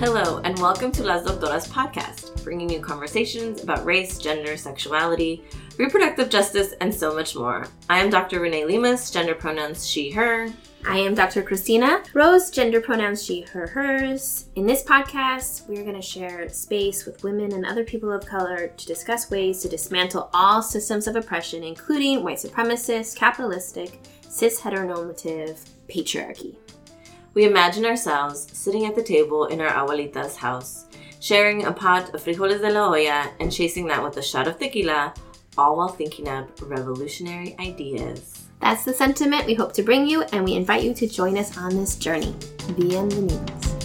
Hello, 0.00 0.40
and 0.42 0.58
welcome 0.58 0.90
to 0.90 1.04
Las 1.04 1.22
Doctoras 1.22 1.68
podcast, 1.68 2.42
bringing 2.42 2.68
you 2.68 2.80
conversations 2.80 3.62
about 3.62 3.84
race, 3.86 4.18
gender, 4.18 4.56
sexuality, 4.56 5.44
reproductive 5.78 6.28
justice, 6.28 6.74
and 6.80 6.92
so 6.92 7.14
much 7.14 7.36
more. 7.36 7.68
I 7.88 8.00
am 8.00 8.10
Dr. 8.10 8.40
Renee 8.40 8.64
Limas, 8.64 9.12
gender 9.12 9.36
pronouns 9.36 9.88
she, 9.88 10.10
her. 10.10 10.48
I 10.84 10.98
am 10.98 11.14
Dr. 11.14 11.42
Christina 11.42 12.02
Rose, 12.12 12.50
gender 12.50 12.80
pronouns 12.80 13.24
she, 13.24 13.42
her, 13.42 13.68
hers. 13.68 14.46
In 14.56 14.66
this 14.66 14.82
podcast, 14.82 15.68
we're 15.68 15.84
going 15.84 15.94
to 15.94 16.02
share 16.02 16.48
space 16.48 17.06
with 17.06 17.22
women 17.22 17.52
and 17.52 17.64
other 17.64 17.84
people 17.84 18.10
of 18.10 18.26
color 18.26 18.72
to 18.76 18.86
discuss 18.86 19.30
ways 19.30 19.62
to 19.62 19.68
dismantle 19.68 20.28
all 20.34 20.60
systems 20.60 21.06
of 21.06 21.14
oppression, 21.14 21.62
including 21.62 22.24
white 22.24 22.38
supremacist, 22.38 23.14
capitalistic, 23.14 24.00
cis 24.28 24.60
heteronormative 24.60 25.56
patriarchy. 25.88 26.56
We 27.34 27.46
imagine 27.46 27.84
ourselves 27.84 28.46
sitting 28.52 28.86
at 28.86 28.94
the 28.94 29.02
table 29.02 29.46
in 29.46 29.60
our 29.60 29.68
abuelita's 29.68 30.36
house, 30.36 30.86
sharing 31.18 31.64
a 31.64 31.72
pot 31.72 32.14
of 32.14 32.22
frijoles 32.22 32.60
de 32.60 32.70
la 32.70 32.86
olla 32.86 33.28
and 33.40 33.50
chasing 33.50 33.88
that 33.88 34.04
with 34.04 34.16
a 34.18 34.22
shot 34.22 34.46
of 34.46 34.56
tequila, 34.56 35.12
all 35.58 35.76
while 35.76 35.88
thinking 35.88 36.28
up 36.28 36.48
revolutionary 36.62 37.56
ideas. 37.58 38.44
That's 38.60 38.84
the 38.84 38.94
sentiment 38.94 39.46
we 39.46 39.54
hope 39.54 39.72
to 39.74 39.82
bring 39.82 40.06
you, 40.06 40.22
and 40.32 40.44
we 40.44 40.54
invite 40.54 40.84
you 40.84 40.94
to 40.94 41.08
join 41.08 41.36
us 41.36 41.58
on 41.58 41.74
this 41.76 41.96
journey. 41.96 42.34
Bienvenidos. 42.78 43.83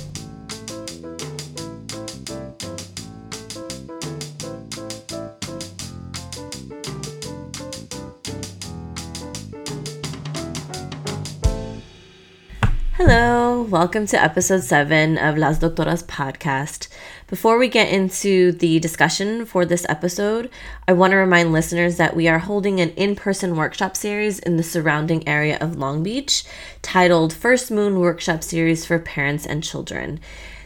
Welcome 13.69 14.07
to 14.07 14.19
episode 14.19 14.63
7 14.63 15.19
of 15.19 15.37
Las 15.37 15.59
Doctoras 15.59 16.03
podcast. 16.03 16.87
Before 17.27 17.59
we 17.59 17.67
get 17.67 17.93
into 17.93 18.51
the 18.51 18.79
discussion 18.79 19.45
for 19.45 19.63
this 19.63 19.85
episode, 19.87 20.49
I 20.87 20.93
want 20.93 21.11
to 21.11 21.17
remind 21.17 21.51
listeners 21.51 21.97
that 21.97 22.15
we 22.15 22.27
are 22.27 22.39
holding 22.39 22.79
an 22.79 22.89
in 22.91 23.15
person 23.15 23.55
workshop 23.55 23.95
series 23.95 24.39
in 24.39 24.57
the 24.57 24.63
surrounding 24.63 25.27
area 25.27 25.59
of 25.61 25.77
Long 25.77 26.01
Beach 26.01 26.45
titled 26.81 27.31
First 27.31 27.69
Moon 27.69 27.99
Workshop 27.99 28.43
Series 28.43 28.87
for 28.87 28.97
Parents 28.97 29.45
and 29.45 29.63
Children. 29.63 30.19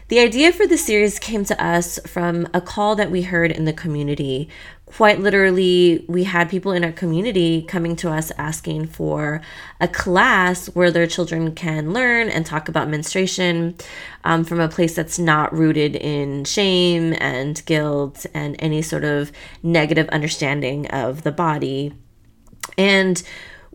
The 0.09 0.20
idea 0.20 0.52
for 0.52 0.68
the 0.68 0.78
series 0.78 1.18
came 1.18 1.46
to 1.46 1.64
us 1.64 1.98
from 2.06 2.48
a 2.54 2.62
call 2.62 2.96
that 2.96 3.09
we 3.09 3.23
heard 3.23 3.52
in 3.52 3.66
the 3.66 3.73
community 3.73 4.50
quite 4.96 5.20
literally, 5.20 6.06
we 6.08 6.23
had 6.23 6.50
people 6.50 6.72
in 6.72 6.84
our 6.84 6.92
community 6.92 7.64
coming 7.64 7.96
to 7.96 8.12
us 8.12 8.31
asking 8.38 8.86
for 8.86 9.42
a 9.81 9.88
class 9.88 10.68
where 10.68 10.92
their 10.92 11.08
children 11.08 11.54
can 11.56 11.94
learn 11.94 12.30
and 12.30 12.46
talk 12.46 12.70
about 12.70 12.88
menstruation 12.88 13.76
um, 14.24 14.44
from 14.44 14.59
a 14.59 14.70
place 14.70 14.96
that's 14.96 15.18
not 15.18 15.52
rooted 15.52 15.96
in 15.96 16.44
shame 16.46 17.16
and 17.20 17.66
guilt 17.66 18.26
and 18.36 18.56
any 18.59 18.84
sort 18.84 19.04
of 19.04 19.31
negative 19.64 20.08
understanding 20.09 20.86
of 20.92 21.24
the 21.24 21.31
body. 21.31 21.92
And 22.78 23.22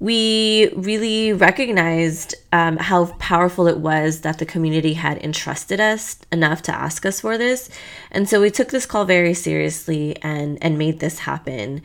we 0.01 0.71
really 0.77 1.33
recognized 1.33 2.35
um, 2.53 2.77
how 2.77 3.07
powerful 3.19 3.67
it 3.67 3.79
was 3.79 4.21
that 4.21 4.39
the 4.39 4.47
community 4.47 4.95
had 4.95 5.19
entrusted 5.19 5.81
us 5.81 6.19
enough 6.31 6.63
to 6.63 6.75
ask 6.75 7.05
us 7.05 7.21
for 7.21 7.37
this. 7.37 7.69
And 8.13 8.29
so 8.29 8.41
we 8.41 8.51
took 8.51 8.69
this 8.69 8.87
call 8.87 9.05
very 9.05 9.35
seriously 9.35 10.17
and, 10.23 10.57
and 10.63 10.79
made 10.79 11.01
this 11.01 11.21
happen. 11.21 11.83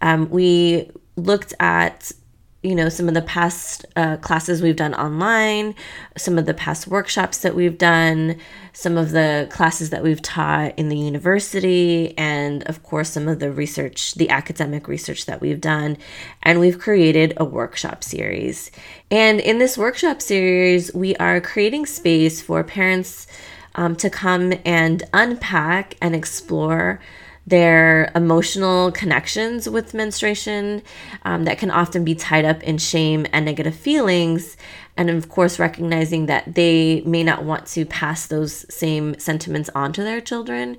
Um, 0.00 0.30
we 0.30 0.90
looked 1.16 1.54
at 1.58 2.12
you 2.66 2.74
know 2.74 2.88
some 2.88 3.08
of 3.08 3.14
the 3.14 3.22
past 3.22 3.86
uh, 3.96 4.16
classes 4.18 4.60
we've 4.60 4.76
done 4.76 4.94
online 4.94 5.74
some 6.16 6.38
of 6.38 6.46
the 6.46 6.54
past 6.54 6.86
workshops 6.86 7.38
that 7.38 7.54
we've 7.54 7.78
done 7.78 8.36
some 8.72 8.98
of 8.98 9.12
the 9.12 9.48
classes 9.50 9.88
that 9.88 10.02
we've 10.02 10.20
taught 10.20 10.78
in 10.78 10.90
the 10.90 10.98
university 10.98 12.12
and 12.18 12.62
of 12.64 12.82
course 12.82 13.08
some 13.08 13.26
of 13.26 13.38
the 13.38 13.50
research 13.50 14.12
the 14.14 14.28
academic 14.28 14.86
research 14.86 15.24
that 15.26 15.40
we've 15.40 15.62
done. 15.62 15.96
And 16.42 16.60
we've 16.60 16.78
created 16.78 17.32
a 17.38 17.44
workshop 17.44 18.04
series. 18.04 18.70
And 19.10 19.40
in 19.40 19.58
this 19.58 19.78
workshop 19.78 20.20
series 20.20 20.92
we 20.94 21.16
are 21.16 21.40
creating 21.40 21.86
space 21.86 22.42
for 22.42 22.62
parents 22.62 23.26
um, 23.76 23.96
to 23.96 24.10
come 24.10 24.52
and 24.64 25.02
unpack 25.14 25.96
and 26.02 26.14
explore 26.14 27.00
their 27.46 28.10
emotional 28.14 28.90
connections 28.90 29.68
with 29.68 29.94
menstruation 29.94 30.82
um, 31.24 31.44
that 31.44 31.58
can 31.58 31.70
often 31.70 32.04
be 32.04 32.14
tied 32.14 32.44
up 32.44 32.62
in 32.64 32.76
shame 32.76 33.26
and 33.32 33.44
negative 33.44 33.74
feelings. 33.74 34.56
And 34.96 35.10
of 35.10 35.28
course, 35.28 35.58
recognizing 35.58 36.26
that 36.26 36.54
they 36.54 37.02
may 37.02 37.22
not 37.22 37.44
want 37.44 37.66
to 37.68 37.84
pass 37.86 38.26
those 38.26 38.66
same 38.74 39.18
sentiments 39.18 39.70
on 39.74 39.92
to 39.92 40.02
their 40.02 40.20
children. 40.20 40.76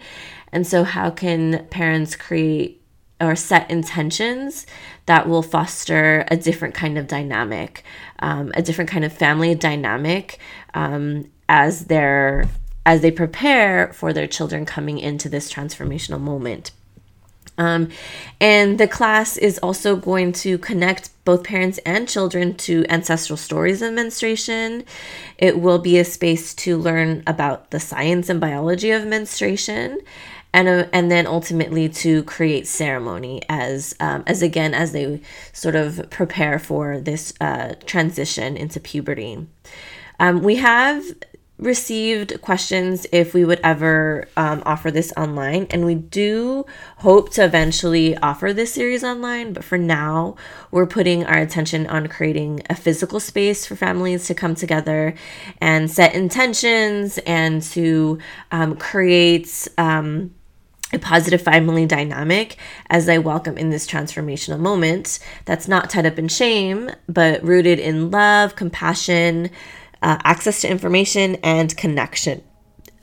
And 0.51 0.67
so, 0.67 0.83
how 0.83 1.09
can 1.09 1.65
parents 1.67 2.15
create 2.15 2.81
or 3.19 3.35
set 3.35 3.69
intentions 3.71 4.67
that 5.07 5.27
will 5.27 5.41
foster 5.41 6.25
a 6.29 6.37
different 6.37 6.75
kind 6.75 6.97
of 6.97 7.07
dynamic, 7.07 7.83
um, 8.19 8.51
a 8.55 8.61
different 8.61 8.89
kind 8.89 9.03
of 9.03 9.11
family 9.11 9.55
dynamic 9.55 10.39
um, 10.73 11.31
as 11.49 11.85
they're 11.85 12.47
as 12.87 13.01
they 13.01 13.11
prepare 13.11 13.91
for 13.91 14.13
their 14.13 14.25
children 14.25 14.65
coming 14.65 14.97
into 14.97 15.27
this 15.27 15.51
transformational 15.51 16.21
moment. 16.21 16.71
Um, 17.57 17.89
and 18.39 18.79
the 18.79 18.87
class 18.87 19.35
is 19.35 19.59
also 19.59 19.97
going 19.97 20.31
to 20.43 20.57
connect 20.57 21.09
both 21.25 21.43
parents 21.43 21.79
and 21.85 22.07
children 22.07 22.55
to 22.55 22.85
ancestral 22.87 23.35
stories 23.35 23.81
of 23.81 23.93
menstruation. 23.93 24.85
It 25.37 25.59
will 25.59 25.79
be 25.79 25.99
a 25.99 26.05
space 26.05 26.53
to 26.55 26.77
learn 26.77 27.23
about 27.27 27.71
the 27.71 27.79
science 27.81 28.29
and 28.29 28.39
biology 28.39 28.91
of 28.91 29.05
menstruation. 29.05 29.99
And, 30.53 30.69
uh, 30.69 30.85
and 30.93 31.11
then 31.11 31.27
ultimately 31.27 31.89
to 31.89 32.23
create 32.23 32.67
ceremony 32.67 33.41
as 33.49 33.93
um, 33.99 34.23
as 34.25 34.41
again 34.41 34.73
as 34.73 34.93
they 34.93 35.21
sort 35.51 35.75
of 35.75 36.09
prepare 36.09 36.57
for 36.57 36.99
this 36.99 37.33
uh, 37.41 37.75
transition 37.85 38.55
into 38.55 38.79
puberty. 38.79 39.45
Um, 40.19 40.41
we 40.41 40.55
have 40.55 41.03
received 41.57 42.39
questions 42.41 43.07
if 43.11 43.33
we 43.33 43.43
would 43.43 43.59
ever 43.63 44.27
um, 44.37 44.61
offer 44.65 44.91
this 44.91 45.11
online, 45.17 45.67
and 45.71 45.85
we 45.85 45.95
do 45.95 46.65
hope 46.97 47.31
to 47.31 47.43
eventually 47.43 48.15
offer 48.17 48.53
this 48.53 48.73
series 48.73 49.03
online. 49.03 49.53
But 49.53 49.63
for 49.63 49.77
now, 49.77 50.35
we're 50.69 50.85
putting 50.85 51.25
our 51.25 51.39
attention 51.39 51.87
on 51.87 52.07
creating 52.07 52.61
a 52.69 52.75
physical 52.75 53.19
space 53.19 53.65
for 53.65 53.75
families 53.75 54.27
to 54.27 54.35
come 54.35 54.53
together 54.53 55.15
and 55.59 55.89
set 55.89 56.13
intentions 56.13 57.17
and 57.19 57.61
to 57.63 58.19
um, 58.51 58.75
create. 58.77 59.67
Um, 59.77 60.33
a 60.93 60.99
positive 60.99 61.41
family 61.41 61.85
dynamic 61.85 62.55
as 62.89 63.09
I 63.09 63.17
welcome 63.17 63.57
in 63.57 63.71
this 63.71 63.85
transformational 63.85 64.57
moment 64.57 65.19
that's 65.43 65.67
not 65.67 65.89
tied 65.89 66.05
up 66.05 66.17
in 66.17 66.29
shame, 66.29 66.89
but 67.09 67.43
rooted 67.43 67.77
in 67.77 68.09
love, 68.09 68.55
compassion, 68.55 69.49
uh, 70.01 70.17
access 70.23 70.61
to 70.61 70.69
information, 70.69 71.35
and 71.43 71.75
connection. 71.77 72.43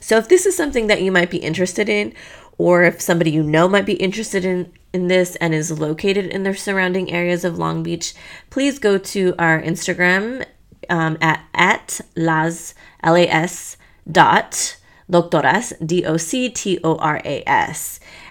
So, 0.01 0.19
if 0.19 0.29
this 0.29 0.47
is 0.47 0.57
something 0.57 0.87
that 0.89 1.03
you 1.03 1.11
might 1.11 1.31
be 1.31 1.39
interested 1.39 1.89
in, 1.89 2.15
or 2.59 2.85
if 2.85 3.01
somebody 3.01 3.31
you 3.31 3.43
know 3.43 3.69
might 3.69 3.87
be 3.87 3.95
interested 3.95 4.45
in, 4.45 4.73
in 4.93 5.09
this 5.09 5.37
and 5.37 5.55
is 5.55 5.79
located 5.79 6.27
in 6.27 6.43
the 6.45 6.55
surrounding 6.55 7.11
areas 7.11 7.45
of 7.45 7.59
Long 7.59 7.83
Beach, 7.83 8.15
please 8.51 8.79
go 8.79 8.99
to 8.99 9.35
our 9.39 9.61
Instagram 9.61 10.45
um, 10.89 11.19
at, 11.21 11.45
at 11.55 12.01
las, 12.17 12.75
L-A-S 13.03 13.77
dot 14.11 14.77
doctoras, 15.11 15.73
D-O-C-T-O-R-A-S. 15.85 16.81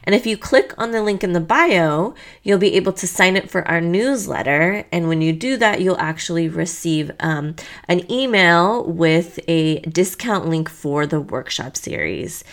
And 0.03 0.13
if 0.13 0.25
you 0.25 0.37
click 0.37 0.73
on 0.77 0.91
the 0.91 1.01
link 1.01 1.23
in 1.23 1.33
the 1.33 1.39
bio, 1.39 2.13
you'll 2.41 2.59
be 2.59 2.75
able 2.75 2.93
to 2.93 3.07
sign 3.07 3.37
up 3.37 3.49
for 3.49 3.65
our 3.67 3.79
newsletter. 3.79 4.85
And 4.91 5.07
when 5.07 5.21
you 5.21 5.31
do 5.31 5.55
that, 5.57 5.81
you'll 5.81 5.97
actually 5.97 6.49
receive 6.49 7.11
um, 7.19 7.55
an 7.87 8.11
email 8.11 8.83
with 8.83 9.39
a 9.47 9.79
discount 9.81 10.47
link 10.49 10.69
for 10.69 11.05
the 11.07 11.21
workshop 11.21 11.77
series. 11.77 12.43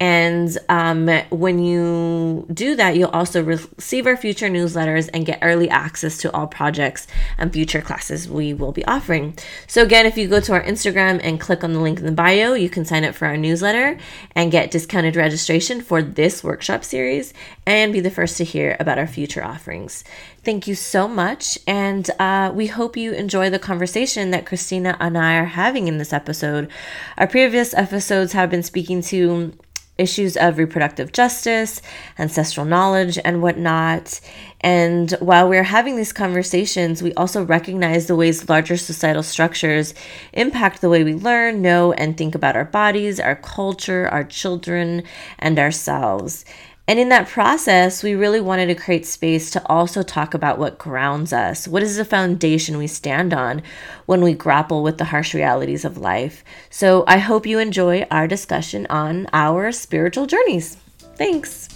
And 0.00 0.56
um, 0.70 1.08
when 1.28 1.58
you 1.58 2.46
do 2.52 2.74
that, 2.76 2.96
you'll 2.96 3.10
also 3.10 3.44
receive 3.44 4.06
our 4.06 4.16
future 4.16 4.48
newsletters 4.48 5.10
and 5.12 5.26
get 5.26 5.40
early 5.42 5.68
access 5.68 6.16
to 6.18 6.32
all 6.32 6.46
projects 6.46 7.06
and 7.36 7.52
future 7.52 7.82
classes 7.82 8.26
we 8.26 8.54
will 8.54 8.72
be 8.72 8.84
offering. 8.86 9.36
So, 9.66 9.82
again, 9.82 10.06
if 10.06 10.16
you 10.16 10.26
go 10.26 10.40
to 10.40 10.54
our 10.54 10.62
Instagram 10.62 11.20
and 11.22 11.38
click 11.38 11.62
on 11.62 11.74
the 11.74 11.80
link 11.80 11.98
in 11.98 12.06
the 12.06 12.12
bio, 12.12 12.54
you 12.54 12.70
can 12.70 12.86
sign 12.86 13.04
up 13.04 13.14
for 13.14 13.26
our 13.26 13.36
newsletter 13.36 13.98
and 14.34 14.50
get 14.50 14.70
discounted 14.70 15.16
registration 15.16 15.82
for 15.82 16.02
this 16.02 16.42
workshop 16.42 16.82
series 16.82 17.34
and 17.66 17.92
be 17.92 18.00
the 18.00 18.10
first 18.10 18.38
to 18.38 18.44
hear 18.44 18.78
about 18.80 18.98
our 18.98 19.06
future 19.06 19.44
offerings. 19.44 20.02
Thank 20.42 20.66
you 20.66 20.74
so 20.74 21.06
much. 21.06 21.58
And 21.66 22.08
uh, 22.18 22.50
we 22.54 22.68
hope 22.68 22.96
you 22.96 23.12
enjoy 23.12 23.50
the 23.50 23.58
conversation 23.58 24.30
that 24.30 24.46
Christina 24.46 24.96
and 24.98 25.18
I 25.18 25.36
are 25.36 25.44
having 25.44 25.88
in 25.88 25.98
this 25.98 26.14
episode. 26.14 26.70
Our 27.18 27.26
previous 27.26 27.74
episodes 27.74 28.32
have 28.32 28.48
been 28.48 28.62
speaking 28.62 29.02
to 29.02 29.52
issues 30.00 30.36
of 30.36 30.58
reproductive 30.58 31.12
justice, 31.12 31.82
ancestral 32.18 32.66
knowledge, 32.66 33.18
and 33.24 33.42
whatnot. 33.42 34.20
And 34.62 35.12
while 35.20 35.48
we're 35.48 35.62
having 35.62 35.96
these 35.96 36.12
conversations, 36.12 37.02
we 37.02 37.14
also 37.14 37.44
recognize 37.44 38.06
the 38.06 38.16
ways 38.16 38.48
larger 38.48 38.76
societal 38.76 39.22
structures 39.22 39.94
impact 40.32 40.80
the 40.80 40.88
way 40.88 41.04
we 41.04 41.14
learn, 41.14 41.62
know, 41.62 41.92
and 41.92 42.16
think 42.16 42.34
about 42.34 42.56
our 42.56 42.64
bodies, 42.64 43.20
our 43.20 43.36
culture, 43.36 44.08
our 44.08 44.24
children, 44.24 45.02
and 45.38 45.58
ourselves. 45.58 46.44
And 46.90 46.98
in 46.98 47.10
that 47.10 47.28
process, 47.28 48.02
we 48.02 48.16
really 48.16 48.40
wanted 48.40 48.66
to 48.66 48.74
create 48.74 49.06
space 49.06 49.52
to 49.52 49.64
also 49.68 50.02
talk 50.02 50.34
about 50.34 50.58
what 50.58 50.76
grounds 50.76 51.32
us. 51.32 51.68
What 51.68 51.84
is 51.84 51.96
the 51.96 52.04
foundation 52.04 52.78
we 52.78 52.88
stand 52.88 53.32
on 53.32 53.62
when 54.06 54.22
we 54.22 54.34
grapple 54.34 54.82
with 54.82 54.98
the 54.98 55.04
harsh 55.04 55.32
realities 55.32 55.84
of 55.84 55.98
life? 55.98 56.42
So 56.68 57.04
I 57.06 57.18
hope 57.18 57.46
you 57.46 57.60
enjoy 57.60 58.08
our 58.10 58.26
discussion 58.26 58.88
on 58.90 59.28
our 59.32 59.70
spiritual 59.70 60.26
journeys. 60.26 60.78
Thanks. 61.14 61.68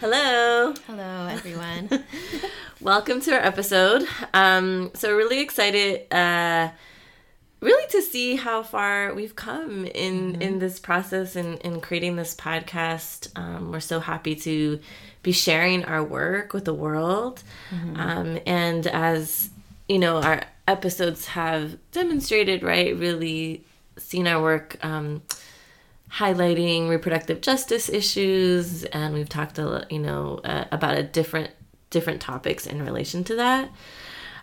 Hello. 0.00 0.74
Hello, 0.88 1.28
everyone. 1.28 1.90
Welcome 2.80 3.20
to 3.20 3.34
our 3.34 3.40
episode. 3.40 4.04
Um, 4.34 4.90
so, 4.94 5.14
really 5.14 5.40
excited. 5.40 6.12
Uh, 6.12 6.70
really 7.64 7.88
to 7.88 8.02
see 8.02 8.36
how 8.36 8.62
far 8.62 9.14
we've 9.14 9.34
come 9.34 9.86
in 9.86 10.32
mm-hmm. 10.32 10.42
in 10.42 10.58
this 10.58 10.78
process 10.78 11.34
and 11.34 11.58
in, 11.60 11.74
in 11.74 11.80
creating 11.80 12.16
this 12.16 12.34
podcast 12.34 13.28
um, 13.36 13.72
we're 13.72 13.80
so 13.80 14.00
happy 14.00 14.36
to 14.36 14.78
be 15.22 15.32
sharing 15.32 15.84
our 15.86 16.04
work 16.04 16.52
with 16.52 16.66
the 16.66 16.74
world 16.74 17.42
mm-hmm. 17.70 17.98
um, 17.98 18.38
and 18.46 18.86
as 18.86 19.50
you 19.88 19.98
know 19.98 20.20
our 20.20 20.42
episodes 20.68 21.26
have 21.26 21.76
demonstrated 21.90 22.62
right 22.62 22.96
really 22.96 23.64
seen 23.96 24.26
our 24.26 24.42
work 24.42 24.76
um, 24.84 25.22
highlighting 26.10 26.88
reproductive 26.88 27.40
justice 27.40 27.88
issues 27.88 28.84
and 28.84 29.14
we've 29.14 29.28
talked 29.28 29.58
a 29.58 29.86
you 29.88 29.98
know 29.98 30.38
uh, 30.44 30.64
about 30.70 30.96
a 30.96 31.02
different 31.02 31.50
different 31.88 32.20
topics 32.20 32.66
in 32.66 32.84
relation 32.84 33.24
to 33.24 33.36
that 33.36 33.70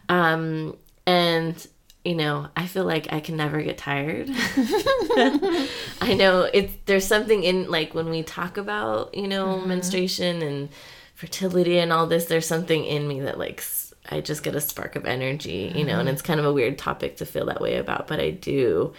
um, 0.10 0.76
and 1.06 1.68
you 2.04 2.16
know, 2.16 2.48
I 2.56 2.66
feel 2.66 2.84
like 2.84 3.14
I 3.14 3.20
can 3.20 3.38
never 3.38 3.62
get 3.62 3.78
tired. 3.78 4.28
I 6.02 6.16
know 6.18 6.50
it's 6.52 6.74
there's 6.86 7.06
something 7.06 7.44
in 7.44 7.70
like 7.70 7.94
when 7.94 8.10
we 8.10 8.24
talk 8.24 8.58
about, 8.58 9.14
you 9.14 9.28
know, 9.28 9.58
mm-hmm. 9.58 9.70
menstruation 9.70 10.42
and 10.42 10.70
fertility 11.14 11.78
and 11.78 11.94
all 11.94 12.08
this, 12.08 12.26
there's 12.26 12.48
something 12.48 12.84
in 12.86 13.08
me 13.08 13.20
that 13.22 13.38
like 13.38 13.64
I 14.10 14.22
just 14.22 14.42
get 14.44 14.56
a 14.56 14.62
spark 14.62 14.96
of 14.96 15.06
energy, 15.06 15.52
you 15.52 15.70
mm-hmm. 15.70 15.88
know, 15.88 16.00
and 16.00 16.08
mm-hmm. 16.08 16.14
it's 16.14 16.24
kind 16.24 16.40
of 16.40 16.46
a 16.46 16.54
weird 16.54 16.80
topic 16.80 17.18
to 17.18 17.26
feel 17.26 17.46
that 17.46 17.62
way 17.62 17.78
about, 17.78 18.08
but 18.08 18.20
I 18.20 18.32
do. 18.32 18.94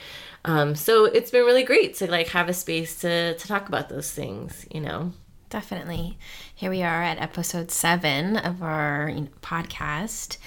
Um, 0.44 0.76
so 0.76 1.04
it's 1.04 1.30
been 1.30 1.44
really 1.44 1.64
great 1.64 1.96
to 1.96 2.10
like 2.10 2.28
have 2.28 2.48
a 2.48 2.54
space 2.54 3.00
to 3.00 3.36
to 3.36 3.48
talk 3.48 3.68
about 3.68 3.88
those 3.88 4.10
things, 4.12 4.64
you 4.70 4.80
know. 4.80 5.12
Definitely. 5.50 6.16
Here 6.54 6.70
we 6.70 6.82
are 6.82 7.02
at 7.02 7.20
episode 7.20 7.70
seven 7.70 8.38
of 8.38 8.62
our 8.62 9.10
you 9.12 9.22
know, 9.22 9.28
podcast. 9.42 10.38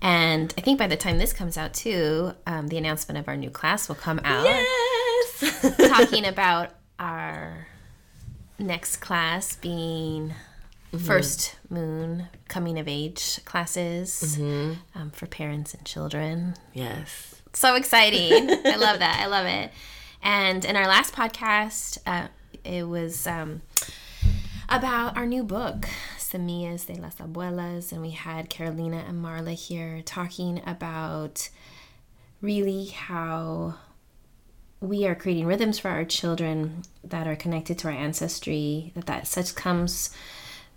And 0.00 0.52
I 0.58 0.60
think 0.60 0.78
by 0.78 0.86
the 0.86 0.96
time 0.96 1.18
this 1.18 1.32
comes 1.32 1.56
out, 1.56 1.72
too, 1.72 2.32
um, 2.46 2.68
the 2.68 2.76
announcement 2.76 3.18
of 3.18 3.28
our 3.28 3.36
new 3.36 3.50
class 3.50 3.88
will 3.88 3.94
come 3.94 4.20
out. 4.24 4.44
Yes! 4.44 5.76
talking 5.88 6.26
about 6.26 6.70
our 6.98 7.66
next 8.58 8.96
class 8.96 9.56
being 9.56 10.34
mm-hmm. 10.92 10.98
first 10.98 11.56
moon 11.68 12.28
coming 12.48 12.78
of 12.78 12.88
age 12.88 13.40
classes 13.44 14.36
mm-hmm. 14.38 14.74
um, 14.94 15.10
for 15.10 15.26
parents 15.26 15.74
and 15.74 15.84
children. 15.84 16.54
Yes. 16.72 17.42
So 17.52 17.74
exciting. 17.76 18.50
I 18.64 18.76
love 18.76 18.98
that. 18.98 19.20
I 19.20 19.26
love 19.26 19.46
it. 19.46 19.70
And 20.22 20.64
in 20.64 20.76
our 20.76 20.86
last 20.86 21.14
podcast, 21.14 21.98
uh, 22.06 22.28
it 22.64 22.88
was 22.88 23.26
um, 23.26 23.62
about 24.68 25.16
our 25.16 25.26
new 25.26 25.44
book, 25.44 25.88
Semillas 26.34 26.86
de 26.86 27.00
las 27.00 27.16
Abuelas, 27.16 27.92
and 27.92 28.02
we 28.02 28.10
had 28.10 28.50
Carolina 28.50 29.04
and 29.06 29.24
Marla 29.24 29.54
here 29.54 30.02
talking 30.04 30.60
about 30.66 31.48
really 32.40 32.86
how 32.86 33.76
we 34.80 35.06
are 35.06 35.14
creating 35.14 35.46
rhythms 35.46 35.78
for 35.78 35.88
our 35.88 36.04
children 36.04 36.82
that 37.04 37.28
are 37.28 37.36
connected 37.36 37.78
to 37.78 37.88
our 37.88 37.94
ancestry, 37.94 38.90
that 38.96 39.06
that 39.06 39.28
such 39.28 39.54
comes 39.54 40.10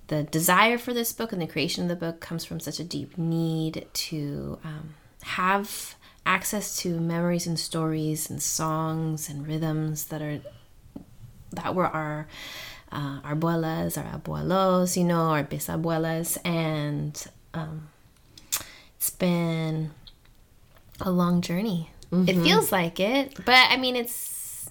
the 0.07 0.23
desire 0.23 0.77
for 0.77 0.93
this 0.93 1.11
book 1.11 1.31
and 1.31 1.41
the 1.41 1.47
creation 1.47 1.83
of 1.83 1.89
the 1.89 1.95
book 1.95 2.19
comes 2.19 2.45
from 2.45 2.59
such 2.59 2.79
a 2.79 2.83
deep 2.83 3.17
need 3.17 3.87
to 3.93 4.59
um, 4.63 4.93
have 5.23 5.95
access 6.25 6.77
to 6.77 6.99
memories 6.99 7.47
and 7.47 7.59
stories 7.59 8.29
and 8.29 8.43
songs 8.43 9.27
and 9.27 9.47
rhythms 9.47 10.05
that 10.05 10.21
are 10.21 10.39
that 11.51 11.73
were 11.73 11.87
our 11.87 12.27
uh, 12.91 13.19
our 13.23 13.35
abuelas, 13.35 13.97
our 13.97 14.19
abuelos, 14.19 14.95
you 14.97 15.03
know, 15.03 15.29
our 15.29 15.43
bisabuelas, 15.43 16.37
and 16.45 17.25
um, 17.53 17.89
it's 18.95 19.09
been 19.09 19.91
a 21.01 21.11
long 21.11 21.41
journey. 21.41 21.91
Mm-hmm. 22.11 22.29
It 22.29 22.43
feels 22.43 22.71
like 22.71 22.99
it, 22.99 23.35
but 23.45 23.67
I 23.69 23.77
mean, 23.77 23.95
it's 23.95 24.69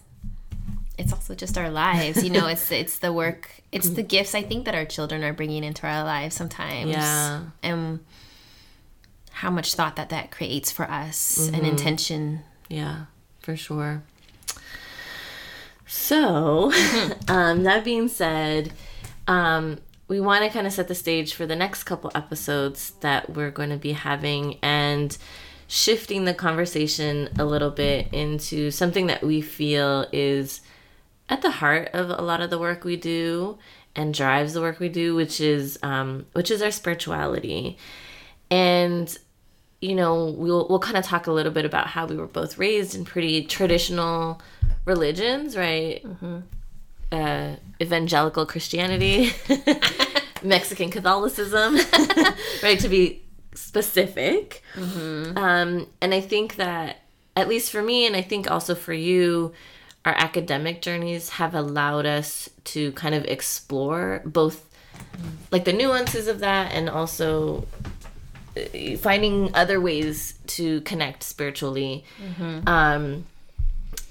it's 0.99 1.13
also 1.13 1.35
just 1.35 1.59
our 1.59 1.71
lives, 1.71 2.25
you 2.25 2.31
know. 2.31 2.47
it's 2.49 2.71
it's 2.73 2.99
the 2.99 3.13
work, 3.13 3.51
it's 3.73 3.91
the 3.91 4.03
gifts 4.03 4.35
I 4.35 4.43
think 4.43 4.65
that 4.65 4.75
our 4.75 4.87
children 4.87 5.23
are 5.23 5.33
bringing 5.33 5.63
into 5.63 5.87
our 5.87 6.05
lives 6.05 6.35
sometimes, 6.35 6.91
yeah, 6.91 7.43
and 7.63 8.01
how 9.31 9.51
much 9.51 9.75
thought 9.75 9.97
that 9.97 10.09
that 10.09 10.31
creates 10.31 10.73
for 10.73 10.91
us 10.91 11.39
mm-hmm. 11.39 11.55
and 11.55 11.67
intention. 11.67 12.41
Yeah, 12.69 13.05
for 13.41 13.57
sure. 13.57 14.03
So, 15.97 16.71
um, 17.29 17.65
that 17.65 17.83
being 17.83 18.07
said, 18.07 18.73
um, 19.27 19.79
we 20.07 20.21
want 20.21 20.45
to 20.45 20.51
kind 20.51 20.67
of 20.67 20.73
set 20.73 20.87
the 20.87 20.95
stage 20.95 21.35
for 21.35 21.47
the 21.47 21.57
next 21.57 21.83
couple 21.83 22.13
episodes 22.15 22.93
that 23.01 23.31
we're 23.31 23.51
going 23.51 23.71
to 23.71 23.77
be 23.77 23.93
having 23.93 24.59
and 24.63 25.17
shifting 25.67 26.25
the 26.25 26.35
conversation 26.35 27.31
a 27.39 27.45
little 27.45 27.71
bit 27.71 28.13
into 28.13 28.71
something 28.71 29.09
that 29.09 29.25
we 29.25 29.41
feel 29.41 30.07
is 30.13 30.61
at 31.29 31.43
the 31.43 31.51
heart 31.51 31.89
of 31.93 32.11
a 32.11 32.23
lot 32.23 32.41
of 32.41 32.51
the 32.51 32.59
work 32.59 32.85
we 32.85 32.97
do 32.97 33.59
and 33.97 34.15
drives 34.15 34.53
the 34.53 34.61
work 34.61 34.79
we 34.79 34.89
do, 34.89 35.17
which 35.17 35.41
is 35.41 35.77
um, 35.83 36.27
which 36.35 36.53
is 36.53 36.63
our 36.63 36.71
spirituality. 36.71 37.79
And 38.49 39.17
you 39.81 39.95
know, 39.95 40.27
we'll 40.27 40.69
we'll 40.69 40.79
kind 40.79 40.99
of 40.99 41.05
talk 41.05 41.27
a 41.27 41.33
little 41.33 41.53
bit 41.53 41.65
about 41.65 41.89
how 41.89 42.07
we 42.07 42.17
were 42.17 42.29
both 42.29 42.59
raised 42.59 42.95
in 42.95 43.05
pretty 43.05 43.43
traditional 43.45 44.41
religions, 44.87 45.57
right? 45.57 46.03
Mm-hmm. 46.03 46.39
Uh, 47.13 47.57
evangelical 47.81 48.47
Christianity, 48.47 49.33
Mexican 50.43 50.91
Catholicism, 50.91 51.77
right? 52.63 52.79
To 52.81 52.89
be 52.89 53.23
specific. 53.55 54.63
Mm-hmm. 54.75 55.37
Um, 55.37 55.87
and 56.01 56.15
I 56.15 56.21
think 56.21 56.57
that, 56.57 57.03
at 57.37 57.49
least 57.49 57.71
for 57.71 57.83
me, 57.83 58.07
and 58.07 58.17
I 58.17 58.23
think 58.23 58.51
also 58.51 58.75
for 58.75 58.95
you, 58.95 59.53
our 60.07 60.15
academic 60.17 60.81
journeys 60.81 61.31
have 61.31 61.55
allowed 61.55 62.07
us 62.07 62.49
to 62.65 62.93
kind 62.93 63.15
of 63.15 63.25
explore 63.25 64.23
both 64.25 64.67
like 65.51 65.65
the 65.65 65.73
nuances 65.73 66.29
of 66.29 66.41
that 66.41 66.73
and 66.73 66.89
also 66.89 67.67
uh, 68.57 68.97
finding 68.99 69.55
other 69.55 69.81
ways 69.81 70.35
to 70.47 70.81
connect 70.83 71.23
spiritually. 71.23 72.05
Mm-hmm. 72.23 72.69
Um, 72.69 73.27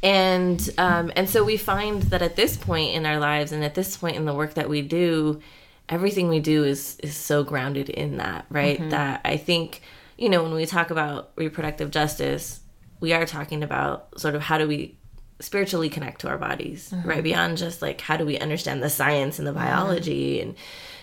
and 0.05 0.69
um, 0.77 1.11
and 1.15 1.27
so 1.27 1.43
we 1.43 1.57
find 1.57 2.03
that 2.03 2.21
at 2.21 2.35
this 2.35 2.55
point 2.55 2.93
in 2.93 3.05
our 3.07 3.19
lives 3.19 3.51
and 3.51 3.63
at 3.63 3.73
this 3.73 3.97
point 3.97 4.15
in 4.15 4.25
the 4.25 4.33
work 4.33 4.53
that 4.53 4.69
we 4.69 4.81
do 4.81 5.41
everything 5.89 6.29
we 6.29 6.39
do 6.39 6.63
is 6.63 6.97
is 6.99 7.17
so 7.17 7.43
grounded 7.43 7.89
in 7.89 8.17
that 8.17 8.45
right 8.49 8.79
mm-hmm. 8.79 8.89
that 8.89 9.21
i 9.25 9.35
think 9.35 9.81
you 10.17 10.29
know 10.29 10.43
when 10.43 10.53
we 10.53 10.65
talk 10.65 10.91
about 10.91 11.31
reproductive 11.35 11.91
justice 11.91 12.59
we 12.99 13.13
are 13.13 13.25
talking 13.25 13.63
about 13.63 14.19
sort 14.19 14.35
of 14.35 14.41
how 14.41 14.57
do 14.57 14.67
we 14.67 14.95
spiritually 15.39 15.89
connect 15.89 16.21
to 16.21 16.29
our 16.29 16.37
bodies 16.37 16.91
mm-hmm. 16.91 17.09
right 17.09 17.23
beyond 17.23 17.57
just 17.57 17.81
like 17.81 17.99
how 18.01 18.15
do 18.15 18.25
we 18.25 18.37
understand 18.39 18.81
the 18.81 18.89
science 18.89 19.39
and 19.39 19.47
the 19.47 19.53
biology 19.53 20.37
mm-hmm. 20.37 20.49
and 20.49 20.57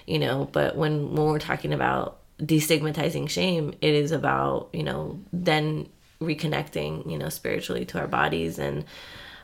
you 0.06 0.18
know 0.18 0.48
but 0.52 0.76
when 0.76 1.12
when 1.14 1.26
we're 1.26 1.38
talking 1.38 1.72
about 1.72 2.20
destigmatizing 2.38 3.28
shame 3.28 3.74
it 3.80 3.94
is 3.94 4.10
about 4.10 4.68
you 4.72 4.82
know 4.82 5.20
then 5.32 5.88
reconnecting, 6.22 7.10
you 7.10 7.18
know, 7.18 7.28
spiritually 7.28 7.84
to 7.86 7.98
our 7.98 8.06
bodies. 8.08 8.58
And, 8.58 8.84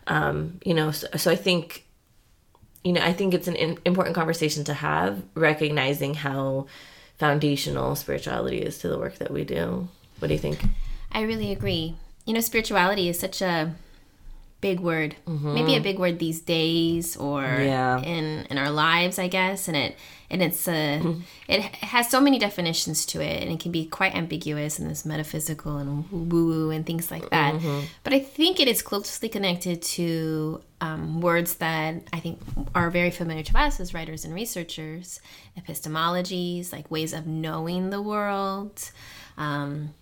um, 0.06 0.61
you 0.64 0.75
know, 0.75 0.90
so, 0.90 1.06
so 1.16 1.30
I 1.30 1.37
think, 1.37 1.85
you 2.85 2.92
know, 2.92 3.02
I 3.02 3.12
think 3.12 3.35
it's 3.35 3.49
an 3.49 3.56
in, 3.56 3.78
important 3.85 4.14
conversation 4.14 4.64
to 4.64 4.75
have, 4.75 5.23
recognizing 5.35 6.14
how 6.14 6.66
foundational 7.18 7.97
spirituality 7.97 8.58
is 8.58 8.78
to 8.78 8.88
the 8.88 8.99
work 8.99 9.18
that 9.18 9.30
we 9.30 9.44
do. 9.44 9.88
What 10.18 10.28
do 10.28 10.35
you 10.35 10.40
think? 10.40 10.64
I 11.12 11.23
really 11.23 11.52
agree. 11.52 11.97
You 12.26 12.35
know, 12.35 12.40
spirituality 12.40 13.08
is 13.08 13.18
such 13.18 13.42
a 13.42 13.75
big 14.61 14.80
word. 14.80 15.16
Maybe 15.26 15.76
a 15.76 15.80
big 15.80 15.99
word 15.99 16.18
these 16.18 16.40
days 16.40 17.16
or 17.16 17.42
Yeah. 17.42 18.00
in 18.02 18.47
in 18.50 18.58
our 18.58 18.70
lives, 18.70 19.18
I 19.18 19.28
guess. 19.28 19.68
And 19.68 19.76
it 19.76 19.97
and 20.30 20.42
it's 20.42 20.68
uh, 20.68 21.00
it 21.49 21.62
has 21.62 22.11
so 22.11 22.20
many 22.20 22.38
definitions 22.38 23.06
to 23.06 23.20
it, 23.20 23.42
and 23.42 23.52
it 23.52 23.61
can 23.61 23.73
be 23.73 23.87
quite 23.87 24.14
ambiguous 24.14 24.78
and 24.78 24.90
it's 24.90 25.04
metaphysical 25.04 25.76
and 25.78 26.11
woo 26.11 26.47
woo 26.47 26.70
and 26.70 26.85
things 26.87 27.11
like 27.11 27.28
that. 27.30 27.54
But 28.04 28.12
I 28.12 28.20
think 28.20 28.61
it 28.61 28.68
is 28.68 28.82
closely 28.82 29.28
connected 29.28 29.82
to 29.82 30.61
um, 30.80 31.20
words 31.20 31.56
that 31.56 32.02
I 32.12 32.20
think 32.20 32.40
are 32.75 32.90
very 32.90 33.11
familiar 33.11 33.42
to 33.44 33.58
us 33.58 33.80
as 33.80 33.94
writers 33.94 34.25
and 34.25 34.35
researchers, 34.35 35.20
epistemologies, 35.58 36.73
like 36.73 36.90
ways 36.90 37.12
of 37.12 37.26
knowing 37.26 37.90
the 37.90 38.02
world. 38.02 38.90
Um, 39.37 39.94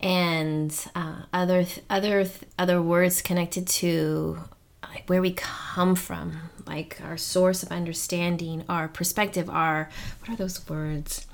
and 0.00 0.74
uh, 0.94 1.22
other 1.32 1.66
other 1.88 2.26
other 2.58 2.80
words 2.82 3.22
connected 3.22 3.66
to 3.66 4.38
like 4.82 5.04
where 5.08 5.20
we 5.20 5.32
come 5.32 5.94
from, 5.94 6.38
like 6.70 7.00
our 7.04 7.16
source 7.16 7.62
of 7.62 7.72
understanding, 7.72 8.64
our 8.68 8.86
perspective, 8.86 9.50
our 9.50 9.90
what 10.20 10.30
are 10.30 10.36
those 10.36 10.68
words? 10.68 11.26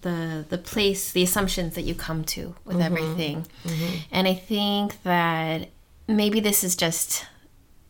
The 0.00 0.44
the 0.48 0.58
place, 0.58 1.12
the 1.12 1.22
assumptions 1.22 1.74
that 1.74 1.82
you 1.82 1.94
come 1.94 2.24
to 2.24 2.54
with 2.64 2.76
mm-hmm. 2.76 2.82
everything, 2.82 3.46
mm-hmm. 3.64 3.96
and 4.10 4.26
I 4.26 4.34
think 4.34 5.02
that 5.02 5.68
maybe 6.08 6.40
this 6.40 6.64
is 6.64 6.76
just 6.76 7.26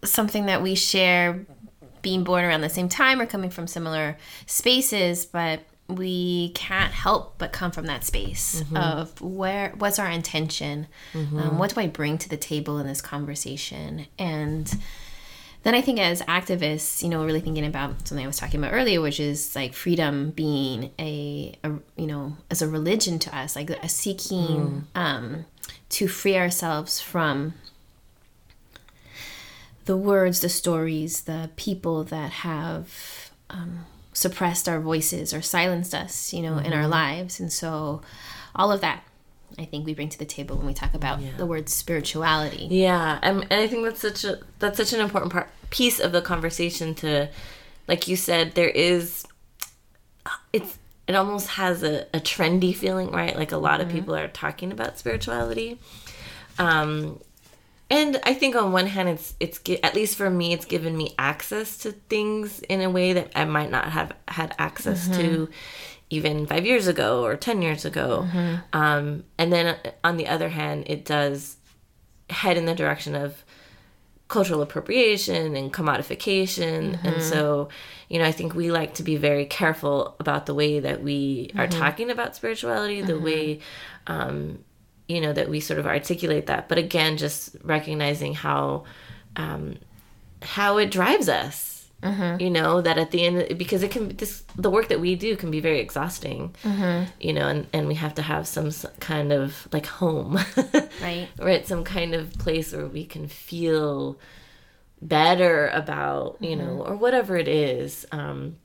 something 0.04 0.46
that 0.46 0.62
we 0.62 0.74
share 0.74 1.46
being 2.02 2.22
born 2.24 2.44
around 2.44 2.60
the 2.60 2.68
same 2.68 2.88
time 2.88 3.20
or 3.20 3.26
coming 3.26 3.50
from 3.50 3.66
similar 3.66 4.16
spaces, 4.46 5.24
but 5.24 5.60
we 5.88 6.50
can't 6.50 6.92
help 6.92 7.34
but 7.38 7.52
come 7.52 7.70
from 7.70 7.86
that 7.86 8.04
space 8.04 8.62
mm-hmm. 8.62 8.76
of 8.76 9.20
where 9.20 9.72
what's 9.78 9.98
our 9.98 10.10
intention, 10.10 10.86
um, 11.14 11.58
what 11.58 11.74
do 11.74 11.80
I 11.80 11.86
bring 11.88 12.18
to 12.18 12.28
the 12.28 12.36
table 12.36 12.78
in 12.78 12.86
this 12.86 13.00
conversation, 13.00 14.06
and 14.18 14.72
then 15.64 15.74
I 15.74 15.80
think 15.80 15.98
as 15.98 16.20
activists, 16.22 17.02
you 17.02 17.08
know, 17.08 17.24
really 17.24 17.40
thinking 17.40 17.64
about 17.64 18.06
something 18.06 18.24
I 18.24 18.28
was 18.28 18.36
talking 18.36 18.60
about 18.60 18.72
earlier, 18.74 19.00
which 19.00 19.18
is 19.18 19.56
like 19.56 19.72
freedom 19.72 20.30
being 20.30 20.90
a, 20.98 21.58
a 21.64 21.72
you 21.96 22.06
know, 22.06 22.36
as 22.50 22.62
a 22.62 22.68
religion 22.68 23.18
to 23.20 23.36
us, 23.36 23.56
like 23.56 23.70
a 23.70 23.88
seeking 23.88 24.86
um, 24.94 25.46
to 25.88 26.06
free 26.06 26.36
ourselves 26.36 27.00
from 27.00 27.54
the 29.86 29.96
words, 29.96 30.40
the 30.40 30.48
stories, 30.48 31.22
the 31.22 31.50
people 31.56 32.04
that 32.04 32.30
have 32.30 33.30
um, 33.48 33.86
suppressed 34.12 34.68
our 34.68 34.80
voices 34.80 35.32
or 35.32 35.40
silenced 35.40 35.94
us, 35.94 36.32
you 36.32 36.42
know, 36.42 36.58
in 36.58 36.72
our 36.74 36.86
lives. 36.86 37.40
And 37.40 37.52
so 37.52 38.02
all 38.54 38.70
of 38.70 38.82
that, 38.82 39.02
I 39.58 39.64
think 39.64 39.86
we 39.86 39.94
bring 39.94 40.08
to 40.08 40.18
the 40.18 40.24
table 40.24 40.56
when 40.56 40.66
we 40.66 40.74
talk 40.74 40.94
about 40.94 41.20
the 41.36 41.46
word 41.46 41.68
spirituality. 41.68 42.66
Yeah, 42.70 43.18
and, 43.22 43.42
and 43.50 43.60
I 43.60 43.66
think 43.66 43.84
that's 43.84 44.00
such 44.00 44.24
a 44.24 44.40
that's 44.58 44.76
such 44.76 44.92
an 44.92 45.00
important 45.00 45.32
part 45.32 45.48
piece 45.70 46.00
of 46.00 46.12
the 46.12 46.22
conversation 46.22 46.94
to, 46.96 47.28
like 47.86 48.08
you 48.08 48.16
said, 48.16 48.54
there 48.54 48.68
is, 48.68 49.24
uh, 50.26 50.30
it's 50.52 50.78
it 51.06 51.14
almost 51.14 51.48
has 51.48 51.82
a, 51.82 52.06
a 52.14 52.20
trendy 52.20 52.74
feeling, 52.74 53.10
right? 53.10 53.36
Like 53.36 53.52
a 53.52 53.56
lot 53.56 53.80
of 53.80 53.88
mm-hmm. 53.88 53.98
people 53.98 54.16
are 54.16 54.28
talking 54.28 54.72
about 54.72 54.98
spirituality, 54.98 55.78
um, 56.58 57.20
and 57.90 58.18
I 58.24 58.34
think 58.34 58.56
on 58.56 58.72
one 58.72 58.86
hand, 58.86 59.08
it's 59.08 59.34
it's 59.38 59.60
at 59.82 59.94
least 59.94 60.16
for 60.16 60.30
me, 60.30 60.52
it's 60.52 60.64
given 60.64 60.96
me 60.96 61.14
access 61.18 61.76
to 61.78 61.92
things 61.92 62.60
in 62.60 62.80
a 62.80 62.90
way 62.90 63.12
that 63.12 63.30
I 63.36 63.44
might 63.44 63.70
not 63.70 63.90
have 63.90 64.12
had 64.26 64.54
access 64.58 65.06
to 65.08 65.12
mm-hmm. 65.12 65.52
Even 66.10 66.46
five 66.46 66.64
years 66.64 66.86
ago 66.86 67.24
or 67.24 67.36
ten 67.36 67.62
years 67.62 67.84
ago. 67.84 68.26
Um, 68.72 69.24
and 69.38 69.52
then 69.52 69.76
on 70.02 70.16
the 70.16 70.28
other 70.28 70.48
hand, 70.48 70.84
it 70.86 71.04
does 71.04 71.56
head 72.30 72.56
in 72.56 72.66
the 72.66 72.74
direction 72.74 73.14
of 73.14 73.44
cultural 74.28 74.62
appropriation 74.62 75.54
and 75.54 75.72
commodification. 75.72 76.98
And 77.04 77.22
so, 77.22 77.68
you 78.08 78.18
know, 78.18 78.24
I 78.24 78.32
think 78.32 78.54
we 78.54 78.70
like 78.70 78.94
to 78.94 79.02
be 79.02 79.16
very 79.16 79.44
careful 79.44 80.16
about 80.18 80.46
the 80.46 80.54
way 80.54 80.80
that 80.80 81.02
we 81.02 81.50
are 81.56 81.68
talking 81.68 82.10
about 82.10 82.34
spirituality, 82.34 83.02
the 83.02 83.18
way, 83.18 83.60
um, 84.06 84.64
you 85.08 85.20
know, 85.20 85.32
that 85.32 85.50
we 85.50 85.60
sort 85.60 85.78
of 85.78 85.86
articulate 85.86 86.46
that. 86.46 86.68
But 86.68 86.78
again, 86.78 87.18
just 87.18 87.56
recognizing 87.62 88.34
how, 88.34 88.84
um, 89.36 89.76
how 90.40 90.78
it 90.78 90.90
drives 90.90 91.28
us. 91.28 91.73
Mm-hmm. 92.04 92.40
You 92.40 92.50
know 92.50 92.80
that 92.80 92.98
at 92.98 93.10
the 93.10 93.24
end, 93.24 93.58
because 93.58 93.82
it 93.82 93.90
can 93.90 94.08
this 94.16 94.44
the 94.56 94.70
work 94.70 94.88
that 94.88 95.00
we 95.00 95.14
do 95.16 95.36
can 95.36 95.50
be 95.50 95.60
very 95.60 95.80
exhausting. 95.80 96.54
Mm-hmm. 96.62 97.10
You 97.20 97.32
know, 97.32 97.48
and 97.48 97.66
and 97.72 97.88
we 97.88 97.94
have 97.94 98.14
to 98.14 98.22
have 98.22 98.46
some 98.46 98.70
kind 99.00 99.32
of 99.32 99.66
like 99.72 99.86
home, 99.86 100.38
Right. 101.02 101.28
right 101.38 101.66
some 101.66 101.84
kind 101.84 102.14
of 102.14 102.32
place 102.34 102.72
where 102.72 102.86
we 102.86 103.04
can 103.04 103.26
feel 103.26 104.18
better 105.02 105.68
about 105.68 106.36
you 106.40 106.56
know 106.56 106.78
mm-hmm. 106.78 106.92
or 106.92 106.96
whatever 106.96 107.36
it 107.36 107.48
is. 107.48 108.06
Um 108.12 108.56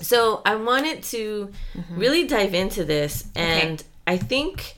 so 0.00 0.42
i 0.44 0.54
wanted 0.54 1.02
to 1.02 1.50
really 1.90 2.26
dive 2.26 2.54
into 2.54 2.84
this 2.84 3.24
and 3.34 3.82
i 4.06 4.16
think 4.16 4.76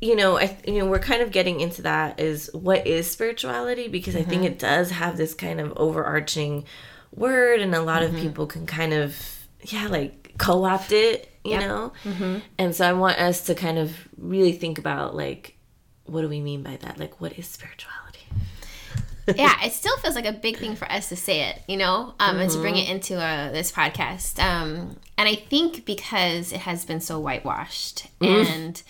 you 0.00 0.14
know 0.14 0.38
i 0.38 0.56
you 0.66 0.78
know 0.78 0.86
we're 0.86 0.98
kind 0.98 1.22
of 1.22 1.32
getting 1.32 1.60
into 1.60 1.82
that 1.82 2.20
is 2.20 2.50
what 2.52 2.86
is 2.86 3.10
spirituality? 3.10 3.88
Because 3.88 4.14
i 4.14 4.22
think 4.22 4.44
it 4.44 4.58
does 4.58 4.90
have 4.90 5.16
this 5.16 5.34
kind 5.34 5.60
of 5.60 5.72
overarching 5.76 6.64
word 7.14 7.60
and 7.60 7.74
a 7.74 7.80
lot 7.82 8.02
of 8.02 8.14
people 8.16 8.46
can 8.46 8.66
kind 8.66 8.92
of 8.92 9.16
yeah 9.62 9.86
like 9.88 10.34
co-opt 10.38 10.92
it 10.92 11.30
you 11.44 11.52
Yep. 11.52 11.60
know? 11.60 11.92
And 12.58 12.74
so 12.74 12.88
i 12.88 12.92
want 12.94 13.18
us 13.18 13.42
to 13.46 13.54
kind 13.54 13.78
of 13.78 13.92
really 14.18 14.52
think 14.52 14.78
about 14.78 15.14
like 15.14 15.56
what 16.06 16.20
do 16.22 16.28
we 16.28 16.40
mean 16.40 16.62
by 16.62 16.76
that? 16.82 16.98
Like 16.98 17.20
what 17.20 17.38
is 17.38 17.46
spirituality? 17.48 18.00
Yeah, 19.36 19.54
it 19.64 19.72
still 19.72 19.96
feels 19.98 20.14
like 20.14 20.26
a 20.26 20.32
big 20.34 20.58
thing 20.58 20.76
for 20.76 20.84
us 20.92 21.08
to 21.08 21.16
say 21.16 21.48
it, 21.48 21.62
you 21.66 21.78
know, 21.78 22.12
um, 22.20 22.38
and 22.40 22.50
to 22.50 22.58
bring 22.58 22.76
it 22.76 22.90
into 22.90 23.16
uh, 23.18 23.50
this 23.52 23.72
podcast. 23.72 24.38
Um, 24.38 24.98
and 25.16 25.26
I 25.26 25.34
think 25.34 25.86
because 25.86 26.52
it 26.52 26.60
has 26.60 26.84
been 26.84 27.00
so 27.00 27.18
whitewashed 27.20 28.06
and, 28.20 28.82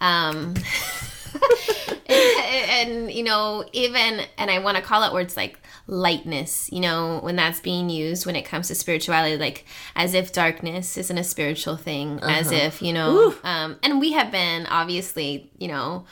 um, 0.00 0.54
and, 2.08 2.90
and, 2.90 3.12
you 3.12 3.22
know, 3.22 3.64
even, 3.72 4.20
and 4.38 4.50
I 4.50 4.58
want 4.60 4.76
to 4.76 4.82
call 4.82 5.02
out 5.02 5.12
words 5.12 5.36
like 5.36 5.58
lightness, 5.86 6.70
you 6.72 6.80
know, 6.80 7.18
when 7.22 7.36
that's 7.36 7.60
being 7.60 7.90
used 7.90 8.26
when 8.26 8.36
it 8.36 8.42
comes 8.44 8.68
to 8.68 8.74
spirituality, 8.74 9.36
like 9.36 9.64
as 9.96 10.14
if 10.14 10.32
darkness 10.32 10.96
isn't 10.96 11.18
a 11.18 11.24
spiritual 11.24 11.76
thing, 11.76 12.18
as 12.22 12.50
if, 12.52 12.82
you 12.82 12.92
know, 12.92 13.34
um, 13.44 13.76
and 13.82 14.00
we 14.00 14.12
have 14.12 14.30
been 14.30 14.66
obviously, 14.66 15.50
you 15.58 15.68
know, 15.68 16.04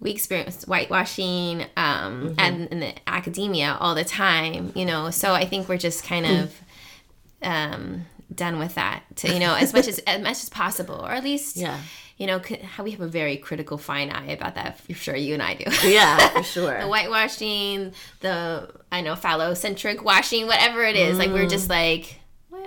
we 0.00 0.10
experience 0.10 0.64
whitewashing 0.64 1.64
um, 1.76 2.34
and 2.36 2.66
in 2.68 2.80
the 2.80 2.92
academia 3.06 3.76
all 3.78 3.94
the 3.94 4.04
time, 4.04 4.72
you 4.74 4.84
know. 4.84 5.10
So 5.10 5.32
I 5.32 5.44
think 5.44 5.68
we're 5.68 5.78
just 5.78 6.02
kind 6.04 6.26
of 6.26 6.60
um, 7.42 8.06
done 8.34 8.58
with 8.58 8.74
that, 8.74 9.04
to, 9.16 9.32
you 9.32 9.38
know, 9.38 9.54
as 9.54 9.72
much 9.72 9.86
as 9.86 9.98
as 10.06 10.20
much 10.20 10.42
as 10.42 10.48
possible, 10.48 10.96
or 10.96 11.10
at 11.12 11.22
least, 11.22 11.56
Yeah. 11.56 11.78
You 12.16 12.26
know, 12.26 12.40
how 12.64 12.84
we 12.84 12.92
have 12.92 13.00
a 13.00 13.08
very 13.08 13.36
critical 13.36 13.78
fine 13.78 14.10
eye 14.10 14.30
about 14.32 14.54
that. 14.54 14.80
For 14.80 14.94
sure, 14.94 15.16
you 15.16 15.34
and 15.34 15.42
I 15.42 15.54
do. 15.54 15.64
yeah 15.88 16.28
for 16.28 16.42
sure 16.54 16.80
the 16.80 16.86
whitewashing, 16.86 17.92
the 18.20 18.70
I 18.90 19.00
know 19.00 19.14
phallocentric 19.14 20.02
washing, 20.02 20.46
whatever 20.46 20.82
it 20.82 20.96
is, 20.96 21.18
like 21.18 21.30
we're 21.30 21.48
just 21.48 21.68
like, 21.68 22.20
"What?" 22.48 22.60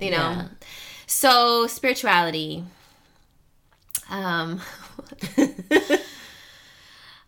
you 0.00 0.10
know. 0.10 0.16
Yeah. 0.16 0.48
So 1.06 1.66
spirituality. 1.66 2.64
Um, 4.10 4.60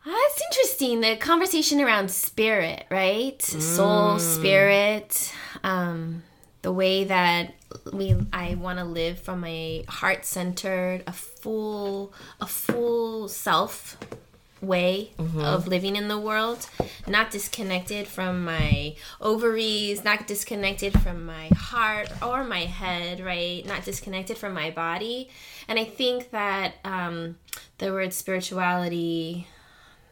Ah, 0.08 0.14
it's 0.30 0.40
interesting 0.40 1.00
the 1.00 1.16
conversation 1.16 1.80
around 1.80 2.12
spirit, 2.12 2.86
right? 2.92 3.42
Soul, 3.42 4.20
spirit, 4.20 5.34
um, 5.64 6.22
the 6.62 6.70
way 6.70 7.02
that 7.02 7.54
we 7.92 8.16
I 8.32 8.54
want 8.54 8.78
to 8.78 8.84
live 8.84 9.18
from 9.20 9.44
a 9.44 9.84
heart 9.88 10.24
centered, 10.24 11.02
a 11.06 11.12
full, 11.12 12.12
a 12.40 12.46
full 12.46 13.28
self 13.28 13.98
way 14.62 15.10
of 15.38 15.68
living 15.68 15.96
in 15.96 16.08
the 16.08 16.18
world, 16.18 16.66
not 17.06 17.30
disconnected 17.30 18.06
from 18.06 18.44
my 18.44 18.94
ovaries, 19.20 20.02
not 20.02 20.26
disconnected 20.26 20.98
from 21.00 21.26
my 21.26 21.48
heart 21.48 22.10
or 22.22 22.42
my 22.42 22.64
head, 22.64 23.20
right? 23.20 23.64
Not 23.66 23.84
disconnected 23.84 24.38
from 24.38 24.54
my 24.54 24.70
body. 24.70 25.28
And 25.68 25.78
I 25.78 25.84
think 25.84 26.30
that 26.30 26.74
um, 26.84 27.36
the 27.78 27.92
word 27.92 28.12
spirituality 28.12 29.46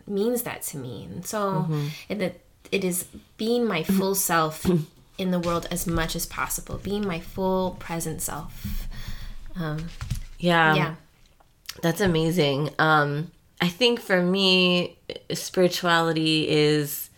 means 0.07 0.43
that 0.43 0.63
to 0.63 0.77
me. 0.77 1.09
And 1.11 1.27
so 1.27 1.67
it, 2.09 2.21
it, 2.21 2.41
it 2.71 2.85
is 2.85 3.07
being 3.37 3.67
my 3.67 3.83
full 3.83 4.15
self 4.15 4.67
in 5.19 5.31
the 5.31 5.39
world 5.39 5.67
as 5.71 5.87
much 5.87 6.17
as 6.17 6.27
possible, 6.27 6.79
being 6.79 7.07
my 7.07 7.21
full 7.21 7.73
present 7.79 8.21
self. 8.23 8.89
Um, 9.57 9.89
yeah 10.39 10.75
yeah. 10.75 10.95
That's 11.83 12.01
amazing. 12.01 12.71
Um, 12.79 13.31
I 13.61 13.69
think 13.69 14.01
for 14.01 14.23
me, 14.23 14.97
spirituality 15.33 16.49
is 16.49 17.11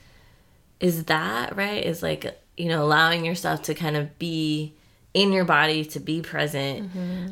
is 0.81 1.05
that 1.05 1.57
right? 1.57 1.85
Is 1.85 2.03
like 2.03 2.39
you 2.57 2.69
know 2.69 2.83
allowing 2.83 3.25
yourself 3.25 3.63
to 3.63 3.75
kind 3.75 3.97
of 3.97 4.19
be 4.19 4.75
in 5.17 5.33
your 5.33 5.47
body 5.47 5.83
to 5.83 5.99
be 5.99 6.21
present, 6.21 6.91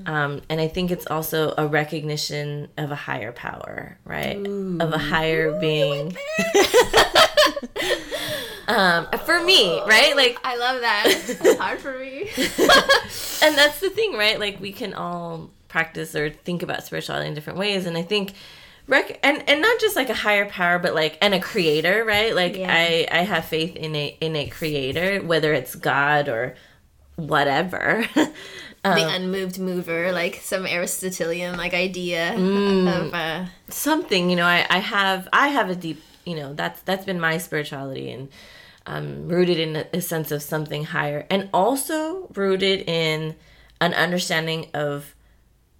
um, 0.09 0.41
and 0.49 0.59
I 0.59 0.69
think 0.69 0.91
it's 0.91 1.07
also 1.07 1.53
a 1.59 1.67
recognition 1.67 2.69
of 2.79 2.91
a 2.91 2.95
higher 2.95 3.31
power, 3.31 3.99
right? 4.07 4.39
Of 4.39 4.95
a 4.95 4.99
higher 4.99 5.61
being. 5.61 6.17
um, 8.69 9.07
for 9.27 9.45
me, 9.45 9.79
right? 9.87 10.17
Like 10.17 10.39
I 10.43 10.57
love 10.57 10.81
that. 10.81 11.05
It's 11.07 11.59
hard 11.59 11.79
for 11.79 11.99
me. 11.99 12.23
and 13.47 13.55
that's 13.55 13.81
the 13.81 13.91
thing, 13.91 14.15
right? 14.15 14.41
Like 14.41 14.61
we 14.61 14.73
can 14.73 14.95
all 14.95 15.51
practice 15.69 16.17
or 16.17 16.31
think 16.31 16.63
about 16.63 16.85
spirituality 16.85 17.29
in 17.29 17.35
different 17.35 17.59
ways, 17.59 17.85
and 17.85 17.99
I 17.99 18.03
think 18.03 18.33
rec- 18.87 19.19
and 19.23 19.47
and 19.47 19.61
not 19.61 19.79
just 19.79 19.95
like 19.95 20.09
a 20.09 20.15
higher 20.15 20.47
power, 20.47 20.79
but 20.79 20.95
like 20.95 21.19
and 21.21 21.35
a 21.35 21.41
creator, 21.41 22.03
right? 22.03 22.35
Like 22.35 22.57
Yeah. 22.57 22.73
I 22.73 23.07
I 23.11 23.23
have 23.25 23.45
faith 23.45 23.77
in 23.77 23.95
a 23.95 24.17
in 24.23 24.35
a 24.37 24.47
creator, 24.47 25.21
whether 25.21 25.53
it's 25.53 25.75
God 25.75 26.31
or 26.31 26.55
whatever. 27.17 28.07
Um, 28.87 28.99
the 28.99 29.09
unmoved 29.09 29.59
mover, 29.59 30.13
like 30.13 30.41
some 30.43 30.67
Aristotelian 30.67 31.57
like 31.57 31.73
idea 31.73 32.35
Mm. 32.37 32.87
of 33.07 33.15
uh 33.15 33.47
something 33.71 34.29
you 34.29 34.37
know 34.37 34.45
I, 34.45 34.67
I 34.69 34.77
have 34.77 35.27
i 35.33 35.49
have 35.49 35.71
a 35.71 35.75
deep 35.75 36.03
you 36.27 36.37
know 36.37 36.53
that's 36.53 36.81
that's 36.83 37.07
been 37.07 37.19
my 37.19 37.39
spirituality 37.39 38.11
and 38.11 38.29
um 38.85 39.27
rooted 39.27 39.59
in 39.59 39.77
a, 39.77 39.87
a 39.95 40.03
sense 40.03 40.31
of 40.33 40.43
something 40.43 40.85
higher 40.85 41.25
and 41.31 41.49
also 41.55 42.29
rooted 42.35 42.81
in 42.87 43.35
an 43.81 43.95
understanding 43.95 44.67
of 44.75 45.15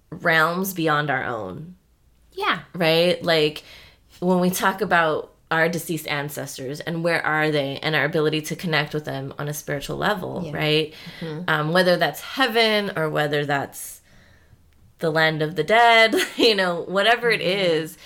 realms 0.09 0.73
beyond 0.73 1.11
our 1.11 1.23
own 1.25 1.75
yeah. 2.33 2.61
right 2.73 3.21
like 3.23 3.63
when 4.19 4.39
we 4.39 4.49
talk 4.49 4.81
about 4.81 5.31
our 5.55 5.67
deceased 5.69 6.07
ancestors 6.07 6.79
and 6.81 7.03
where 7.03 7.21
are 7.25 7.49
they 7.51 7.77
and 7.83 7.95
our 7.95 8.05
ability 8.05 8.41
to 8.41 8.55
connect 8.55 8.93
with 8.93 9.05
them 9.05 9.33
on 9.39 9.47
a 9.47 9.53
spiritual 9.53 9.97
level 9.97 10.41
Yeah. 10.45 10.51
right 10.63 10.93
um, 11.47 11.71
whether 11.73 11.95
that's 11.97 12.21
heaven 12.21 12.91
or 12.95 13.09
whether 13.09 13.45
that's 13.45 14.01
the 14.99 15.11
land 15.11 15.41
of 15.41 15.55
the 15.55 15.63
dead 15.63 16.15
you 16.37 16.55
know 16.55 16.81
whatever 16.83 17.29
it 17.29 17.41
is 17.41 17.97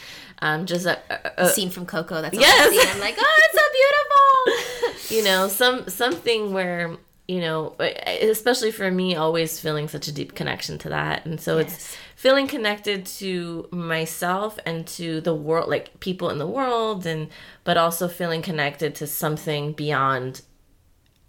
um, 0.41 0.65
just 0.65 0.85
a, 0.85 0.97
a, 1.09 1.45
a- 1.45 1.49
Scene 1.49 1.69
from 1.69 1.85
Coco. 1.85 2.21
That's 2.21 2.37
Yes. 2.37 2.69
I. 2.71 2.93
I'm 2.93 2.99
like, 3.01 3.17
oh, 3.19 3.39
it's 3.45 3.59
so 3.59 3.65
beautiful. 3.79 5.17
you 5.17 5.23
know 5.25 5.47
some 5.49 5.89
something 5.89 6.53
where 6.53 6.95
you 7.27 7.41
know 7.41 7.75
especially 8.21 8.71
for 8.71 8.89
me 8.89 9.15
always 9.15 9.59
feeling 9.59 9.87
such 9.89 10.07
a 10.07 10.13
deep 10.13 10.35
connection 10.35 10.77
to 10.79 10.89
that 10.89 11.25
and 11.25 11.41
so 11.41 11.57
it's 11.57 11.73
Yes. 11.73 11.97
Feeling 12.19 12.47
connected 12.47 13.05
to 13.05 13.65
myself 13.71 14.59
and 14.65 14.85
to 14.85 15.21
the 15.21 15.33
world 15.33 15.69
like 15.69 15.97
people 16.01 16.29
in 16.29 16.37
the 16.37 16.45
world 16.45 17.05
and 17.05 17.29
but 17.63 17.77
also 17.77 18.09
feeling 18.09 18.41
connected 18.41 18.93
to 18.93 19.07
something 19.07 19.71
beyond 19.71 20.41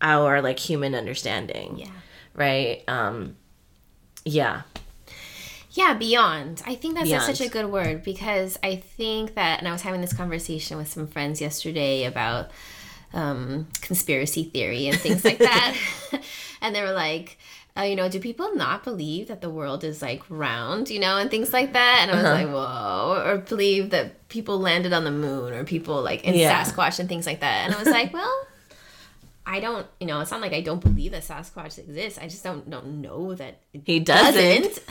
our 0.00 0.42
like 0.42 0.58
human 0.58 0.96
understanding 0.96 1.78
yeah. 1.78 1.86
right 2.34 2.82
um 2.88 3.36
yeah 4.24 4.62
Yeah, 5.70 5.94
beyond. 5.94 6.60
I 6.66 6.74
think 6.74 6.96
that's 6.96 7.08
Beyond. 7.08 7.36
such 7.36 7.46
a 7.46 7.48
good 7.48 7.66
word 7.70 8.02
because 8.02 8.58
I 8.60 8.74
think 8.74 9.34
that, 9.36 9.60
and 9.60 9.68
I 9.68 9.72
was 9.72 9.82
having 9.82 10.00
this 10.00 10.12
conversation 10.12 10.76
with 10.76 10.88
some 10.88 11.06
friends 11.06 11.40
yesterday 11.40 12.06
about 12.06 12.50
um, 13.14 13.68
conspiracy 13.80 14.42
theory 14.42 14.88
and 14.88 14.98
things 14.98 15.24
like 15.24 15.38
that. 15.38 15.76
and 16.60 16.74
they 16.74 16.82
were 16.82 16.90
like, 16.92 17.38
uh, 17.76 17.82
you 17.82 17.94
know, 17.96 18.08
do 18.08 18.18
people 18.20 18.54
not 18.54 18.82
believe 18.84 19.28
that 19.28 19.40
the 19.40 19.50
world 19.50 19.84
is 19.84 20.02
like 20.02 20.22
round, 20.28 20.90
you 20.90 20.98
know, 20.98 21.18
and 21.18 21.30
things 21.30 21.52
like 21.52 21.72
that? 21.72 22.00
And 22.02 22.10
I 22.10 22.14
was 22.14 22.24
like, 22.24 22.48
whoa. 22.48 23.22
Or 23.24 23.38
believe 23.38 23.90
that 23.90 24.28
people 24.28 24.58
landed 24.58 24.92
on 24.92 25.04
the 25.04 25.10
moon 25.10 25.52
or 25.52 25.64
people 25.64 26.02
like 26.02 26.24
in 26.24 26.34
Yeah. 26.34 26.62
Sasquatch 26.62 26.98
and 26.98 27.08
things 27.08 27.26
like 27.26 27.40
that. 27.40 27.66
And 27.66 27.74
I 27.74 27.78
was 27.78 27.88
like, 27.88 28.12
well, 28.12 28.46
I 29.46 29.60
don't, 29.60 29.86
you 29.98 30.06
know, 30.06 30.20
it's 30.20 30.30
not 30.30 30.40
like 30.40 30.52
I 30.52 30.60
don't 30.60 30.80
believe 30.80 31.12
that 31.12 31.22
Sasquatch 31.22 31.78
exists. 31.78 32.18
I 32.20 32.28
just 32.28 32.44
don't 32.44 32.68
don't 32.68 33.00
know 33.00 33.34
that 33.34 33.60
it 33.72 33.82
he 33.84 33.98
doesn't, 33.98 34.78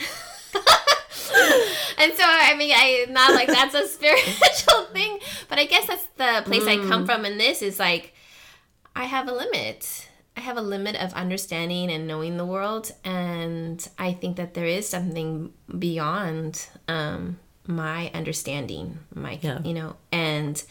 and 1.98 2.14
so 2.14 2.24
I 2.26 2.56
mean, 2.58 2.74
I 2.76 3.06
not 3.10 3.34
like 3.34 3.48
that's 3.48 3.76
a 3.76 3.88
spiritual 3.96 4.86
thing, 4.92 5.20
but 5.48 5.60
I 5.60 5.66
guess 5.66 5.86
that's 5.88 6.06
the 6.18 6.42
place 6.46 6.66
I 6.66 6.78
come 6.78 7.06
from. 7.06 7.24
And 7.26 7.40
this 7.40 7.62
is 7.62 7.80
like, 7.80 8.14
I 8.96 9.06
have 9.06 9.28
a 9.28 9.32
limit. 9.34 10.09
I 10.40 10.42
have 10.42 10.56
a 10.56 10.62
limit 10.62 10.96
of 10.96 11.12
understanding 11.16 11.92
and 11.92 12.08
knowing 12.08 12.38
the 12.38 12.46
world, 12.46 12.94
and 13.04 13.86
I 13.98 14.14
think 14.14 14.38
that 14.38 14.54
there 14.54 14.66
is 14.66 14.88
something 14.88 15.52
beyond 15.78 16.66
um, 16.88 17.40
my 17.68 18.10
understanding. 18.14 19.00
My, 19.14 19.38
Yeah. 19.42 19.60
you 19.64 19.74
know, 19.74 19.98
and 20.14 20.64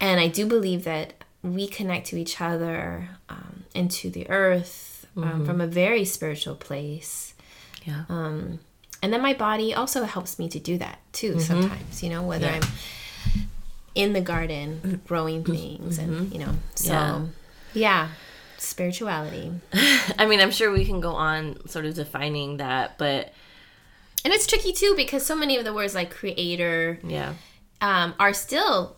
and 0.00 0.20
I 0.20 0.28
do 0.28 0.46
believe 0.46 0.84
that 0.84 1.14
we 1.42 1.66
connect 1.66 2.06
to 2.10 2.16
each 2.16 2.40
other 2.40 3.08
um, 3.28 3.64
and 3.74 3.90
to 3.90 4.10
the 4.10 4.30
earth 4.30 5.06
um, 5.16 5.44
from 5.44 5.60
a 5.60 5.66
very 5.66 6.04
spiritual 6.04 6.54
place 6.54 7.34
yeah 7.84 8.04
um, 8.08 8.60
and 9.02 9.12
then 9.12 9.20
my 9.22 9.34
body 9.34 9.74
also 9.74 10.04
helps 10.04 10.38
me 10.38 10.48
to 10.48 10.58
do 10.60 10.78
that 10.78 10.98
too 11.12 11.40
sometimes 11.40 12.02
you 12.02 12.10
know 12.10 12.22
whether 12.22 12.46
Yeah. 12.46 12.60
i'm 12.62 13.42
in 13.96 14.12
the 14.12 14.20
garden 14.20 15.00
growing 15.06 15.42
things 15.44 15.98
and 15.98 16.32
you 16.32 16.38
know 16.38 16.54
so 16.76 16.92
Yeah. 16.92 17.24
yeah, 17.74 18.08
spirituality. 18.60 19.52
I 20.18 20.26
mean 20.26 20.40
i'm 20.40 20.50
sure 20.50 20.70
we 20.70 20.84
can 20.84 21.00
go 21.00 21.12
on 21.12 21.66
sort 21.68 21.86
of 21.86 21.94
defining 21.94 22.58
that 22.58 22.98
but 22.98 23.32
and 24.24 24.34
it's 24.34 24.46
tricky 24.46 24.72
too 24.72 24.94
because 24.96 25.24
so 25.24 25.34
many 25.34 25.56
of 25.56 25.64
the 25.64 25.72
words 25.72 25.94
like 25.94 26.10
creator 26.10 26.98
yeah. 27.02 27.34
um, 27.80 28.14
are 28.18 28.32
still 28.32 28.97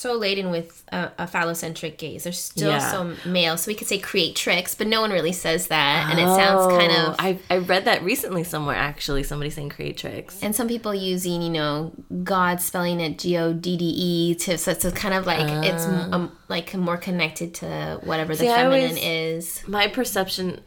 so 0.00 0.14
laden 0.14 0.50
with 0.50 0.82
a, 0.92 1.10
a 1.18 1.26
phallocentric 1.26 1.98
gaze. 1.98 2.24
They're 2.24 2.32
still 2.32 2.70
Yeah. 2.70 2.90
so 2.92 2.98
male 3.28 3.56
so 3.56 3.68
we 3.70 3.74
could 3.74 3.86
say 3.88 3.98
creatrix, 3.98 4.74
but 4.74 4.86
no 4.86 5.00
one 5.00 5.10
really 5.10 5.32
says 5.32 5.66
that 5.68 6.10
and 6.10 6.18
it 6.18 6.26
sounds 6.40 6.66
kind 6.78 6.90
Oh, 6.92 7.08
of 7.10 7.16
I, 7.18 7.38
I 7.50 7.58
read 7.58 7.84
that 7.84 8.02
recently 8.02 8.44
somewhere 8.44 8.76
actually 8.76 9.22
somebody 9.24 9.50
saying 9.50 9.70
creatrix 9.70 10.42
and 10.42 10.54
some 10.54 10.68
people 10.68 10.94
using 10.94 11.42
you 11.42 11.50
know 11.50 11.92
god 12.24 12.60
spelling 12.60 12.98
it 13.00 13.18
g-o-d-d-e 13.18 14.34
to 14.36 14.56
so 14.58 14.70
it's 14.70 14.90
kind 14.92 15.14
of 15.14 15.26
like 15.26 15.48
it's 15.66 15.84
m- 15.84 16.14
um, 16.14 16.32
like 16.48 16.74
more 16.74 16.96
connected 16.96 17.54
to 17.54 18.00
whatever 18.04 18.34
the 18.34 18.40
See, 18.40 18.46
feminine 18.46 18.90
always- 18.90 19.02
is. 19.02 19.68
my 19.68 19.86
perception 19.88 20.60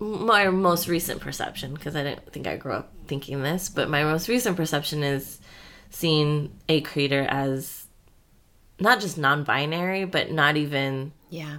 my 0.00 0.48
most 0.50 0.88
recent 0.88 1.20
perception 1.20 1.74
because 1.74 1.94
i 1.94 2.02
didn't 2.02 2.32
think 2.32 2.46
i 2.46 2.56
grew 2.56 2.72
up 2.72 2.92
thinking 3.06 3.42
this 3.42 3.68
but 3.68 3.88
my 3.88 4.02
most 4.04 4.28
recent 4.28 4.56
perception 4.56 5.02
is 5.02 5.40
seeing 5.90 6.50
a 6.68 6.80
creator 6.80 7.22
as 7.28 7.81
not 8.82 9.00
just 9.00 9.16
non-binary 9.16 10.04
but 10.04 10.30
not 10.30 10.56
even 10.56 11.12
yeah. 11.30 11.58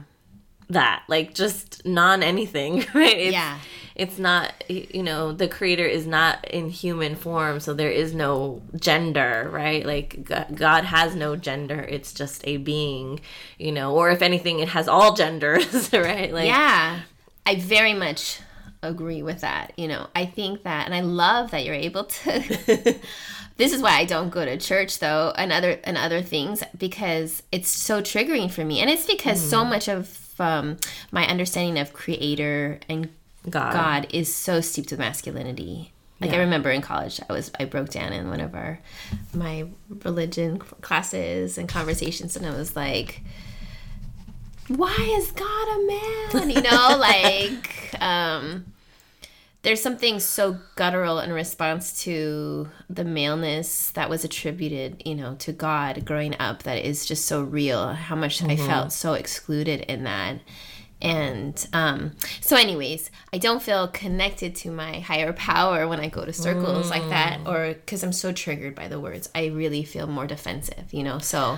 that 0.70 1.04
like 1.08 1.34
just 1.34 1.86
non 1.86 2.22
anything 2.22 2.86
right? 2.94 3.18
It's, 3.18 3.34
Yeah. 3.34 3.58
it's 3.96 4.18
not 4.20 4.52
you 4.70 5.04
know 5.04 5.32
the 5.32 5.48
creator 5.48 5.86
is 5.86 6.06
not 6.06 6.44
in 6.50 6.70
human 6.70 7.16
form 7.16 7.60
so 7.60 7.74
there 7.74 7.92
is 7.92 8.14
no 8.14 8.62
gender 8.80 9.50
right? 9.52 9.86
Like 9.86 10.24
god 10.56 10.84
has 10.86 11.16
no 11.16 11.36
gender 11.36 11.80
it's 11.80 12.14
just 12.14 12.42
a 12.46 12.58
being 12.58 13.20
you 13.58 13.72
know 13.72 13.96
or 13.96 14.10
if 14.12 14.22
anything 14.22 14.60
it 14.60 14.70
has 14.70 14.88
all 14.88 15.14
genders 15.16 15.92
right? 16.10 16.32
Like 16.34 16.48
yeah. 16.48 17.00
I 17.46 17.56
very 17.60 17.94
much 17.94 18.40
agree 18.82 19.22
with 19.24 19.42
that 19.42 19.72
you 19.78 19.88
know. 19.88 20.08
I 20.16 20.26
think 20.26 20.64
that 20.64 20.86
and 20.86 20.94
i 20.96 21.00
love 21.02 21.52
that 21.52 21.64
you're 21.66 21.74
able 21.90 22.04
to 22.06 23.00
this 23.58 23.72
is 23.74 23.82
why 23.82 23.92
i 23.92 24.06
don't 24.06 24.30
go 24.30 24.44
to 24.46 24.58
church 24.58 25.00
though 25.00 25.32
and 25.38 25.52
other 25.52 25.80
and 25.84 25.98
other 25.98 26.22
things 26.22 26.64
because 26.78 27.44
it's 27.52 27.70
so 27.70 28.02
triggering 28.02 28.50
for 28.52 28.64
me 28.66 28.80
and 28.80 28.90
it's 28.90 29.06
because 29.06 29.40
Mm. 29.42 29.50
so 29.50 29.66
much 29.66 29.88
of 29.88 30.20
um, 30.40 30.78
my 31.12 31.28
understanding 31.28 31.78
of 31.80 31.94
creator 31.94 32.80
and 32.90 33.10
god, 33.50 33.74
God 33.74 34.08
is 34.10 34.34
so 34.34 34.62
steeped 34.62 34.90
with 34.90 35.00
masculinity. 35.00 35.92
Like 36.20 36.32
I 36.32 36.38
remember 36.38 36.72
in 36.72 36.82
college, 36.82 37.20
I 37.30 37.34
was 37.34 37.52
I 37.60 37.66
broke 37.66 37.90
down 37.90 38.14
in 38.14 38.30
one 38.30 38.40
of 38.40 38.56
our 38.56 38.80
my 39.34 39.66
religion 40.06 40.58
classes 40.58 41.58
and 41.58 41.68
conversations, 41.70 42.36
and 42.38 42.46
I 42.46 42.52
was 42.52 42.76
like, 42.78 43.22
"Why 44.70 44.96
is 45.20 45.32
God 45.32 45.68
a 45.78 45.86
man?" 45.86 46.50
You 46.50 46.62
know, 46.62 46.96
like 47.00 48.02
um, 48.02 48.66
there's 49.64 49.82
something 49.82 50.20
so 50.20 50.58
guttural 50.76 51.20
in 51.20 51.32
response 51.32 52.04
to 52.04 52.70
the 52.90 53.06
maleness 53.06 53.92
that 53.92 54.10
was 54.10 54.24
attributed, 54.24 55.02
you 55.06 55.16
know, 55.16 55.36
to 55.36 55.54
God 55.54 56.06
growing 56.06 56.36
up 56.40 56.64
that 56.64 56.86
is 56.86 57.06
just 57.06 57.26
so 57.26 57.42
real. 57.42 57.94
How 57.94 58.16
much 58.16 58.44
I 58.44 58.56
felt 58.58 58.92
so 58.92 59.14
excluded 59.14 59.82
in 59.82 60.04
that. 60.04 60.40
And 61.02 61.68
um, 61.74 62.12
so, 62.40 62.56
anyways, 62.56 63.10
I 63.34 63.38
don't 63.38 63.62
feel 63.62 63.88
connected 63.90 64.56
to 64.58 64.72
my 64.72 65.00
higher 65.00 65.34
power 65.34 65.88
when 65.88 66.00
I 66.00 66.08
go 66.08 66.24
to 66.24 66.32
circles 66.32 66.90
like 66.90 67.08
that, 67.10 67.40
or 67.46 67.74
because 67.74 68.04
I'm 68.04 68.14
so 68.14 68.32
triggered 68.32 68.76
by 68.76 68.88
the 68.88 69.00
words. 69.00 69.30
I 69.36 69.48
really 69.48 69.84
feel 69.84 70.08
more 70.08 70.28
defensive, 70.28 70.94
you 70.94 71.04
know. 71.04 71.20
So, 71.20 71.58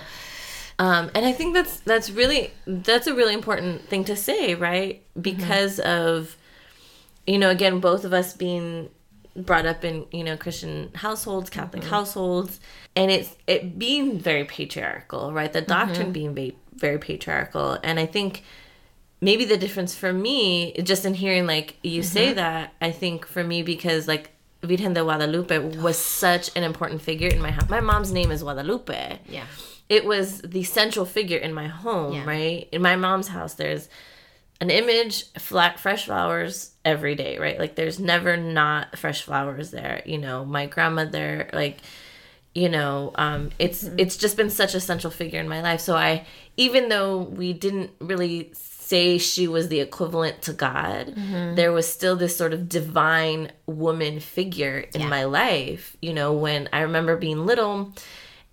Um, 0.78 1.10
and 1.16 1.26
I 1.26 1.32
think 1.32 1.54
that's 1.54 1.80
that's 1.82 2.10
really 2.10 2.52
that's 2.68 3.08
a 3.08 3.16
really 3.16 3.34
important 3.34 3.88
thing 3.88 4.04
to 4.06 4.16
say, 4.16 4.56
right? 4.56 5.02
Because 5.20 5.80
of 5.80 6.36
you 7.28 7.38
know, 7.38 7.50
again, 7.50 7.80
both 7.80 8.06
of 8.06 8.14
us 8.14 8.34
being 8.34 8.90
brought 9.36 9.66
up 9.66 9.84
in 9.84 10.06
you 10.12 10.24
know 10.24 10.38
Christian 10.38 10.92
households, 10.96 11.50
Catholic 11.50 11.84
mm-hmm. 11.84 11.92
households, 11.92 12.60
and 12.96 13.12
it's 13.12 13.36
it 13.48 13.78
being 13.78 14.20
very 14.20 14.46
patriarchal, 14.46 15.34
right? 15.34 15.52
The 15.52 15.62
doctrine 15.62 16.14
mm-hmm. 16.14 16.34
being 16.34 16.36
va- 16.36 16.58
very 16.76 16.98
patriarchal, 17.00 17.78
and 17.84 18.00
I 18.00 18.06
think 18.06 18.44
maybe 19.22 19.46
the 19.46 19.58
difference 19.58 19.96
for 19.96 20.14
me, 20.14 20.74
just 20.84 21.06
in 21.06 21.14
hearing 21.14 21.48
like 21.48 21.78
you 21.84 22.04
say 22.04 22.28
mm-hmm. 22.28 22.36
that, 22.36 22.74
I 22.82 22.92
think 22.92 23.26
for 23.26 23.44
me 23.44 23.64
because 23.64 24.08
like 24.08 24.32
Virgen 24.62 24.94
de 24.94 25.02
Guadalupe 25.02 25.78
was 25.80 25.98
such 25.98 26.56
an 26.56 26.64
important 26.64 27.02
figure 27.02 27.28
in 27.28 27.42
my 27.42 27.52
house. 27.52 27.70
My 27.70 27.82
mom's 27.82 28.12
name 28.12 28.32
is 28.32 28.44
Guadalupe 28.44 29.20
yeah, 29.28 29.46
it 29.90 30.06
was 30.06 30.42
the 30.42 30.64
central 30.64 31.06
figure 31.06 31.38
in 31.38 31.54
my 31.54 31.68
home, 31.68 32.14
Yeah. 32.14 32.26
right? 32.26 32.68
In 32.72 32.82
my 32.82 32.96
mom's 32.96 33.28
house, 33.28 33.54
there's 33.56 33.90
an 34.62 34.70
image, 34.70 35.32
flat, 35.34 35.80
fresh 35.80 36.06
flowers 36.06 36.72
every 36.84 37.16
day, 37.16 37.38
right? 37.38 37.60
Like 37.60 37.76
there's 37.76 38.00
never 38.00 38.38
not 38.38 38.98
fresh 38.98 39.24
flowers 39.24 39.72
there. 39.72 40.02
You 40.06 40.18
know, 40.18 40.46
my 40.46 40.66
grandmother, 40.66 41.50
like, 41.54 41.78
you 42.54 42.70
know, 42.70 43.12
um, 43.16 43.50
it's 43.60 43.84
it's 43.98 44.16
just 44.16 44.38
been 44.38 44.50
such 44.50 44.74
a 44.76 44.80
central 44.80 45.12
figure 45.12 45.40
in 45.42 45.50
my 45.50 45.62
life. 45.62 45.82
So 45.82 45.96
I, 45.96 46.26
even 46.56 46.88
though 46.88 47.18
we 47.24 47.52
didn't 47.52 47.92
really 48.00 48.52
say 48.54 49.18
she 49.18 49.48
was 49.48 49.68
the 49.68 49.82
equivalent 49.82 50.42
to 50.44 50.54
God, 50.54 51.14
there 51.56 51.74
was 51.74 51.92
still 51.92 52.16
this 52.16 52.38
sort 52.38 52.54
of 52.54 52.70
divine 52.70 53.52
woman 53.66 54.20
figure 54.22 54.86
in 54.94 55.02
Yeah. 55.02 55.10
my 55.10 55.26
life. 55.26 55.98
You 56.02 56.14
know, 56.14 56.32
when 56.32 56.70
I 56.72 56.82
remember 56.82 57.18
being 57.18 57.46
little, 57.46 57.94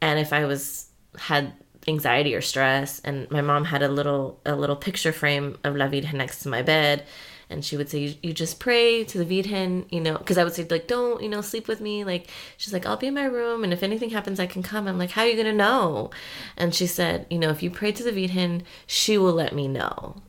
and 0.01 0.19
if 0.19 0.33
I 0.33 0.47
was 0.47 0.87
had 1.17 1.53
anxiety 1.89 2.35
or 2.35 2.41
stress. 2.41 3.01
And 3.05 3.31
my 3.31 3.41
mom 3.41 3.65
had 3.65 3.83
a 3.83 3.89
little 3.89 4.41
a 4.47 4.55
little 4.57 4.77
picture 4.77 5.13
frame 5.13 5.59
of 5.65 5.77
La 5.77 5.89
Virgen 5.89 6.17
next 6.19 6.41
to 6.43 6.49
my 6.49 6.63
bed. 6.63 7.05
And 7.51 7.63
she 7.63 7.77
would 7.77 7.91
say 7.91 7.99
you, 7.99 8.15
you 8.23 8.33
just 8.33 8.59
pray 8.61 9.05
to 9.05 9.19
the 9.19 9.27
Virgen 9.27 9.85
you 9.91 10.01
know 10.01 10.17
because 10.17 10.39
I 10.39 10.45
would 10.45 10.55
say 10.55 10.67
like 10.71 10.87
don't 10.87 11.23
you 11.23 11.29
know 11.29 11.41
sleep 11.43 11.69
with 11.69 11.81
me. 11.81 12.03
Like 12.05 12.31
she's 12.57 12.73
like 12.73 12.87
I'll 12.87 12.97
be 12.97 13.09
in 13.09 13.15
my 13.15 13.25
room 13.25 13.63
and 13.65 13.73
if 13.73 13.83
anything 13.83 14.11
happens 14.11 14.41
I 14.41 14.47
can 14.47 14.63
come. 14.63 14.89
I'm 14.89 14.97
like 14.99 15.11
how 15.11 15.23
are 15.23 15.27
you 15.29 15.37
gonna 15.37 15.53
know? 15.53 16.11
And 16.57 16.75
she 16.75 16.87
said 16.87 17.27
you 17.31 17.39
know 17.39 17.51
if 17.51 17.63
you 17.63 17.71
pray 17.71 17.93
to 17.93 18.03
the 18.03 18.13
Virgen 18.13 18.63
she 18.87 19.19
will 19.19 19.35
let 19.35 19.55
me 19.55 19.69
know. 19.69 20.23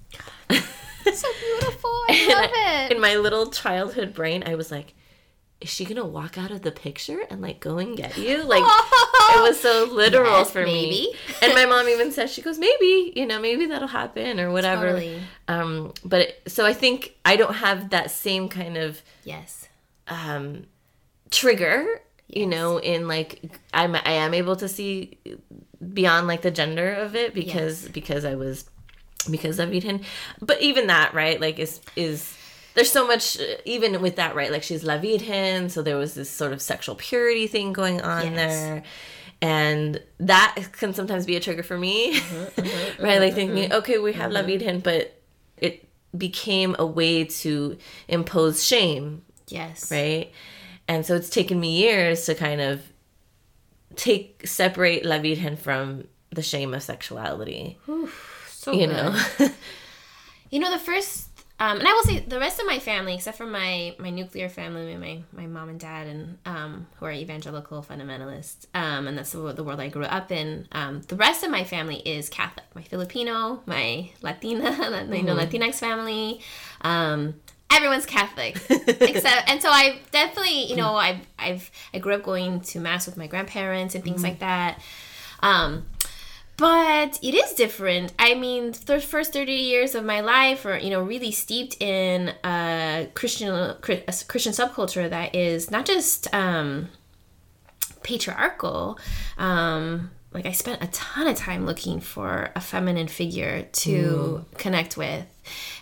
So 0.50 1.28
beautiful. 1.40 1.90
I 2.10 2.28
love 2.30 2.50
I- 2.54 2.86
it. 2.86 2.92
in 2.96 3.02
my 3.02 3.16
little 3.18 3.48
childhood 3.52 4.14
brain 4.14 4.44
I 4.46 4.56
was 4.56 4.72
like 4.72 4.94
is 5.64 5.70
she 5.70 5.86
gonna 5.86 6.06
walk 6.06 6.38
out 6.38 6.52
of 6.52 6.62
the 6.62 6.72
picture 6.72 7.22
and 7.30 7.42
like 7.42 7.60
go 7.60 7.78
and 7.78 7.96
get 7.96 8.18
you 8.18 8.44
like 8.54 8.64
it 8.64 9.42
was 9.42 9.60
so 9.60 9.88
literal 9.92 10.40
Yes, 10.40 10.52
for 10.52 10.64
me 10.64 11.14
and 11.42 11.54
my 11.54 11.66
mom 11.66 11.88
even 11.88 12.12
says 12.12 12.32
she 12.32 12.42
goes 12.42 12.60
maybe 12.60 13.14
you 13.16 13.26
know 13.26 13.40
maybe 13.40 13.66
that'll 13.68 13.88
happen 13.88 14.40
or 14.40 14.52
whatever 14.52 14.88
Totally. 14.88 15.22
um 15.48 15.94
but 16.04 16.22
it, 16.22 16.42
so 16.48 16.66
i 16.66 16.74
think 16.74 17.16
i 17.26 17.36
don't 17.36 17.56
have 17.56 17.90
that 17.92 18.12
same 18.12 18.50
kind 18.50 18.78
of 18.78 19.02
yes. 19.24 19.68
um 20.08 20.66
trigger 21.32 21.86
you 22.28 22.46
know 22.46 22.78
in 22.78 23.08
like 23.08 23.42
i'm 23.74 23.96
i 23.96 24.12
am 24.12 24.34
able 24.34 24.56
to 24.58 24.68
see 24.68 25.18
beyond 25.94 26.28
like 26.28 26.42
the 26.42 26.52
gender 26.52 26.94
of 26.94 27.16
it 27.16 27.34
because 27.34 27.88
because 27.90 28.26
i 28.26 28.36
was 28.36 28.70
because 29.32 29.60
of 29.60 29.70
Virgen. 29.70 30.04
but 30.42 30.62
even 30.62 30.88
that 30.88 31.14
right 31.14 31.40
like 31.40 31.58
is 31.60 31.80
is 31.96 32.36
there's 32.76 32.92
so 32.92 33.06
much 33.08 33.40
uh, 33.40 33.44
even 33.66 34.02
with 34.02 34.16
that 34.16 34.36
right 34.36 34.52
like 34.52 34.64
she's 34.64 34.84
la 34.84 34.98
virgen 34.98 35.70
so 35.70 35.82
there 35.82 35.98
was 35.98 36.14
this 36.16 36.30
sort 36.30 36.54
of 36.54 36.62
sexual 36.62 36.96
purity 36.96 37.48
thing 37.48 37.74
going 37.74 38.02
on 38.02 38.26
Yes. 38.34 38.36
there 38.36 38.84
and 39.42 40.02
that 40.20 40.56
can 40.74 40.94
sometimes 40.94 41.26
be 41.26 41.36
a 41.36 41.40
trigger 41.40 41.64
for 41.64 41.78
me 41.78 42.16
mm-hmm, 42.20 42.36
mm-hmm, 42.62 42.62
mm-hmm, 42.62 43.04
right 43.04 43.20
like 43.20 43.34
thinking 43.34 43.72
okay 43.74 43.98
we 44.00 44.14
have 44.14 44.32
la 44.32 44.42
virgen 44.42 44.80
but 44.80 45.20
it 45.58 45.88
became 46.18 46.76
a 46.80 46.86
way 46.86 47.24
to 47.26 47.78
impose 48.08 48.64
shame 48.64 49.22
Yes. 49.50 49.92
right? 49.92 50.32
And 50.88 51.06
so 51.06 51.16
it's 51.16 51.30
taken 51.30 51.60
me 51.60 51.78
years 51.78 52.26
to 52.26 52.34
kind 52.36 52.60
of 52.62 52.82
take 53.96 54.48
separate 54.48 55.06
La 55.06 55.20
Virgen 55.20 55.58
from 55.58 56.08
the 56.32 56.42
shame 56.42 56.74
of 56.74 56.82
sexuality. 56.82 57.78
So 58.50 58.72
you 58.72 58.88
good. 58.88 58.90
know, 58.90 59.20
You 60.50 60.60
know, 60.60 60.72
the 60.72 60.80
first, 60.80 61.28
um, 61.60 61.78
and 61.80 61.88
I 61.88 61.94
will 61.94 62.04
say 62.04 62.20
the 62.20 62.40
rest 62.40 62.60
of 62.60 62.66
my 62.66 62.80
family, 62.80 63.14
except 63.14 63.38
for 63.38 63.46
my 63.46 63.96
my 64.00 64.10
nuclear 64.10 64.50
family, 64.50 64.96
my 64.98 65.22
my 65.32 65.48
mom 65.48 65.70
and 65.70 65.80
dad, 65.80 66.08
and 66.08 66.38
um, 66.46 66.88
who 66.98 67.06
are 67.06 67.12
evangelical 67.12 67.84
fundamentalists, 67.84 68.66
um, 68.74 69.08
and 69.08 69.18
that's 69.18 69.32
the, 69.32 69.54
the 69.54 69.64
world 69.64 69.80
I 69.80 69.90
grew 69.90 70.04
up 70.04 70.32
in. 70.32 70.68
Um, 70.72 71.02
the 71.08 71.16
rest 71.16 71.44
of 71.44 71.52
my 71.52 71.64
family 71.64 71.98
is 71.98 72.28
Catholic. 72.28 72.66
My 72.74 72.82
Filipino, 72.82 73.62
my 73.66 74.10
Latina, 74.22 74.72
you 75.12 75.24
know, 75.24 75.36
Latinx 75.36 75.76
family. 75.76 76.42
Um, 76.82 77.36
everyone's 77.72 78.08
Catholic, 78.08 78.58
except, 78.70 79.50
and 79.50 79.62
so 79.62 79.70
I 79.70 80.00
definitely, 80.12 80.66
you 80.66 80.76
know, 80.76 80.96
I've 80.96 81.26
I've 81.38 81.70
I 81.94 82.00
grew 82.00 82.16
up 82.16 82.24
going 82.24 82.62
to 82.62 82.80
mass 82.80 83.06
with 83.06 83.16
my 83.16 83.28
grandparents 83.28 83.94
and 83.94 84.04
things 84.04 84.24
like 84.24 84.40
that. 84.40 84.82
Um, 85.42 85.86
but 86.58 87.20
it 87.22 87.34
is 87.34 87.54
different. 87.54 88.14
I 88.20 88.36
mean, 88.36 88.74
the 88.86 89.00
first 89.00 89.34
30 89.34 89.52
years 89.52 89.96
of 89.96 90.06
my 90.06 90.22
life 90.22 90.66
are, 90.66 90.78
you 90.78 90.90
know, 90.90 91.02
really 91.02 91.32
steeped 91.32 91.82
in 91.82 92.34
a 92.44 93.10
Christian 93.14 93.50
a 93.54 93.76
Christian 94.28 94.54
subculture 94.54 95.10
that 95.10 95.36
is 95.36 95.72
not 95.72 95.86
just 95.86 96.34
um, 96.34 96.90
patriarchal. 98.04 99.00
Um, 99.38 100.12
like 100.32 100.46
I 100.46 100.52
spent 100.52 100.84
a 100.84 100.88
ton 100.88 101.28
of 101.28 101.38
time 101.38 101.66
looking 101.66 102.00
for 102.00 102.52
a 102.56 102.62
feminine 102.62 103.08
figure 103.08 103.68
to 103.72 104.46
connect 104.58 104.98
with. 104.98 105.26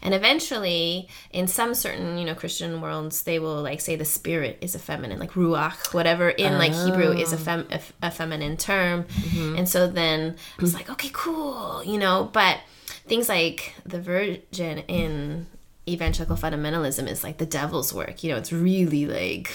And 0.01 0.13
eventually, 0.13 1.07
in 1.31 1.47
some 1.47 1.73
certain, 1.73 2.17
you 2.17 2.25
know, 2.25 2.35
Christian 2.35 2.81
worlds, 2.81 3.23
they 3.23 3.39
will 3.39 3.61
like 3.61 3.81
say 3.81 3.95
the 3.95 4.05
spirit 4.05 4.57
is 4.61 4.75
a 4.75 4.79
feminine, 4.79 5.19
like 5.19 5.31
ruach, 5.31 5.93
whatever 5.93 6.29
in 6.29 6.57
like 6.57 6.73
Hebrew 6.73 7.11
is 7.11 7.33
oh. 7.33 7.35
a, 7.35 7.39
fem- 7.39 7.67
a, 7.69 7.75
f- 7.75 7.93
a 8.01 8.11
feminine 8.11 8.57
term. 8.57 9.03
Mm-hmm. 9.03 9.57
And 9.57 9.69
so 9.69 9.87
then 9.87 10.35
I 10.57 10.61
was 10.61 10.73
like, 10.73 10.89
okay, 10.89 11.09
cool, 11.13 11.83
you 11.83 11.97
know, 11.97 12.29
but 12.31 12.59
things 13.07 13.29
like 13.29 13.73
the 13.85 14.01
virgin 14.01 14.79
in 14.87 15.47
evangelical 15.89 16.35
fundamentalism 16.35 17.07
is 17.09 17.23
like 17.23 17.37
the 17.39 17.45
devil's 17.45 17.91
work. 17.91 18.23
You 18.23 18.31
know, 18.31 18.37
it's 18.37 18.53
really 18.53 19.05
like 19.07 19.49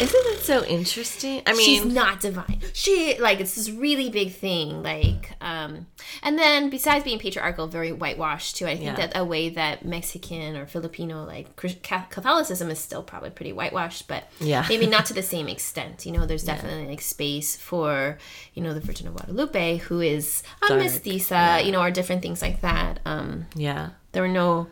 isn't 0.00 0.10
that 0.24 0.38
so 0.42 0.64
interesting? 0.64 1.42
I 1.46 1.52
mean 1.52 1.64
she's 1.64 1.84
not 1.84 2.20
divine. 2.20 2.60
She 2.72 3.18
like 3.20 3.40
it's 3.40 3.54
this 3.54 3.70
really 3.70 4.08
big 4.08 4.32
thing. 4.32 4.82
Like, 4.82 5.32
um, 5.42 5.86
and 6.22 6.38
then 6.38 6.70
besides 6.70 7.04
being 7.04 7.18
patriarchal, 7.18 7.66
very 7.66 7.92
whitewashed 7.92 8.56
too. 8.56 8.66
I 8.66 8.74
think 8.76 8.84
Yeah. 8.86 8.96
that 8.96 9.12
a 9.16 9.24
way 9.24 9.50
that 9.50 9.84
Mexican 9.84 10.56
or 10.56 10.66
Filipino 10.66 11.24
like 11.24 11.54
Catholicism 11.56 12.70
is 12.70 12.78
still 12.78 13.02
probably 13.02 13.30
pretty 13.30 13.52
whitewashed, 13.52 14.08
but 14.08 14.24
Yeah. 14.40 14.64
maybe 14.68 14.86
not 14.86 15.04
to 15.06 15.14
the 15.20 15.22
same 15.22 15.48
extent. 15.48 16.06
You 16.06 16.12
know, 16.12 16.24
there's 16.24 16.44
definitely 16.44 16.86
like 16.88 17.02
space 17.02 17.56
for 17.56 18.16
you 18.54 18.62
know 18.62 18.72
the 18.72 18.80
Virgin 18.80 19.06
of 19.06 19.14
Guadalupe, 19.16 19.76
who 19.78 20.00
is 20.00 20.42
a 20.64 20.68
Dark, 20.68 20.80
mestiza, 20.80 21.62
you 21.64 21.72
know, 21.72 21.82
or 21.82 21.90
different 21.90 22.22
things 22.22 22.40
like 22.40 22.62
that. 22.62 23.00
Um, 23.04 23.46
yeah, 23.54 23.90
there 24.12 24.22
were 24.22 24.28
no 24.28 24.68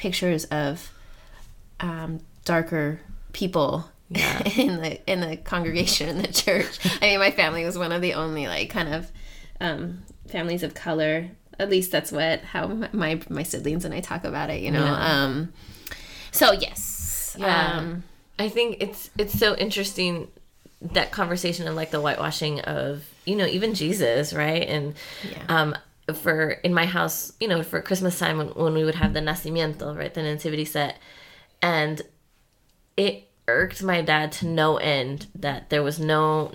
pictures 0.00 0.44
of 0.46 0.90
um, 1.78 2.20
darker 2.44 3.00
people 3.32 3.88
Yeah. 4.08 4.42
in 4.56 4.80
the 4.82 5.10
in 5.10 5.20
the 5.20 5.36
congregation 5.36 6.08
in 6.08 6.18
the 6.22 6.28
church. 6.32 6.78
I 7.00 7.06
mean, 7.10 7.18
my 7.20 7.30
family 7.30 7.64
was 7.64 7.76
one 7.78 7.92
of 7.92 8.00
the 8.02 8.14
only 8.14 8.48
like 8.48 8.70
kind 8.70 8.92
of 8.92 9.10
um, 9.60 10.02
families 10.28 10.62
of 10.62 10.74
color. 10.74 11.28
At 11.58 11.68
least 11.70 11.92
that's 11.92 12.10
what 12.10 12.40
how 12.40 12.66
my 12.92 13.20
my 13.28 13.42
siblings 13.44 13.84
and 13.84 13.94
I 13.94 14.00
talk 14.00 14.24
about 14.24 14.50
it. 14.50 14.62
You 14.62 14.70
know. 14.72 14.84
Yeah. 14.84 15.22
Um, 15.24 15.52
so 16.32 16.52
yes. 16.52 17.36
Yeah. 17.38 17.76
Um, 17.78 18.02
I 18.38 18.48
think 18.48 18.78
it's 18.80 19.10
it's 19.18 19.38
so 19.38 19.54
interesting 19.54 20.28
that 20.80 21.10
conversation 21.12 21.68
of 21.68 21.74
like 21.76 21.90
the 21.90 22.00
whitewashing 22.00 22.60
of 22.60 23.04
you 23.26 23.36
know 23.36 23.46
even 23.46 23.74
Jesus, 23.74 24.32
right? 24.32 24.66
And 24.66 24.94
Yeah. 25.30 25.44
um 25.48 25.76
for 26.14 26.50
in 26.50 26.74
my 26.74 26.86
house, 26.86 27.32
you 27.40 27.48
know, 27.48 27.62
for 27.62 27.80
Christmas 27.80 28.18
time 28.18 28.38
when, 28.38 28.48
when 28.48 28.74
we 28.74 28.84
would 28.84 28.96
have 28.96 29.12
the 29.12 29.20
nacimiento, 29.20 29.96
right, 29.96 30.12
the 30.12 30.22
nativity 30.22 30.64
set, 30.64 30.98
and 31.62 32.02
it 32.96 33.28
irked 33.48 33.82
my 33.82 34.00
dad 34.02 34.32
to 34.32 34.46
no 34.46 34.76
end 34.76 35.26
that 35.34 35.70
there 35.70 35.82
was 35.82 35.98
no 35.98 36.52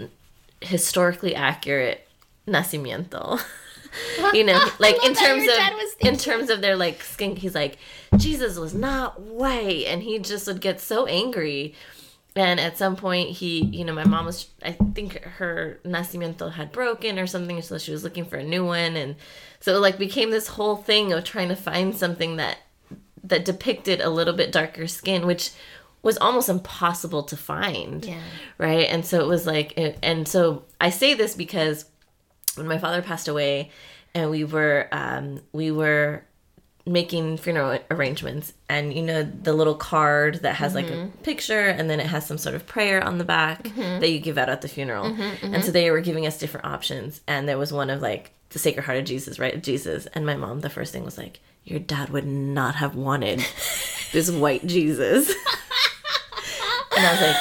historically 0.62 1.36
accurate 1.36 2.08
nacimiento. 2.48 3.41
you 4.34 4.44
know, 4.44 4.60
like 4.80 5.04
in 5.06 5.13
terms 5.13 5.48
of 5.48 6.08
in 6.08 6.18
terms 6.18 6.50
of 6.50 6.62
their 6.62 6.76
like 6.76 7.02
skin, 7.02 7.36
he's 7.36 7.56
like 7.56 7.78
Jesus 8.18 8.58
was 8.58 8.74
not 8.74 9.20
white, 9.22 9.86
and 9.88 10.04
he 10.04 10.20
just 10.20 10.48
would 10.48 10.62
get 10.62 10.80
so 10.80 11.06
angry. 11.06 11.76
And 12.38 12.60
at 12.60 12.78
some 12.78 12.98
point, 12.98 13.30
he, 13.30 13.63
you 13.63 13.86
know, 13.86 13.93
my 13.93 14.04
mom 14.04 14.26
was, 14.26 14.48
I 14.62 14.74
think 14.74 15.24
her 15.24 15.80
nacimiento 15.86 16.52
had 16.52 16.74
broken 16.74 17.17
or 17.17 17.28
something, 17.28 17.62
so 17.62 17.78
she 17.78 17.91
was 17.93 18.04
looking 18.04 18.26
for 18.26 18.36
a 18.36 18.43
new 18.43 18.65
one, 18.65 18.98
and 18.98 19.15
so 19.62 19.74
it 19.76 19.80
like 19.80 19.98
became 19.98 20.32
this 20.32 20.48
whole 20.50 20.76
thing 20.76 21.13
of 21.13 21.24
trying 21.24 21.48
to 21.48 21.56
find 21.56 21.95
something 21.95 22.36
that 22.36 22.58
that 23.24 23.45
depicted 23.45 24.02
a 24.02 24.10
little 24.10 24.34
bit 24.36 24.52
darker 24.52 24.86
skin, 24.86 25.26
which 25.26 25.52
was 26.04 26.17
almost 26.19 26.50
impossible 26.50 27.24
to 27.24 27.36
find, 27.38 28.06
Yeah. 28.06 28.19
right? 28.60 28.88
And 28.88 29.04
so 29.06 29.19
it 29.21 29.28
was 29.28 29.48
like, 29.48 29.74
and 30.04 30.28
so 30.28 30.63
I 30.80 30.91
say 30.91 31.15
this 31.15 31.34
because 31.36 31.86
when 32.56 32.67
my 32.67 32.78
father 32.78 33.02
passed 33.02 33.28
away, 33.28 33.71
and 34.13 34.30
we 34.30 34.43
were, 34.43 34.88
um, 34.91 35.39
we 35.54 35.71
were 35.71 36.24
making 36.88 37.38
funeral 37.38 37.80
arrangements 37.89 38.54
and 38.69 38.93
you 38.93 39.02
know 39.02 39.24
the 39.24 39.54
little 39.54 39.74
card 39.74 40.36
that 40.43 40.56
has 40.56 40.76
like 40.76 40.88
a 40.88 40.91
mm-hmm. 40.91 41.17
picture 41.24 41.67
and 41.67 41.89
then 41.89 42.00
it 42.00 42.06
has 42.06 42.26
some 42.26 42.38
sort 42.38 42.54
of 42.54 42.67
prayer 42.67 43.04
on 43.04 43.17
the 43.17 43.24
back 43.24 43.63
mm-hmm. 43.63 44.00
that 44.00 44.10
you 44.10 44.19
give 44.19 44.38
out 44.38 44.50
at 44.50 44.62
the 44.62 44.67
funeral. 44.67 45.06
Mm-hmm, 45.06 45.54
and 45.54 45.63
so 45.63 45.71
they 45.71 45.89
were 45.89 46.02
giving 46.02 46.28
us 46.28 46.38
different 46.38 46.67
options 46.67 47.21
and 47.28 47.50
there 47.50 47.58
was 47.58 47.74
one 47.74 47.89
of 47.89 48.02
like 48.02 48.32
the 48.50 48.60
sacred 48.60 48.84
heart 48.84 49.00
of 49.00 49.06
jesus 49.06 49.39
right 49.39 49.62
jesus 49.62 50.06
and 50.13 50.26
my 50.26 50.36
mom 50.36 50.62
the 50.62 50.69
first 50.69 50.93
thing 50.93 51.04
was 51.04 51.17
like 51.17 51.39
your 51.63 51.80
dad 51.80 52.10
would 52.10 52.28
not 52.28 52.76
have 52.76 52.95
wanted 52.95 53.39
this 54.13 54.30
white 54.30 54.65
jesus. 54.65 55.34
And 56.98 57.06
i 57.06 57.12
was 57.12 57.21
like 57.21 57.36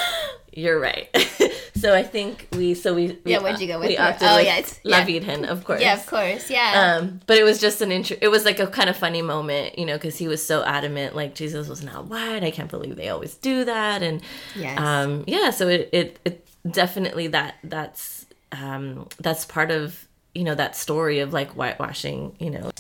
you're 0.53 0.81
right 0.81 1.09
so 1.85 1.95
I 1.95 2.03
think 2.03 2.49
we 2.53 2.73
so 2.75 2.95
we, 2.95 3.19
we 3.25 3.33
Yeah, 3.33 3.41
what'd 3.43 3.61
you 3.61 3.67
go 3.67 3.79
with? 3.79 3.89
We 3.89 3.99
opted 3.99 4.27
Oh, 4.29 4.37
with 4.37 4.47
yeah, 4.47 4.57
it's- 4.59 4.81
La 4.85 4.99
yeah. 4.99 5.05
Virgen, 5.05 5.45
of 5.45 5.65
course. 5.65 5.83
Yeah, 5.83 5.93
of 5.95 6.07
course. 6.07 6.49
Yeah. 6.51 6.97
Um, 6.99 7.21
but 7.27 7.37
it 7.37 7.45
was 7.45 7.61
just 7.61 7.83
an 7.83 7.93
intro. 7.93 8.17
It 8.23 8.29
was 8.29 8.45
like 8.47 8.59
a 8.59 8.67
kind 8.67 8.89
of 8.89 8.97
funny 8.97 9.21
moment, 9.21 9.79
you 9.79 9.85
know, 9.85 9.97
because 9.97 10.17
he 10.17 10.27
was 10.27 10.45
so 10.45 10.65
adamant, 10.65 11.15
like 11.15 11.35
Jesus 11.35 11.69
was 11.69 11.83
not 11.85 12.07
white. 12.07 12.43
I 12.43 12.51
can't 12.51 12.71
believe 12.71 12.97
they 12.97 13.11
always 13.11 13.35
do 13.35 13.65
that, 13.67 14.03
and 14.03 14.23
Yes. 14.57 14.79
um, 14.79 15.25
yeah. 15.27 15.51
So 15.51 15.69
it, 15.69 15.91
it 15.93 16.19
it 16.25 16.47
definitely 16.71 17.27
that 17.29 17.57
that's 17.63 18.25
um 18.53 19.07
that's 19.21 19.45
part 19.45 19.71
of 19.71 20.07
you 20.35 20.45
know 20.45 20.55
that 20.55 20.77
story 20.77 21.19
of 21.21 21.33
like 21.35 21.51
whitewashing, 21.53 22.35
you 22.39 22.51
know. 22.51 22.71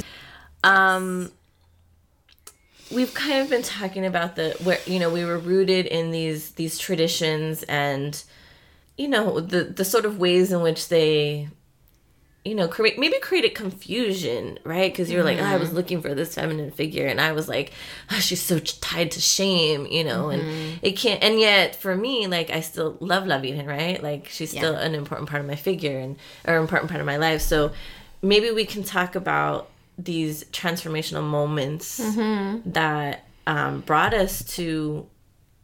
Um, 0.65 1.31
we've 2.91 3.13
kind 3.13 3.41
of 3.43 3.51
been 3.51 3.63
talking 3.63 4.07
about 4.07 4.37
the 4.37 4.57
where 4.63 4.79
you 4.87 4.99
know 4.99 5.11
we 5.11 5.25
were 5.27 5.39
rooted 5.39 5.85
in 5.87 6.11
these 6.11 6.53
these 6.53 6.79
traditions 6.79 7.63
and 7.65 8.23
you 8.97 9.09
know 9.09 9.41
the 9.41 9.65
the 9.65 9.85
sort 9.85 10.05
of 10.05 10.19
ways 10.19 10.53
in 10.53 10.61
which 10.63 10.89
they 10.89 11.49
you 12.45 12.55
know 12.55 12.69
create 12.69 12.99
maybe 12.99 13.19
created 13.21 13.55
confusion 13.55 14.59
right? 14.65 14.93
Because 14.93 15.11
you're 15.11 15.25
like 15.25 15.39
oh, 15.39 15.45
i 15.45 15.57
was 15.57 15.69
mm-hmm. 15.69 15.77
looking 15.79 16.03
for 16.03 16.15
this 16.15 16.35
feminine 16.35 16.71
figure 16.71 17.07
and 17.07 17.21
i 17.21 17.33
was 17.33 17.49
like 17.49 17.73
oh, 18.11 18.17
she's 18.17 18.43
so 18.43 18.59
tied 18.59 19.11
to 19.13 19.21
shame 19.21 19.87
you 19.87 20.05
know? 20.05 20.29
And 20.29 20.43
mm-hmm. 20.43 20.79
it 20.83 20.93
can't 20.93 21.23
and 21.23 21.41
yet 21.41 21.75
for 21.75 21.97
me 21.97 22.27
like 22.27 22.51
i 22.51 22.61
still 22.61 22.97
love 23.01 23.27
la 23.27 23.39
virgen 23.39 23.67
right? 23.67 24.03
Like 24.03 24.29
she's 24.29 24.51
still 24.51 24.75
an 24.75 24.95
important 24.95 25.29
part 25.29 25.41
of 25.41 25.47
my 25.47 25.57
figure 25.57 25.99
and 25.99 26.17
or 26.47 26.57
important 26.57 26.91
part 26.91 27.01
of 27.01 27.07
my 27.07 27.17
life. 27.17 27.41
So 27.41 27.73
maybe 28.23 28.51
we 28.51 28.65
can 28.65 28.83
talk 28.83 29.15
about 29.15 29.71
these 29.99 30.45
transformational 30.45 31.23
moments 31.23 32.01
mm-hmm. 32.01 32.71
that 32.71 33.25
um, 33.47 33.81
brought 33.81 34.15
us 34.15 34.43
to 34.57 35.07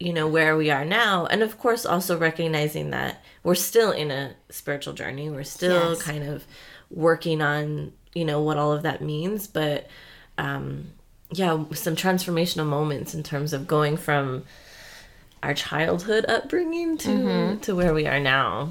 you 0.01 0.11
know 0.13 0.27
where 0.27 0.57
we 0.57 0.69
are 0.71 0.83
now 0.85 1.25
and 1.27 1.41
of 1.43 1.57
course 1.59 1.85
also 1.85 2.17
recognizing 2.17 2.89
that 2.89 3.23
we're 3.43 3.55
still 3.55 3.91
in 3.91 4.09
a 4.11 4.33
spiritual 4.49 4.93
journey. 4.93 5.29
We're 5.29 5.43
still 5.43 5.89
Yes. 5.91 6.01
kind 6.03 6.23
of 6.23 6.43
working 6.89 7.41
on 7.41 7.93
you 8.13 8.25
know 8.25 8.41
what 8.41 8.57
all 8.57 8.73
of 8.73 8.83
that 8.83 9.01
means 9.01 9.47
but 9.47 9.87
um 10.37 10.87
yeah 11.31 11.63
some 11.73 11.95
transformational 11.95 12.65
moments 12.65 13.13
in 13.13 13.23
terms 13.23 13.53
of 13.53 13.65
going 13.67 13.95
from 13.97 14.43
our 15.43 15.53
childhood 15.53 16.25
upbringing 16.27 16.97
to 16.97 17.57
to 17.61 17.75
where 17.75 17.93
we 17.93 18.05
are 18.07 18.19
now. 18.19 18.69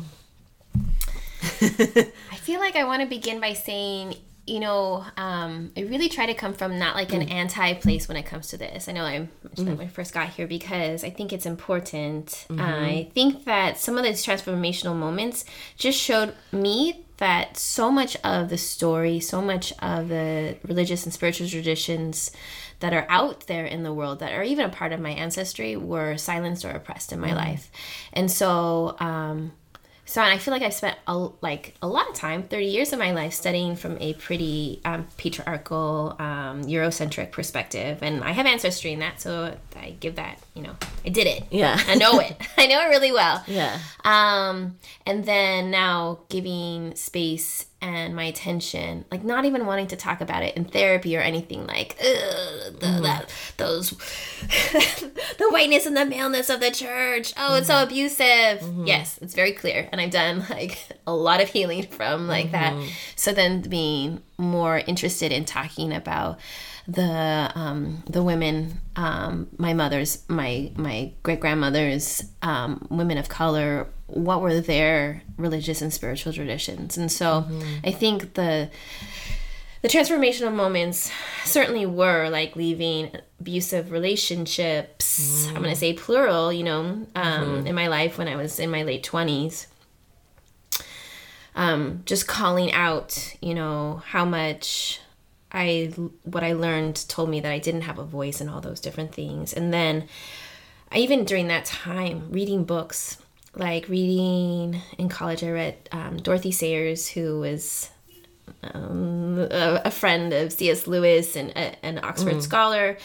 I 1.62 2.36
feel 2.36 2.60
like 2.60 2.76
I 2.76 2.84
want 2.84 3.02
to 3.02 3.08
begin 3.08 3.40
by 3.40 3.54
saying, 3.54 4.14
you 4.50 4.60
know, 4.60 5.04
um, 5.16 5.72
I 5.76 5.82
really 5.82 6.08
try 6.08 6.26
to 6.26 6.34
come 6.34 6.52
from 6.54 6.78
not 6.78 6.96
like 6.96 7.12
an 7.12 7.22
anti 7.22 7.74
place 7.74 8.08
when 8.08 8.16
it 8.16 8.26
comes 8.26 8.48
to 8.48 8.56
this. 8.56 8.88
I 8.88 8.92
know 8.92 9.04
I 9.04 9.28
mentioned 9.44 9.68
that 9.68 9.78
when 9.78 9.86
I 9.86 9.90
first 9.90 10.12
got 10.12 10.28
here 10.28 10.46
because 10.46 11.04
I 11.04 11.10
think 11.10 11.32
it's 11.32 11.46
important. 11.46 12.46
I 12.58 13.10
think 13.14 13.44
that 13.44 13.78
some 13.78 13.96
of 13.96 14.04
these 14.04 14.24
transformational 14.24 14.96
moments 14.96 15.44
just 15.76 15.98
showed 15.98 16.34
me 16.52 17.06
that 17.18 17.56
so 17.56 17.90
much 17.90 18.16
of 18.24 18.48
the 18.48 18.58
story, 18.58 19.20
so 19.20 19.40
much 19.40 19.72
of 19.80 20.08
the 20.08 20.56
religious 20.66 21.04
and 21.04 21.12
spiritual 21.12 21.48
traditions 21.48 22.30
that 22.80 22.94
are 22.94 23.06
out 23.10 23.46
there 23.46 23.66
in 23.66 23.82
the 23.82 23.92
world 23.92 24.20
that 24.20 24.32
are 24.32 24.42
even 24.42 24.64
a 24.64 24.70
part 24.70 24.92
of 24.92 25.00
my 25.00 25.10
ancestry 25.10 25.76
were 25.76 26.16
silenced 26.16 26.64
or 26.64 26.70
oppressed 26.70 27.12
in 27.12 27.20
my 27.20 27.34
life. 27.34 27.70
And 28.14 28.30
so, 28.30 28.96
um, 28.98 29.52
so 30.10 30.20
and 30.20 30.34
I 30.34 30.38
feel 30.38 30.52
like 30.52 30.62
I've 30.62 30.74
spent 30.74 30.98
a, 31.06 31.28
like 31.40 31.76
a 31.80 31.86
lot 31.86 32.08
of 32.08 32.16
time, 32.16 32.42
thirty 32.42 32.66
years 32.66 32.92
of 32.92 32.98
my 32.98 33.12
life, 33.12 33.32
studying 33.32 33.76
from 33.76 33.96
a 34.00 34.14
pretty 34.14 34.80
um, 34.84 35.06
patriarchal, 35.16 36.16
um, 36.18 36.64
Eurocentric 36.64 37.30
perspective, 37.30 38.02
and 38.02 38.24
I 38.24 38.32
have 38.32 38.44
ancestry 38.44 38.92
in 38.92 38.98
that, 38.98 39.20
so 39.20 39.56
I 39.80 39.96
give 40.00 40.16
that. 40.16 40.38
You 40.54 40.62
know, 40.62 40.76
I 41.04 41.08
did 41.08 41.26
it. 41.26 41.44
Yeah. 41.50 41.80
I 41.86 41.94
know 41.94 42.18
it. 42.18 42.36
I 42.58 42.66
know 42.66 42.80
it 42.82 42.88
really 42.88 43.12
well. 43.12 43.42
yeah 43.46 43.78
Um, 44.04 44.76
and 45.06 45.24
then 45.24 45.70
now 45.70 46.20
giving 46.28 46.94
space 46.94 47.66
and 47.82 48.14
my 48.14 48.24
attention, 48.24 49.06
like 49.10 49.24
not 49.24 49.46
even 49.46 49.64
wanting 49.64 49.86
to 49.88 49.96
talk 49.96 50.20
about 50.20 50.42
it 50.42 50.54
in 50.56 50.64
therapy 50.64 51.16
or 51.16 51.20
anything 51.20 51.66
like 51.66 51.96
the, 51.98 52.76
mm-hmm. 52.78 53.02
that, 53.02 53.32
those 53.56 53.90
the 55.38 55.48
whiteness 55.50 55.86
and 55.86 55.96
the 55.96 56.04
maleness 56.04 56.50
of 56.50 56.60
the 56.60 56.70
church. 56.70 57.32
Oh, 57.38 57.56
it's 57.56 57.68
so 57.68 57.74
mm-hmm. 57.74 57.84
abusive. 57.84 58.60
Mm-hmm. 58.60 58.86
Yes, 58.86 59.18
it's 59.22 59.34
very 59.34 59.52
clear, 59.52 59.88
and 59.92 60.00
I've 60.00 60.10
done 60.10 60.44
like 60.50 60.78
a 61.06 61.14
lot 61.14 61.40
of 61.40 61.48
healing 61.48 61.84
from 61.84 62.28
like 62.28 62.52
that. 62.52 62.74
So 63.16 63.32
then 63.32 63.62
being 63.62 64.22
more 64.36 64.78
interested 64.78 65.32
in 65.32 65.46
talking 65.46 65.92
about 65.92 66.38
the 66.92 67.52
um, 67.54 68.02
the 68.08 68.22
women, 68.22 68.80
um, 68.96 69.48
my 69.58 69.72
mother's, 69.72 70.24
my 70.28 70.72
my 70.76 71.12
great 71.22 71.40
grandmothers, 71.40 72.24
um, 72.42 72.86
women 72.90 73.16
of 73.18 73.28
color, 73.28 73.86
what 74.06 74.42
were 74.42 74.60
their 74.60 75.22
religious 75.36 75.80
and 75.82 75.92
spiritual 75.92 76.32
traditions, 76.32 76.98
and 76.98 77.10
so 77.10 77.46
I 77.84 77.92
think 77.92 78.34
the 78.34 78.70
the 79.82 79.88
transformational 79.88 80.52
moments 80.52 81.10
certainly 81.44 81.86
were 81.86 82.28
like 82.28 82.56
leaving 82.56 83.12
abusive 83.38 83.92
relationships. 83.92 85.46
I'm 85.48 85.54
gonna 85.54 85.76
say 85.76 85.92
plural, 85.92 86.52
you 86.52 86.64
know, 86.64 87.06
um, 87.14 87.66
in 87.66 87.74
my 87.74 87.86
life 87.86 88.18
when 88.18 88.28
I 88.28 88.36
was 88.36 88.58
in 88.58 88.70
my 88.70 88.82
late 88.82 89.04
twenties. 89.04 89.68
Um, 91.54 92.02
just 92.06 92.26
calling 92.28 92.72
out, 92.72 93.36
you 93.42 93.54
know, 93.54 94.02
how 94.06 94.24
much 94.24 95.00
I 95.52 95.92
what 96.24 96.44
I 96.44 96.52
learned 96.52 97.08
told 97.08 97.28
me 97.28 97.40
that 97.40 97.52
I 97.52 97.58
didn't 97.58 97.82
have 97.82 97.98
a 97.98 98.04
voice 98.04 98.40
in 98.40 98.48
all 98.48 98.60
those 98.60 98.80
different 98.80 99.14
things. 99.14 99.52
And 99.52 99.72
then 99.72 100.08
I 100.92 100.98
even 100.98 101.24
during 101.24 101.48
that 101.48 101.64
time 101.64 102.30
reading 102.30 102.64
books, 102.64 103.18
like 103.54 103.88
reading 103.88 104.80
in 104.98 105.08
college, 105.08 105.42
I 105.42 105.50
read 105.50 105.76
um, 105.92 106.18
Dorothy 106.18 106.52
Sayers, 106.52 107.08
who 107.08 107.40
was 107.40 107.90
um, 108.62 109.38
a, 109.38 109.82
a 109.86 109.90
friend 109.90 110.32
of 110.32 110.52
C.S. 110.52 110.86
Lewis 110.86 111.36
and 111.36 111.50
a, 111.50 111.84
an 111.84 112.00
Oxford 112.02 112.42
scholar, 112.42 112.98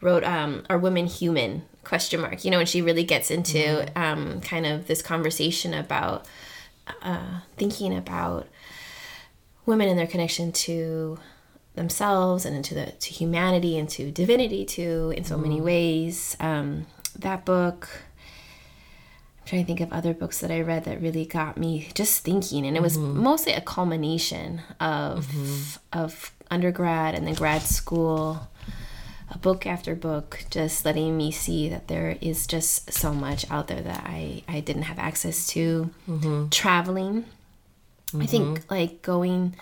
wrote 0.00 0.24
um, 0.24 0.64
"Are 0.68 0.78
Women 0.78 1.06
Human?" 1.06 1.62
question 1.84 2.20
mark. 2.20 2.44
You 2.44 2.50
know, 2.50 2.60
and 2.60 2.68
she 2.68 2.82
really 2.82 3.04
gets 3.04 3.30
into 3.30 3.86
um, 4.00 4.40
kind 4.40 4.66
of 4.66 4.86
this 4.86 5.02
conversation 5.02 5.74
about 5.74 6.26
uh, 7.02 7.40
thinking 7.56 7.96
about 7.96 8.46
women 9.66 9.88
and 9.88 9.98
their 9.98 10.06
connection 10.06 10.52
to 10.52 11.18
themselves 11.74 12.44
and 12.44 12.54
into 12.54 12.74
the 12.74 12.86
to 12.86 13.12
humanity 13.12 13.78
and 13.78 13.88
to 13.88 14.10
divinity 14.10 14.64
too 14.64 15.12
in 15.16 15.24
so 15.24 15.38
many 15.38 15.60
mm. 15.60 15.64
ways. 15.64 16.36
Um, 16.40 16.86
that 17.18 17.44
book. 17.44 17.88
I'm 19.40 19.48
trying 19.48 19.62
to 19.62 19.66
think 19.66 19.80
of 19.80 19.92
other 19.92 20.14
books 20.14 20.38
that 20.38 20.52
I 20.52 20.60
read 20.60 20.84
that 20.84 21.02
really 21.02 21.26
got 21.26 21.58
me 21.58 21.88
just 21.94 22.22
thinking, 22.22 22.64
and 22.64 22.76
it 22.76 22.82
was 22.82 22.96
mm-hmm. 22.96 23.22
mostly 23.22 23.52
a 23.52 23.60
culmination 23.60 24.62
of 24.78 25.26
mm-hmm. 25.26 25.98
of 25.98 26.32
undergrad 26.50 27.14
and 27.14 27.26
then 27.26 27.34
grad 27.34 27.62
school, 27.62 28.48
a 29.30 29.38
book 29.38 29.66
after 29.66 29.96
book, 29.96 30.44
just 30.50 30.84
letting 30.84 31.16
me 31.16 31.32
see 31.32 31.68
that 31.68 31.88
there 31.88 32.16
is 32.20 32.46
just 32.46 32.92
so 32.92 33.12
much 33.12 33.50
out 33.50 33.66
there 33.66 33.80
that 33.80 34.04
I 34.06 34.44
I 34.46 34.60
didn't 34.60 34.82
have 34.82 34.98
access 34.98 35.48
to. 35.48 35.90
Mm-hmm. 36.08 36.48
Traveling, 36.50 37.24
I 38.16 38.26
think 38.26 38.70
like 38.70 39.02
going 39.02 39.56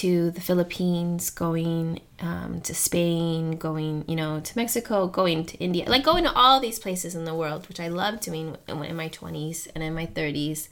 to 0.00 0.30
the 0.30 0.40
Philippines, 0.40 1.28
going 1.28 2.00
um, 2.20 2.62
to 2.62 2.74
Spain, 2.74 3.58
going, 3.58 4.04
you 4.08 4.16
know, 4.16 4.40
to 4.40 4.56
Mexico, 4.56 5.06
going 5.06 5.44
to 5.44 5.58
India, 5.58 5.84
like 5.86 6.02
going 6.02 6.24
to 6.24 6.32
all 6.32 6.60
these 6.60 6.78
places 6.78 7.14
in 7.14 7.26
the 7.26 7.34
world, 7.34 7.68
which 7.68 7.78
I 7.78 7.88
love 7.88 8.20
doing 8.20 8.56
in 8.68 8.96
my 8.96 9.10
20s 9.10 9.68
and 9.74 9.84
in 9.84 9.94
my 9.94 10.06
30s. 10.06 10.68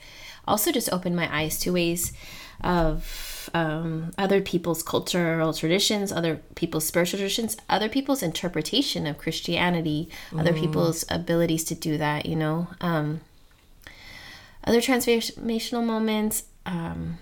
Also, 0.48 0.72
just 0.72 0.90
opened 0.90 1.16
my 1.16 1.28
eyes 1.34 1.58
to 1.60 1.72
ways 1.72 2.14
of 2.62 3.50
um, 3.52 4.12
other 4.16 4.40
people's 4.40 4.82
cultural 4.82 5.52
traditions, 5.52 6.12
other 6.12 6.40
people's 6.54 6.86
spiritual 6.86 7.18
traditions, 7.18 7.58
other 7.68 7.90
people's 7.90 8.22
interpretation 8.22 9.06
of 9.06 9.18
Christianity, 9.18 10.08
other 10.34 10.54
people's 10.54 11.04
abilities 11.10 11.64
to 11.64 11.74
do 11.74 11.98
that, 11.98 12.24
you 12.24 12.36
know. 12.36 12.68
Um, 12.80 13.20
other 14.64 14.80
transformational 14.80 15.84
moments. 15.84 16.44
Um, 16.64 17.18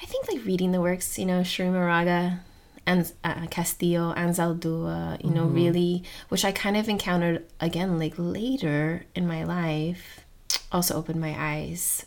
I 0.00 0.06
think 0.06 0.28
like 0.32 0.44
reading 0.44 0.72
the 0.72 0.80
works, 0.80 1.18
you 1.18 1.26
know, 1.26 1.40
Cherríe 1.40 1.72
Moraga 1.72 2.40
and 2.86 3.12
uh, 3.22 3.46
Castillo 3.48 4.12
and 4.16 4.34
Zaldua, 4.34 5.22
you 5.22 5.30
know, 5.30 5.44
really, 5.44 6.02
which 6.28 6.44
I 6.44 6.52
kind 6.52 6.76
of 6.76 6.88
encountered 6.88 7.44
again 7.60 7.98
like 7.98 8.14
later 8.16 9.04
in 9.14 9.26
my 9.26 9.44
life, 9.44 10.24
also 10.72 10.94
opened 10.94 11.20
my 11.20 11.34
eyes. 11.38 12.06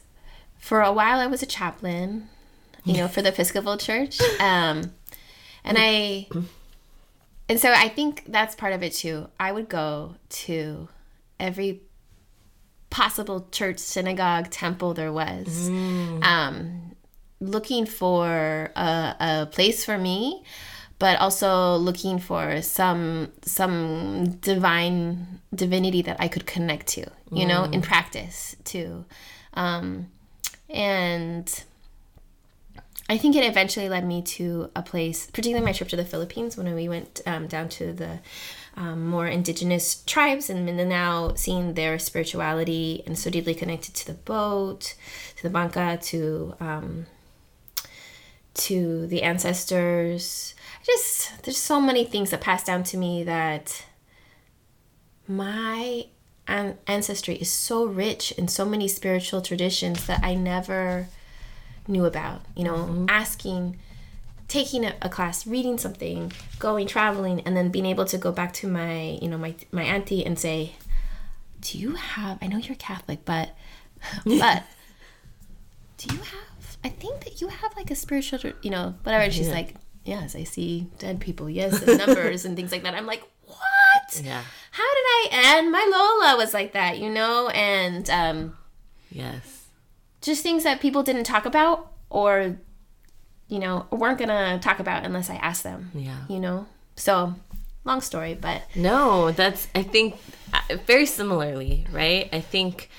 For 0.57 0.81
a 0.81 0.91
while, 0.91 1.19
I 1.19 1.27
was 1.27 1.43
a 1.43 1.45
chaplain, 1.45 2.29
you 2.83 2.97
know, 2.97 3.07
for 3.07 3.21
the 3.21 3.29
Episcopal 3.29 3.77
Church, 3.77 4.19
um, 4.39 4.91
and 5.63 5.77
I, 5.77 6.27
and 7.47 7.59
so 7.59 7.71
I 7.71 7.89
think 7.89 8.23
that's 8.27 8.55
part 8.55 8.73
of 8.73 8.81
it 8.81 8.93
too. 8.93 9.27
I 9.39 9.51
would 9.51 9.69
go 9.69 10.15
to 10.29 10.87
every 11.39 11.81
possible 12.89 13.47
church, 13.51 13.79
synagogue, 13.79 14.49
temple 14.49 14.93
there 14.93 15.11
was. 15.11 15.69
Um, 16.23 16.92
looking 17.43 17.85
for 17.85 18.71
a, 18.75 19.15
a 19.19 19.49
place 19.51 19.85
for 19.85 19.97
me, 19.97 20.43
but 20.99 21.19
also 21.19 21.75
looking 21.75 22.19
for 22.19 22.61
some 22.61 23.31
some 23.41 24.37
divine 24.41 25.39
divinity 25.53 26.01
that 26.03 26.17
I 26.19 26.27
could 26.27 26.45
connect 26.45 26.87
to, 26.87 27.05
you 27.31 27.45
know, 27.45 27.65
in 27.65 27.81
practice 27.81 28.55
too. 28.63 29.05
Um, 29.53 30.07
and 30.69 31.63
I 33.09 33.17
think 33.17 33.35
it 33.35 33.43
eventually 33.43 33.89
led 33.89 34.05
me 34.05 34.21
to 34.21 34.71
a 34.75 34.81
place, 34.81 35.27
particularly 35.27 35.65
my 35.65 35.73
trip 35.73 35.89
to 35.89 35.95
the 35.95 36.05
Philippines 36.05 36.55
when 36.55 36.73
we 36.73 36.87
went 36.87 37.21
um, 37.25 37.47
down 37.47 37.67
to 37.69 37.91
the 37.91 38.19
um, 38.75 39.07
more 39.07 39.27
indigenous 39.27 40.01
tribes 40.05 40.49
and 40.49 40.65
Mindanao, 40.65 41.33
seeing 41.35 41.73
their 41.73 41.99
spirituality 41.99 43.03
and 43.05 43.19
so 43.19 43.29
deeply 43.29 43.53
connected 43.53 43.93
to 43.95 44.07
the 44.07 44.13
boat, 44.13 44.95
to 45.35 45.43
the 45.43 45.49
banca, 45.49 45.99
to 46.03 46.55
um, 46.59 47.05
to 48.53 49.07
the 49.07 49.23
ancestors. 49.23 50.53
Just 50.85 51.43
there's 51.43 51.57
so 51.57 51.79
many 51.79 52.03
things 52.03 52.29
that 52.31 52.41
passed 52.41 52.65
down 52.65 52.83
to 52.83 52.97
me 52.97 53.23
that 53.23 53.85
my 55.27 56.05
an- 56.47 56.77
ancestry 56.87 57.35
is 57.35 57.51
so 57.51 57.85
rich 57.85 58.31
in 58.33 58.47
so 58.47 58.65
many 58.65 58.87
spiritual 58.87 59.41
traditions 59.41 60.05
that 60.07 60.23
I 60.23 60.35
never 60.35 61.07
knew 61.87 62.05
about. 62.05 62.41
You 62.55 62.65
know, 62.65 62.75
mm-hmm. 62.75 63.05
asking, 63.09 63.77
taking 64.47 64.85
a, 64.85 64.95
a 65.01 65.09
class, 65.09 65.47
reading 65.47 65.77
something, 65.77 66.31
going 66.59 66.87
traveling, 66.87 67.41
and 67.41 67.55
then 67.55 67.69
being 67.69 67.85
able 67.85 68.05
to 68.05 68.17
go 68.17 68.31
back 68.31 68.53
to 68.55 68.67
my, 68.67 69.17
you 69.21 69.29
know, 69.29 69.37
my 69.37 69.55
my 69.71 69.83
auntie 69.83 70.25
and 70.25 70.37
say, 70.37 70.73
"Do 71.61 71.77
you 71.77 71.95
have? 71.95 72.37
I 72.41 72.47
know 72.47 72.57
you're 72.57 72.75
Catholic, 72.75 73.25
but, 73.25 73.55
but, 74.25 74.63
do 75.97 76.13
you 76.13 76.21
have? 76.21 76.52
I 76.83 76.89
think 76.89 77.23
that 77.25 77.41
you 77.41 77.47
have 77.47 77.75
like 77.77 77.91
a 77.91 77.95
spiritual, 77.95 78.39
you 78.61 78.69
know, 78.71 78.95
whatever." 79.03 79.23
And 79.23 79.33
she's 79.33 79.47
Yeah. 79.47 79.53
like, 79.53 79.75
"Yes, 80.03 80.35
I 80.35 80.43
see 80.43 80.87
dead 80.99 81.19
people. 81.19 81.49
Yes, 81.49 81.81
and 81.81 81.97
numbers 81.97 82.45
and 82.45 82.55
things 82.55 82.71
like 82.71 82.83
that." 82.83 82.93
I'm 82.93 83.05
like, 83.05 83.23
"What? 83.45 84.21
Yeah. 84.23 84.41
How 84.71 84.83
did 84.97 85.05
I?" 85.15 85.27
And 85.31 85.71
my 85.71 85.85
Lola 85.91 86.37
was 86.37 86.53
like 86.53 86.73
that, 86.73 86.99
you 86.99 87.09
know, 87.09 87.49
and 87.49 88.09
um 88.09 88.57
Yes. 89.11 89.67
just 90.21 90.41
things 90.43 90.63
that 90.63 90.79
people 90.81 91.03
didn't 91.03 91.25
talk 91.25 91.45
about 91.45 91.91
or 92.09 92.57
you 93.47 93.59
know 93.59 93.85
weren't 93.91 94.17
gonna 94.17 94.57
talk 94.59 94.79
about 94.79 95.03
unless 95.05 95.29
i 95.29 95.35
asked 95.35 95.63
them 95.63 95.91
Yeah. 95.93 96.21
you 96.29 96.39
know 96.39 96.65
so 96.95 97.35
long 97.83 98.01
story 98.01 98.33
but 98.33 98.63
No, 98.75 99.31
that's 99.31 99.67
I 99.75 99.83
think 99.83 100.15
uh, 100.53 100.77
very 100.87 101.05
similarly, 101.05 101.85
right? 101.91 102.29
I 102.33 102.39
think 102.39 102.89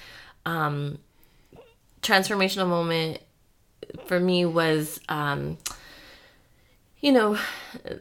um 0.47 0.99
transformational 2.03 2.69
moment 2.69 3.21
for 4.07 4.19
me 4.21 4.45
was 4.45 5.01
um 5.09 5.59
you 7.05 7.13
know, 7.13 7.39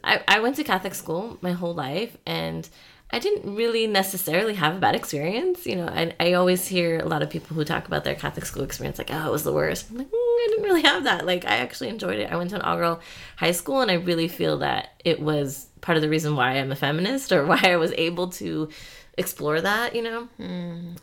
I, 0.02 0.22
I 0.30 0.40
went 0.40 0.56
to 0.56 0.64
Catholic 0.64 0.96
school 0.96 1.38
my 1.42 1.52
whole 1.52 1.74
life 1.74 2.16
and 2.26 2.70
I 3.12 3.20
didn't 3.20 3.54
really 3.54 3.86
necessarily 3.86 4.54
have 4.54 4.78
a 4.78 4.80
bad 4.80 4.96
experience. 4.96 5.66
You 5.66 5.76
know, 5.76 5.88
I, 5.88 6.16
I 6.22 6.34
always 6.34 6.66
hear 6.68 7.00
a 7.00 7.06
lot 7.06 7.22
of 7.22 7.30
people 7.30 7.54
who 7.54 7.66
talk 7.66 7.86
about 7.86 8.06
their 8.06 8.16
Catholic 8.16 8.46
school 8.46 8.64
experience 8.64 8.98
like, 8.98 9.12
oh, 9.12 9.28
it 9.28 9.32
was 9.32 9.44
the 9.44 9.52
worst. 9.52 9.92
I'm 9.92 9.98
like, 9.98 10.08
mm, 10.08 10.14
I 10.14 10.48
didn't 10.50 10.64
really 10.64 10.84
have 10.84 11.04
that. 11.04 11.26
Like, 11.26 11.44
I 11.44 11.58
actually 11.58 11.90
enjoyed 11.90 12.18
it. 12.18 12.32
I 12.32 12.38
went 12.38 12.52
to 12.52 12.56
an 12.56 12.62
all 12.62 12.78
girl 12.78 13.02
high 13.36 13.52
school 13.52 13.82
and 13.82 13.92
I 13.92 13.96
really 13.96 14.30
feel 14.30 14.60
that 14.60 14.94
it 15.04 15.20
was 15.20 15.68
part 15.82 15.98
of 15.98 16.02
the 16.02 16.08
reason 16.08 16.38
why 16.38 16.54
I'm 16.54 16.72
a 16.72 16.76
feminist 16.78 17.34
or 17.34 17.46
why 17.46 17.60
I 17.62 17.76
was 17.76 17.92
able 17.98 18.30
to 18.30 18.70
explore 19.18 19.60
that, 19.60 19.96
you 19.96 20.02
know? 20.02 20.30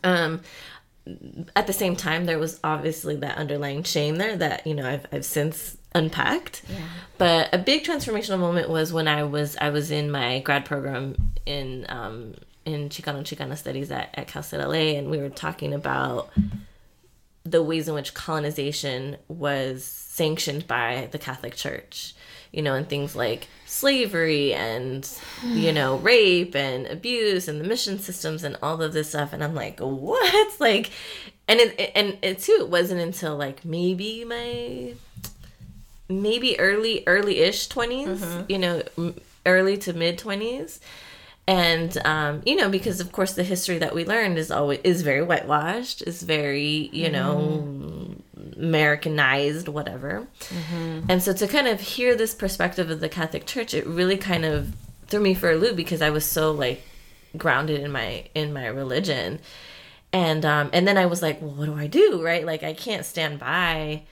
Um, 0.03 0.41
at 1.55 1.67
the 1.67 1.73
same 1.73 1.95
time, 1.95 2.25
there 2.25 2.39
was 2.39 2.59
obviously 2.63 3.15
that 3.17 3.37
underlying 3.37 3.83
shame 3.83 4.17
there 4.17 4.35
that, 4.37 4.67
you 4.67 4.75
know, 4.75 4.87
I've, 4.87 5.05
I've 5.11 5.25
since 5.25 5.77
unpacked. 5.93 6.61
Yeah. 6.69 6.77
But 7.17 7.49
a 7.53 7.57
big 7.57 7.83
transformational 7.83 8.39
moment 8.39 8.69
was 8.69 8.93
when 8.93 9.07
I 9.07 9.23
was 9.23 9.57
I 9.59 9.69
was 9.69 9.91
in 9.91 10.11
my 10.11 10.39
grad 10.39 10.65
program 10.65 11.15
in 11.45 11.85
um, 11.89 12.35
in 12.65 12.89
Chicano 12.89 13.21
Chicana 13.21 13.57
studies 13.57 13.91
at, 13.91 14.09
at 14.13 14.27
Cal 14.27 14.43
State 14.43 14.59
LA 14.59 14.97
and 14.97 15.09
we 15.09 15.17
were 15.17 15.29
talking 15.29 15.73
about 15.73 16.29
the 17.43 17.63
ways 17.63 17.87
in 17.87 17.95
which 17.95 18.13
colonization 18.13 19.17
was 19.27 19.83
sanctioned 19.83 20.67
by 20.67 21.09
the 21.11 21.17
Catholic 21.17 21.55
Church, 21.55 22.13
you 22.51 22.61
know, 22.61 22.75
and 22.75 22.87
things 22.87 23.15
like 23.15 23.47
slavery 23.71 24.53
and, 24.53 25.09
you 25.43 25.71
know, 25.77 25.97
rape 25.97 26.55
and 26.55 26.87
abuse 26.87 27.47
and 27.47 27.59
the 27.59 27.63
mission 27.63 27.99
systems 27.99 28.43
and 28.43 28.57
all 28.61 28.81
of 28.81 28.93
this 28.93 29.09
stuff. 29.09 29.33
And 29.33 29.43
I'm 29.43 29.55
like, 29.55 29.79
what? 29.79 30.51
Like, 30.59 30.91
and 31.47 31.59
it, 31.59 31.91
and 31.95 32.17
it 32.21 32.39
too, 32.39 32.57
it 32.59 32.69
wasn't 32.69 33.01
until 33.01 33.35
like 33.35 33.65
maybe 33.65 34.23
my, 34.25 34.93
maybe 36.07 36.59
early, 36.59 37.03
early 37.07 37.39
ish 37.39 37.67
20s, 37.69 38.49
you 38.49 38.59
know, 38.59 38.83
early 39.45 39.77
to 39.77 39.93
mid 39.93 40.19
20s 40.19 40.79
and 41.47 41.97
um, 42.05 42.41
you 42.45 42.55
know 42.55 42.69
because 42.69 42.99
of 42.99 43.11
course 43.11 43.33
the 43.33 43.43
history 43.43 43.79
that 43.79 43.95
we 43.95 44.05
learned 44.05 44.37
is 44.37 44.51
always 44.51 44.79
is 44.83 45.01
very 45.01 45.23
whitewashed 45.23 46.03
is 46.03 46.21
very 46.21 46.89
you 46.93 47.09
know 47.09 48.00
americanized 48.61 49.67
whatever. 49.67 50.27
And 51.09 51.21
so 51.21 51.33
to 51.33 51.47
kind 51.47 51.67
of 51.67 51.81
hear 51.81 52.15
this 52.15 52.33
perspective 52.33 52.89
of 52.89 52.99
the 52.99 53.09
catholic 53.09 53.45
church 53.45 53.73
it 53.73 53.85
really 53.87 54.17
kind 54.17 54.45
of 54.45 54.75
threw 55.07 55.19
me 55.19 55.33
for 55.33 55.51
a 55.51 55.55
loop 55.55 55.75
because 55.75 56.01
i 56.01 56.09
was 56.09 56.25
so 56.25 56.51
like 56.51 56.81
grounded 57.37 57.81
in 57.81 57.91
my 57.91 58.25
in 58.35 58.53
my 58.53 58.67
religion. 58.67 59.39
And 60.13 60.45
um 60.45 60.69
and 60.73 60.87
then 60.87 60.97
i 60.97 61.05
was 61.05 61.21
like 61.21 61.41
well 61.41 61.51
what 61.51 61.65
do 61.65 61.75
i 61.75 61.87
do? 61.87 62.23
Right? 62.23 62.45
Like 62.45 62.63
i 62.63 62.73
can't 62.73 63.05
stand 63.05 63.39
by 63.39 64.03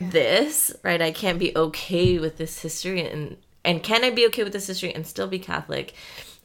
this 0.00 0.72
right? 0.82 1.02
I 1.02 1.12
can't 1.12 1.38
be 1.38 1.54
okay 1.54 2.18
with 2.18 2.38
this 2.38 2.62
history 2.62 3.02
and 3.02 3.36
and 3.64 3.82
can 3.82 4.02
i 4.04 4.10
be 4.10 4.26
okay 4.28 4.44
with 4.44 4.54
this 4.54 4.66
history 4.66 4.94
and 4.94 5.06
still 5.06 5.28
be 5.28 5.38
catholic? 5.38 5.94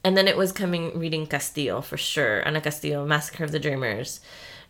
And 0.04 0.16
then 0.16 0.28
it 0.28 0.38
was 0.38 0.52
coming 0.52 1.00
reading 1.00 1.26
castillo 1.26 1.82
for 1.82 1.98
sure. 1.98 2.46
Ana 2.48 2.62
castillo 2.62 3.06
massacre 3.06 3.44
of 3.46 3.52
the 3.52 3.60
dreamers 3.60 4.20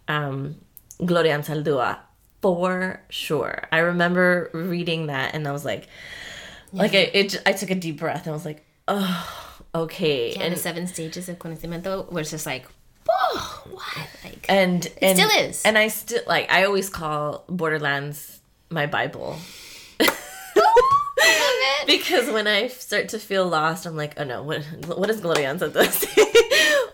um 0.08 0.56
gloria 1.04 1.38
Anzaldúa 1.38 1.98
for 2.46 3.02
sure. 3.10 3.64
I 3.72 3.80
remember 3.80 4.52
reading 4.54 5.08
that 5.08 5.34
and 5.34 5.48
i 5.48 5.52
was 5.52 5.66
like 5.66 5.88
like 6.72 6.94
I, 6.94 7.10
it 7.12 7.42
i 7.44 7.54
took 7.54 7.72
a 7.72 7.76
deep 7.76 7.98
breath 7.98 8.28
and 8.28 8.30
i 8.30 8.34
was 8.34 8.46
like 8.46 8.64
oh 8.88 9.58
okay. 9.74 10.34
And 10.34 10.44
and 10.44 10.54
the 10.54 10.60
seven 10.60 10.86
stages 10.86 11.28
of 11.28 11.40
conocimiento 11.40 12.12
was 12.12 12.30
just 12.30 12.46
like 12.46 12.68
whoa 13.10 13.72
what? 13.72 14.08
Like 14.24 14.46
and 14.48 14.88
and 15.02 15.18
still 15.18 15.30
is. 15.42 15.64
and 15.66 15.76
i 15.76 15.88
still 15.88 16.22
like 16.28 16.52
i 16.52 16.66
always 16.66 16.88
call 16.88 17.46
borderlands 17.50 18.42
my 18.70 18.86
bible. 18.86 19.38
Because 21.88 22.30
when 22.32 22.48
I 22.48 22.68
start 22.68 23.10
to 23.10 23.20
feel 23.20 23.46
lost, 23.48 23.86
I'm 23.86 23.96
like, 23.96 24.20
oh 24.20 24.24
no, 24.24 24.44
what 24.44 24.64
what 24.88 25.08
does 25.08 25.22
Gloria 25.22 25.54
Anzaldúa 25.54 25.90
say? 25.90 26.35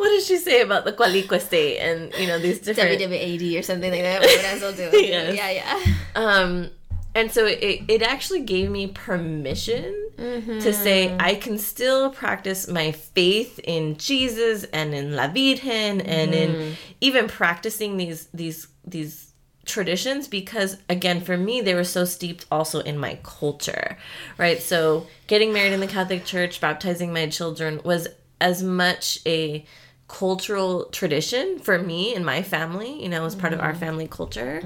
What 0.02 0.10
does 0.10 0.26
she 0.26 0.38
say 0.38 0.62
about 0.62 0.84
the 0.86 0.94
Coatlicue 0.94 1.40
state 1.40 1.78
and 1.78 2.12
you 2.16 2.26
know 2.26 2.40
these 2.40 2.60
different 2.60 3.00
WWAD 3.00 3.60
or 3.60 3.62
something 3.62 3.92
like 3.92 4.02
that. 4.02 4.22
What 4.22 4.44
else 4.46 4.62
will 4.62 4.74
do? 4.74 4.98
Yes. 4.98 5.36
Yeah, 5.36 5.52
yeah. 5.52 5.80
um 6.16 6.72
and 7.14 7.32
so 7.32 7.46
it, 7.46 7.84
it 7.88 8.02
actually 8.02 8.42
gave 8.42 8.72
me 8.72 8.88
permission 8.88 9.94
to 10.18 10.74
say 10.74 11.16
I 11.20 11.36
can 11.36 11.58
still 11.60 12.10
practice 12.10 12.68
my 12.68 12.94
faith 12.94 13.60
in 13.64 13.98
Jesus 13.98 14.64
and 14.66 14.96
in 14.96 15.16
La 15.16 15.28
Virgen 15.28 16.02
and 16.02 16.34
in 16.34 16.76
even 17.00 17.28
practicing 17.28 17.98
these 17.98 18.28
these 18.34 18.68
these 18.84 19.34
traditions 19.66 20.28
because 20.28 20.78
again 20.90 21.22
for 21.22 21.38
me 21.38 21.62
they 21.62 21.76
were 21.76 21.84
so 21.84 22.06
steeped 22.06 22.46
also 22.52 22.80
in 22.80 22.98
my 22.98 23.20
culture 23.22 23.96
right 24.40 24.60
so 24.60 25.06
getting 25.28 25.54
married 25.54 25.72
in 25.72 25.80
the 25.80 25.88
catholic 25.88 26.26
church 26.26 26.60
baptizing 26.60 27.14
my 27.14 27.28
children 27.30 27.80
was 27.84 28.08
as 28.42 28.64
much 28.64 29.20
a 29.28 29.64
cultural 30.12 30.86
tradition 30.91 31.58
for 31.60 31.80
me 31.80 32.13
and 32.13 32.26
my 32.26 32.43
family 32.43 33.02
you 33.02 33.08
know 33.08 33.24
as 33.24 33.34
part 33.34 33.54
of 33.54 33.62
our 33.62 33.74
family 33.74 34.10
culture 34.10 34.62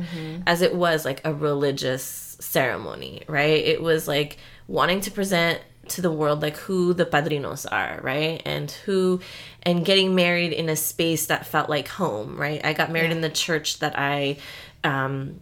as 0.47 0.63
it 0.63 0.73
was 0.73 1.05
like 1.05 1.21
a 1.23 1.31
religious 1.31 2.35
ceremony 2.39 3.21
right? 3.27 3.63
It 3.63 3.79
was 3.81 4.07
like 4.07 4.37
wanting 4.67 5.01
to 5.01 5.11
present 5.11 5.61
to 5.89 6.01
the 6.01 6.11
world 6.11 6.41
like 6.41 6.57
who 6.57 6.95
the 6.95 7.05
padrinos 7.05 7.63
are 7.71 7.99
right? 8.01 8.41
And 8.43 8.71
who 8.71 9.19
and 9.61 9.85
getting 9.85 10.15
married 10.15 10.51
in 10.51 10.67
a 10.67 10.75
space 10.75 11.27
that 11.27 11.45
felt 11.45 11.69
like 11.69 11.87
home 11.87 12.37
right? 12.37 12.59
I 12.65 12.73
got 12.73 12.91
married 12.91 13.11
in 13.11 13.21
the 13.21 13.29
church 13.29 13.79
that 13.79 13.93
i 13.97 14.37
um 14.83 15.39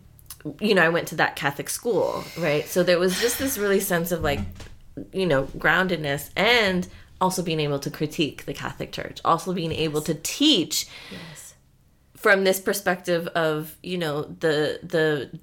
you 0.59 0.75
know 0.75 0.83
i 0.83 0.89
went 0.89 1.07
to 1.07 1.15
that 1.15 1.37
catholic 1.37 1.69
school 1.69 2.25
right? 2.37 2.67
So 2.67 2.83
there 2.83 2.99
was 2.99 3.21
just 3.21 3.39
this 3.39 3.57
really 3.57 3.79
sense 3.79 4.11
of 4.11 4.21
like 4.21 4.41
you 5.11 5.25
know 5.25 5.43
groundedness. 5.57 6.29
And 6.35 6.87
also 7.21 7.41
being 7.41 7.59
able 7.59 7.79
to 7.79 7.89
critique 7.91 8.45
the 8.45 8.53
catholic 8.53 8.91
church 8.91 9.19
also 9.23 9.53
being 9.53 9.71
able 9.71 10.01
to 10.01 10.13
teach 10.15 10.87
Yes. 11.11 11.53
from 12.15 12.43
this 12.43 12.59
perspective 12.59 13.27
of 13.29 13.75
you 13.83 13.97
know 13.97 14.23
the 14.23 14.79
the 14.83 15.39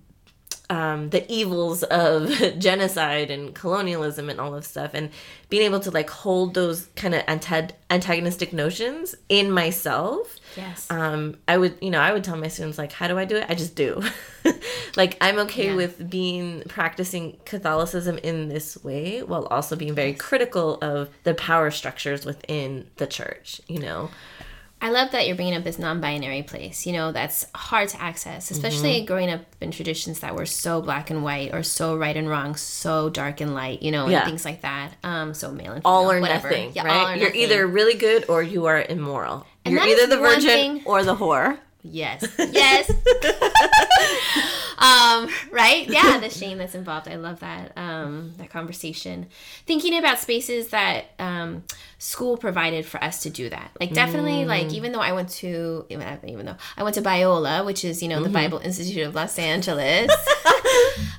um, 0.70 1.10
the 1.10 1.30
evils 1.30 1.82
of 1.82 2.30
genocide 2.58 3.30
and 3.30 3.54
colonialism 3.54 4.30
and 4.30 4.40
all 4.40 4.54
of 4.54 4.64
stuff 4.64 4.92
and 4.94 5.10
being 5.50 5.64
able 5.64 5.80
to 5.80 5.90
like 5.90 6.08
hold 6.08 6.54
those 6.54 6.86
kind 6.96 7.14
of 7.14 7.26
antag- 7.26 7.72
antagonistic 7.90 8.52
notions 8.52 9.14
in 9.28 9.50
myself 9.50 10.36
Yes. 10.56 10.88
um, 10.90 11.36
i 11.46 11.56
would 11.58 11.76
you 11.80 11.90
know 11.90 12.00
i 12.00 12.12
would 12.12 12.24
tell 12.24 12.36
my 12.36 12.48
students 12.48 12.78
like 12.78 12.92
how 12.92 13.06
do 13.08 13.18
i 13.18 13.24
do 13.24 13.36
it 13.36 13.46
i 13.48 13.54
just 13.54 13.74
do 13.76 14.02
like 14.96 15.16
i'm 15.20 15.38
okay 15.40 15.66
Yeah. 15.68 15.74
with 15.76 16.08
being 16.10 16.62
practicing 16.68 17.36
catholicism 17.44 18.18
in 18.18 18.48
this 18.48 18.82
way 18.84 19.22
while 19.22 19.46
also 19.46 19.76
being 19.76 19.94
very 19.94 20.12
critical 20.14 20.78
of 20.82 21.08
the 21.24 21.34
power 21.34 21.70
structures 21.70 22.24
within 22.24 22.88
the 22.96 23.06
church 23.06 23.60
you 23.68 23.78
know 23.80 24.10
I 24.83 24.89
love 24.91 25.11
that 25.12 25.26
you're 25.26 25.37
bringing 25.37 25.55
up 25.55 25.62
this 25.64 25.78
non-binary 25.78 26.43
place. 26.45 26.87
You 26.87 26.95
know, 26.95 27.12
that's 27.12 27.47
hard 27.55 27.91
to 27.91 28.01
access, 28.01 28.51
especially 28.51 28.97
Mm-hmm. 28.99 29.07
growing 29.07 29.31
up 29.31 29.43
in 29.61 29.70
traditions 29.70 30.20
that 30.20 30.35
were 30.35 30.47
so 30.47 30.81
black 30.81 31.11
and 31.11 31.22
white, 31.22 31.53
or 31.55 31.62
so 31.62 31.97
right 31.97 32.16
and 32.16 32.28
wrong, 32.31 32.55
so 32.57 33.11
dark 33.11 33.41
and 33.43 33.55
light. 33.55 33.83
You 33.83 33.91
know, 33.93 34.05
and 34.05 34.12
Yeah. 34.12 34.24
things 34.24 34.45
like 34.45 34.62
that. 34.62 34.93
Um, 35.05 35.35
so 35.35 35.51
male 35.53 35.72
and 35.72 35.83
female, 35.83 35.95
all 35.97 36.11
or 36.11 36.18
whatever. 36.20 36.49
nothing 36.51 36.72
Yeah, 36.74 36.85
right 36.85 36.97
all 36.97 37.07
or 37.09 37.14
you're 37.16 37.26
nothing. 37.26 37.41
either 37.43 37.66
really 37.66 37.95
good 37.95 38.24
or 38.28 38.43
you 38.43 38.66
are 38.66 38.81
immoral 38.83 39.45
And 39.66 39.74
you're 39.74 39.85
either 39.87 40.07
the 40.07 40.16
virgin 40.18 40.49
thing- 40.49 40.83
or 40.87 41.05
the 41.05 41.14
whore 41.16 41.59
Yes. 41.83 42.24
Yes. 42.39 42.91
um, 44.78 45.28
right? 45.51 45.87
Yeah, 45.89 46.18
the 46.18 46.31
shame 46.31 46.59
that's 46.59 46.74
involved. 46.74 47.09
I 47.09 47.16
love 47.16 47.41
that 47.41 47.72
um, 47.76 48.33
that 48.39 48.51
conversation. 48.51 49.26
Thinking 49.66 49.97
about 49.99 50.18
spaces 50.18 50.68
that 50.68 51.07
um, 51.18 51.64
school 52.01 52.38
provided 52.38 52.86
for 52.86 53.03
us 53.05 53.22
to 53.22 53.30
do 53.30 53.51
that. 53.51 53.70
Like 53.78 53.92
definitely, 53.92 54.46
like 54.46 54.68
mm. 54.68 54.72
even 54.72 54.92
though 54.92 55.01
I 55.01 55.12
went 55.12 55.28
to 55.40 55.84
even, 55.90 56.07
uh, 56.07 56.18
even 56.26 56.46
though 56.46 56.57
I 56.76 56.82
went 56.82 56.94
to 56.94 57.03
Biola, 57.03 57.64
which 57.64 57.84
is 57.84 58.03
you 58.03 58.09
know 58.09 58.20
the 58.20 58.24
mm-hmm. 58.24 58.32
Bible 58.32 58.59
Institute 58.59 59.07
of 59.07 59.14
Los 59.14 59.38
Angeles. 59.38 60.11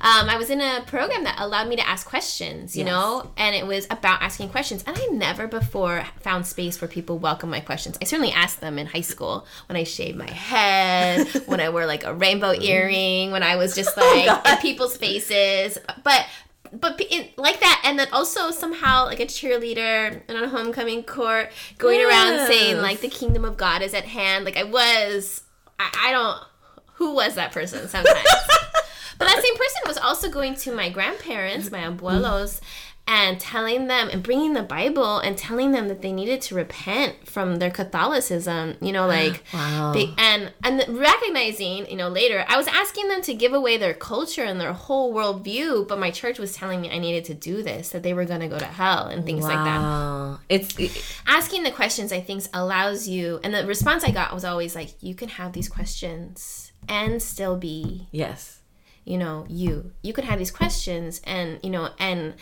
um, 0.02 0.28
I 0.28 0.38
was 0.38 0.50
in 0.50 0.60
a 0.60 0.84
program 0.88 1.24
that 1.26 1.36
allowed 1.38 1.68
me 1.68 1.76
to 1.76 1.88
ask 1.88 2.08
questions. 2.08 2.76
You 2.76 2.84
Yes. 2.84 2.92
know, 2.92 3.32
and 3.38 3.56
it 3.56 3.68
was 3.68 3.86
about 3.92 4.24
asking 4.24 4.50
questions. 4.50 4.84
And 4.88 4.98
I 4.98 5.06
never 5.12 5.48
before 5.48 6.04
found 6.20 6.48
space 6.48 6.82
where 6.82 6.88
people 6.88 7.20
welcome 7.20 7.52
my 7.52 7.60
questions. 7.60 7.96
I 8.02 8.06
certainly 8.06 8.32
asked 8.32 8.60
them 8.60 8.80
in 8.80 8.88
high 8.88 9.02
school 9.02 9.46
when 9.70 9.78
I 9.78 9.84
shaved 9.84 10.18
my 10.18 10.32
head, 10.32 11.28
when 11.46 11.60
I 11.60 11.70
wore 11.70 11.86
like 11.86 12.06
a 12.06 12.14
rainbow 12.14 12.54
earring, 12.60 13.30
when 13.30 13.44
I 13.44 13.56
was 13.56 13.76
just 13.76 13.96
like 13.96 14.26
oh 14.46 14.52
in 14.52 14.58
people's 14.58 14.98
faces. 14.98 15.78
But 16.04 16.26
but 16.74 17.02
in, 17.10 17.28
like 17.38 17.60
that, 17.60 17.82
and 17.86 18.00
then 18.00 18.08
also 18.12 18.52
somehow 18.52 19.06
like 19.06 19.20
a 19.20 19.26
cheerleader 19.26 20.22
and 20.28 20.38
on 20.38 20.44
a 20.44 20.50
homecoming 20.50 21.04
court, 21.04 21.52
going 21.78 22.02
around 22.02 22.48
saying 22.48 22.78
like 22.78 23.02
the 23.02 23.10
kingdom 23.10 23.46
of 23.46 23.58
God 23.58 23.82
is 23.82 23.94
at 23.94 24.06
hand. 24.06 24.46
Like 24.46 24.58
I 24.58 24.64
was, 24.64 25.44
I, 25.80 25.90
I 26.08 26.12
don't. 26.12 26.38
Who 26.96 27.16
was 27.16 27.36
that 27.36 27.52
person? 27.52 27.88
Sometimes. 27.88 28.20
But 29.22 29.28
that 29.28 29.44
same 29.44 29.56
person 29.56 29.82
was 29.86 29.98
also 30.00 30.32
going 30.32 30.56
to 30.56 30.72
my 30.72 30.90
grandparents, 30.90 31.70
my 31.70 31.82
abuelos, 31.82 32.60
and 33.08 33.40
telling 33.40 33.88
them 33.88 34.10
and 34.10 34.24
bringing 34.24 34.54
the 34.54 34.64
Bible 34.64 35.18
and 35.20 35.38
telling 35.38 35.72
them 35.72 35.88
that 35.90 36.02
they 36.02 36.12
needed 36.12 36.40
to 36.42 36.56
repent 36.56 37.28
from 37.28 37.58
their 37.58 37.72
Catholicism. 37.72 38.76
You 38.82 38.92
know, 38.92 39.08
like 39.18 39.44
Wow. 39.54 39.92
they, 39.94 40.14
and 40.18 40.54
and 40.64 40.98
recognizing, 40.98 41.90
you 41.90 41.98
know, 41.98 42.08
later 42.10 42.46
I 42.48 42.58
was 42.58 42.68
asking 42.68 43.10
them 43.10 43.22
to 43.24 43.34
give 43.34 43.54
away 43.54 43.78
their 43.78 43.94
culture 43.94 44.44
and 44.44 44.62
their 44.62 44.74
whole 44.74 45.14
worldview, 45.14 45.88
but 45.88 46.00
my 46.00 46.12
church 46.12 46.40
was 46.40 46.54
telling 46.54 46.80
me 46.82 46.90
I 46.92 47.00
needed 47.00 47.26
to 47.26 47.34
do 47.34 47.64
this, 47.64 47.90
that 47.90 48.04
they 48.04 48.14
were 48.14 48.26
going 48.26 48.40
to 48.42 48.48
go 48.48 48.60
to 48.60 48.66
hell 48.66 49.08
and 49.08 49.26
things 49.26 49.44
like 49.44 49.54
that 49.56 49.80
wow 49.82 50.40
it's 50.50 50.76
asking 51.28 51.64
the 51.64 51.72
questions 51.72 52.12
I 52.14 52.22
think 52.22 52.44
allows 52.54 53.08
you 53.08 53.40
and 53.44 53.54
the 53.54 53.66
response 53.66 54.04
I 54.04 54.12
got 54.12 54.34
was 54.34 54.46
always 54.46 54.76
like 54.76 54.92
you 55.02 55.14
can 55.16 55.30
have 55.30 55.54
these 55.54 55.68
questions 55.68 56.72
and 56.88 57.22
still 57.22 57.58
be 57.58 58.08
yes 58.12 58.60
you 59.04 59.18
know 59.18 59.46
you 59.50 59.92
you 60.02 60.14
can 60.14 60.24
have 60.26 60.40
these 60.40 60.52
questions 60.52 61.22
and 61.26 61.60
you 61.64 61.70
know 61.70 61.90
and 62.00 62.34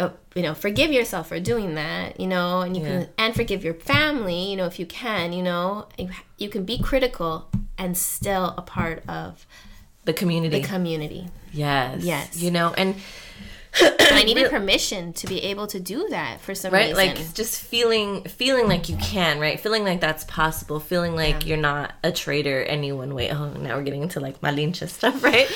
uh, 0.00 0.10
you 0.34 0.42
know 0.42 0.54
forgive 0.54 0.90
yourself 0.92 1.28
for 1.28 1.38
doing 1.40 1.74
that 1.74 2.18
you 2.18 2.26
know 2.26 2.60
and 2.62 2.76
you 2.76 2.82
Yeah. 2.82 2.88
can 2.88 3.08
and 3.18 3.34
forgive 3.34 3.62
your 3.64 3.74
family 3.74 4.50
you 4.50 4.56
know 4.56 4.66
if 4.66 4.78
you 4.78 4.86
can 4.86 5.32
you 5.32 5.42
know 5.42 5.86
you, 5.98 6.08
you 6.38 6.48
can 6.48 6.64
be 6.64 6.78
critical 6.78 7.48
and 7.78 7.96
still 7.96 8.54
a 8.56 8.62
part 8.62 9.02
of 9.08 9.46
the 10.04 10.12
community. 10.14 10.60
the 10.60 10.66
community. 10.66 11.28
Yes. 11.52 12.02
Yes. 12.02 12.36
you 12.42 12.50
know 12.50 12.72
and 12.76 12.94
I 14.12 14.24
needed 14.26 14.50
permission 14.50 15.12
to 15.12 15.28
be 15.28 15.42
able 15.44 15.68
to 15.68 15.78
do 15.78 16.08
that 16.10 16.40
for 16.40 16.54
some 16.56 16.72
right? 16.72 16.88
Reason. 16.88 16.96
Right, 16.96 17.16
like 17.16 17.34
just 17.34 17.60
feeling 17.60 18.24
feeling 18.24 18.66
like 18.66 18.88
you 18.88 18.96
can 18.96 19.38
right? 19.38 19.60
Feeling 19.60 19.84
like 19.84 20.00
that's 20.00 20.24
possible. 20.24 20.80
Feeling 20.80 21.14
like 21.14 21.46
you're 21.46 21.56
not 21.56 21.94
a 22.02 22.10
traitor 22.10 22.62
any 22.64 22.90
one 22.92 23.14
way 23.14 23.30
oh 23.30 23.50
now 23.52 23.76
we're 23.76 23.82
getting 23.84 24.02
into 24.02 24.18
like 24.20 24.40
malinche 24.40 24.88
stuff 24.88 25.22
right? 25.30 25.48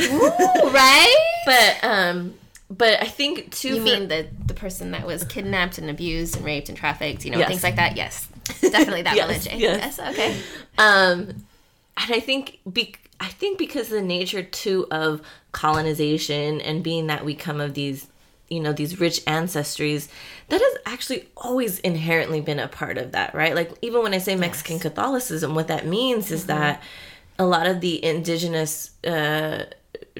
Ooh, 0.00 0.70
right? 0.70 1.16
But 1.46 1.78
um 1.82 2.34
but 2.78 3.02
i 3.02 3.06
think 3.06 3.50
too 3.52 3.68
You 3.68 3.76
for- 3.76 3.82
mean 3.82 4.08
the 4.08 4.26
the 4.46 4.54
person 4.54 4.90
that 4.92 5.06
was 5.06 5.24
kidnapped 5.24 5.78
and 5.78 5.88
abused 5.90 6.36
and 6.36 6.44
raped 6.44 6.68
and 6.68 6.76
trafficked, 6.78 7.24
you 7.24 7.30
know, 7.30 7.38
Yes. 7.38 7.48
things 7.48 7.62
like 7.62 7.76
that? 7.76 7.96
Yes, 7.96 8.28
definitely 8.60 9.02
that 9.02 9.14
Yes, 9.16 9.28
religion. 9.28 9.58
yes. 9.60 9.98
Yes, 9.98 10.10
okay. 10.10 10.30
um 10.78 11.18
and 12.02 12.10
i 12.18 12.20
think 12.20 12.58
be, 12.72 12.94
i 13.20 13.28
think 13.28 13.58
because 13.58 13.88
the 13.88 14.00
nature 14.02 14.42
too 14.42 14.86
of 14.90 15.20
colonization 15.52 16.60
and 16.60 16.82
being 16.82 17.06
that 17.08 17.24
we 17.24 17.34
come 17.34 17.60
of 17.60 17.74
these 17.74 18.06
you 18.48 18.60
know 18.60 18.72
these 18.72 19.00
rich 19.00 19.24
ancestries 19.26 20.08
that 20.48 20.60
has 20.60 20.74
actually 20.86 21.26
always 21.36 21.78
inherently 21.80 22.40
been 22.40 22.58
a 22.58 22.68
part 22.68 22.98
of 22.98 23.12
that 23.12 23.34
right 23.34 23.54
like 23.54 23.70
even 23.82 24.02
when 24.02 24.12
i 24.14 24.18
say 24.18 24.34
mexican 24.36 24.78
catholicism 24.78 25.54
what 25.54 25.68
that 25.68 25.86
means 25.86 26.30
is 26.30 26.46
that 26.46 26.82
a 27.38 27.46
lot 27.46 27.66
of 27.66 27.80
the 27.80 28.02
indigenous 28.04 28.90
uh 29.04 29.64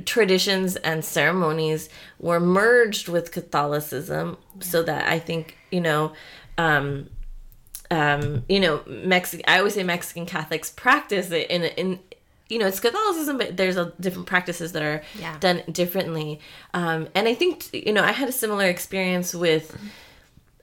traditions 0.04 0.76
and 0.76 1.04
ceremonies 1.04 1.88
were 2.18 2.40
merged 2.40 3.08
with 3.08 3.30
catholicism 3.32 4.36
so 4.60 4.82
that 4.82 5.06
i 5.08 5.18
think 5.18 5.56
you 5.70 5.80
know 5.80 6.12
um 6.58 7.08
um, 7.90 8.44
you 8.48 8.58
know, 8.58 8.80
Mexican. 8.86 9.44
I 9.46 9.58
always 9.58 9.74
say 9.74 9.82
Mexican 9.82 10.24
Catholics 10.24 10.70
practice 10.70 11.30
it 11.30 11.50
in 11.50 11.64
in 11.64 11.98
you 12.48 12.58
know 12.58 12.66
it's 12.66 12.80
Catholicism, 12.80 13.36
but 13.36 13.58
there's 13.58 13.76
a 13.76 13.92
different 14.00 14.26
practices 14.26 14.72
that 14.72 14.82
are 14.82 15.02
Yeah. 15.18 15.36
done 15.40 15.62
differently. 15.70 16.40
Um, 16.72 17.08
and 17.14 17.28
I 17.28 17.34
think 17.34 17.68
you 17.74 17.92
know 17.92 18.02
I 18.02 18.12
had 18.12 18.30
a 18.30 18.32
similar 18.32 18.64
experience 18.64 19.34
with. 19.34 19.76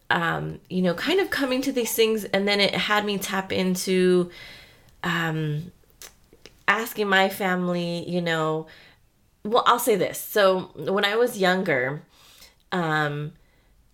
Um, 0.09 0.59
you 0.71 0.82
know, 0.82 0.95
kind 0.95 1.19
of 1.19 1.30
coming 1.30 1.61
to 1.61 1.71
these 1.71 1.93
things, 1.93 2.23
and 2.25 2.47
then 2.47 2.59
it 2.59 2.73
had 2.73 3.05
me 3.05 3.19
tap 3.19 3.51
into 3.51 4.32
um, 5.03 5.71
asking 6.67 7.07
my 7.07 7.30
family, 7.30 8.09
you 8.09 8.19
know, 8.19 8.65
well, 9.44 9.64
I'll 9.66 9.80
say 9.80 9.96
this. 9.96 10.20
So 10.20 10.72
when 10.76 11.06
I 11.06 11.16
was 11.16 11.38
younger, 11.38 12.02
um, 12.72 13.34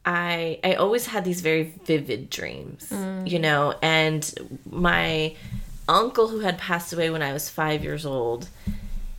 I 0.05 0.59
I 0.63 0.75
always 0.75 1.07
had 1.07 1.25
these 1.25 1.41
very 1.41 1.73
vivid 1.85 2.29
dreams, 2.29 2.91
you 3.25 3.39
know, 3.39 3.73
and 3.81 4.33
my 4.69 5.35
uncle 5.87 6.27
who 6.27 6.39
had 6.39 6.57
passed 6.57 6.93
away 6.93 7.09
when 7.09 7.21
I 7.21 7.33
was 7.33 7.49
five 7.49 7.83
years 7.83 8.05
old, 8.05 8.49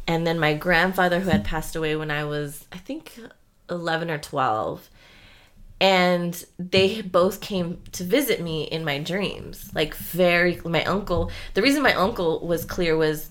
and 0.07 0.27
then 0.27 0.39
my 0.39 0.55
grandfather 0.55 1.21
who 1.21 1.31
had 1.31 1.45
passed 1.45 1.77
away 1.77 1.97
when 1.97 2.11
I 2.11 2.25
was 2.25 2.67
I 2.73 2.79
think 2.79 3.19
eleven 3.69 4.11
or 4.11 4.19
twelve, 4.19 4.89
and 5.81 6.45
they 6.59 7.03
both 7.03 7.41
came 7.41 7.83
to 7.93 8.05
visit 8.05 8.41
me 8.41 8.65
in 8.65 8.85
my 8.85 8.99
dreams, 8.99 9.71
like 9.75 9.95
very 9.95 10.61
my 10.65 10.85
uncle. 10.85 11.31
The 11.55 11.63
reason 11.63 11.83
my 11.83 11.95
uncle 11.95 12.47
was 12.47 12.65
clear 12.65 12.97
was 12.97 13.31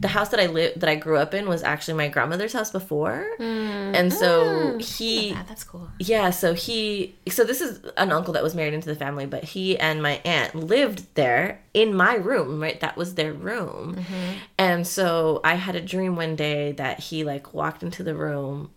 the 0.00 0.08
house 0.08 0.28
that 0.28 0.40
I 0.40 0.46
lived 0.46 0.80
that 0.80 0.88
I 0.88 0.94
grew 0.94 1.16
up 1.16 1.34
in 1.34 1.48
was 1.48 1.62
actually 1.62 1.94
my 1.94 2.08
grandmother's 2.08 2.52
house 2.52 2.70
before, 2.70 3.26
mm. 3.38 3.94
and 3.94 4.12
so 4.12 4.74
oh, 4.74 4.78
he 4.78 5.30
Yeah, 5.30 5.42
that's 5.44 5.64
cool. 5.64 5.88
yeah, 5.98 6.30
so 6.30 6.54
he 6.54 7.16
so 7.28 7.44
this 7.44 7.60
is 7.60 7.80
an 7.96 8.12
uncle 8.12 8.32
that 8.34 8.42
was 8.42 8.54
married 8.54 8.74
into 8.74 8.88
the 8.88 8.94
family, 8.94 9.26
but 9.26 9.44
he 9.44 9.78
and 9.78 10.02
my 10.02 10.20
aunt 10.24 10.54
lived 10.54 11.06
there 11.14 11.60
in 11.74 11.94
my 11.94 12.14
room, 12.14 12.60
right? 12.60 12.78
That 12.80 12.96
was 12.96 13.14
their 13.14 13.32
room. 13.32 13.96
Mm-hmm. 13.96 14.32
And 14.58 14.86
so 14.86 15.40
I 15.44 15.54
had 15.54 15.74
a 15.74 15.80
dream 15.80 16.16
one 16.16 16.36
day 16.36 16.72
that 16.72 17.00
he 17.00 17.24
like 17.24 17.52
walked 17.54 17.82
into 17.82 18.02
the 18.02 18.14
room 18.14 18.70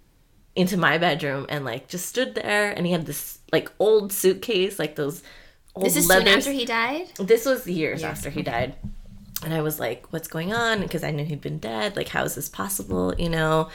into 0.56 0.76
my 0.78 0.98
bedroom 0.98 1.46
and 1.50 1.64
like 1.64 1.88
just 1.88 2.08
stood 2.08 2.36
there 2.36 2.72
and 2.72 2.86
he 2.86 2.92
had 2.92 3.06
this 3.06 3.40
like 3.54 3.72
old 3.80 4.12
suitcase, 4.12 4.80
like 4.80 4.96
those 4.96 5.24
old 5.76 5.86
This 5.86 5.96
is 5.96 6.08
soon 6.08 6.18
leather 6.18 6.38
after 6.38 6.52
he 6.52 6.66
died. 6.66 7.08
this 7.18 7.46
was 7.46 7.68
years 7.68 8.04
after 8.04 8.30
he 8.30 8.42
died. 8.42 8.76
And 9.44 9.54
I 9.56 9.62
was 9.62 9.80
like, 9.80 10.06
what's 10.12 10.28
going 10.28 10.54
on? 10.54 10.82
Because 10.82 11.04
I 11.04 11.10
knew 11.10 11.26
he'd 11.26 11.42
been 11.42 11.58
dead. 11.58 11.96
Like, 11.96 12.10
how 12.10 12.24
is 12.24 12.36
this 12.36 12.48
possible? 12.48 13.16
You 13.18 13.30
know, 13.30 13.70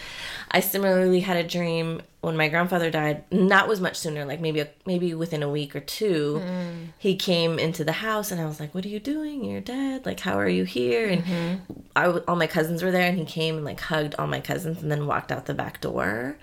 I 0.50 0.60
similarly 0.60 1.20
had 1.20 1.36
a 1.36 1.42
dream 1.42 2.02
when 2.20 2.36
my 2.36 2.48
grandfather 2.48 2.88
died. 2.90 3.24
And 3.32 3.50
that 3.50 3.66
was 3.66 3.80
much 3.80 3.96
sooner, 3.96 4.24
like 4.24 4.40
maybe 4.40 4.60
a, 4.60 4.68
maybe 4.86 5.12
within 5.14 5.42
a 5.42 5.50
week 5.50 5.74
or 5.74 5.80
two. 5.80 6.40
Mm. 6.44 6.88
He 6.98 7.16
came 7.16 7.58
into 7.58 7.82
the 7.82 7.92
house, 7.92 8.30
and 8.30 8.40
I 8.40 8.46
was 8.46 8.60
like, 8.60 8.74
"What 8.74 8.84
are 8.84 8.88
you 8.88 9.00
doing? 9.00 9.44
You're 9.44 9.60
dead. 9.60 10.06
Like, 10.06 10.20
how 10.20 10.38
are 10.38 10.48
you 10.48 10.64
here?" 10.64 11.08
And 11.08 11.24
mm-hmm. 11.24 11.72
I 11.96 12.04
w- 12.04 12.24
all 12.28 12.36
my 12.36 12.46
cousins 12.46 12.82
were 12.82 12.92
there, 12.92 13.08
and 13.08 13.18
he 13.18 13.24
came 13.24 13.56
and 13.56 13.64
like 13.64 13.80
hugged 13.80 14.14
all 14.18 14.26
my 14.28 14.40
cousins, 14.40 14.82
and 14.82 14.90
then 14.90 15.06
walked 15.06 15.32
out 15.32 15.46
the 15.46 15.54
back 15.54 15.80
door. 15.80 16.36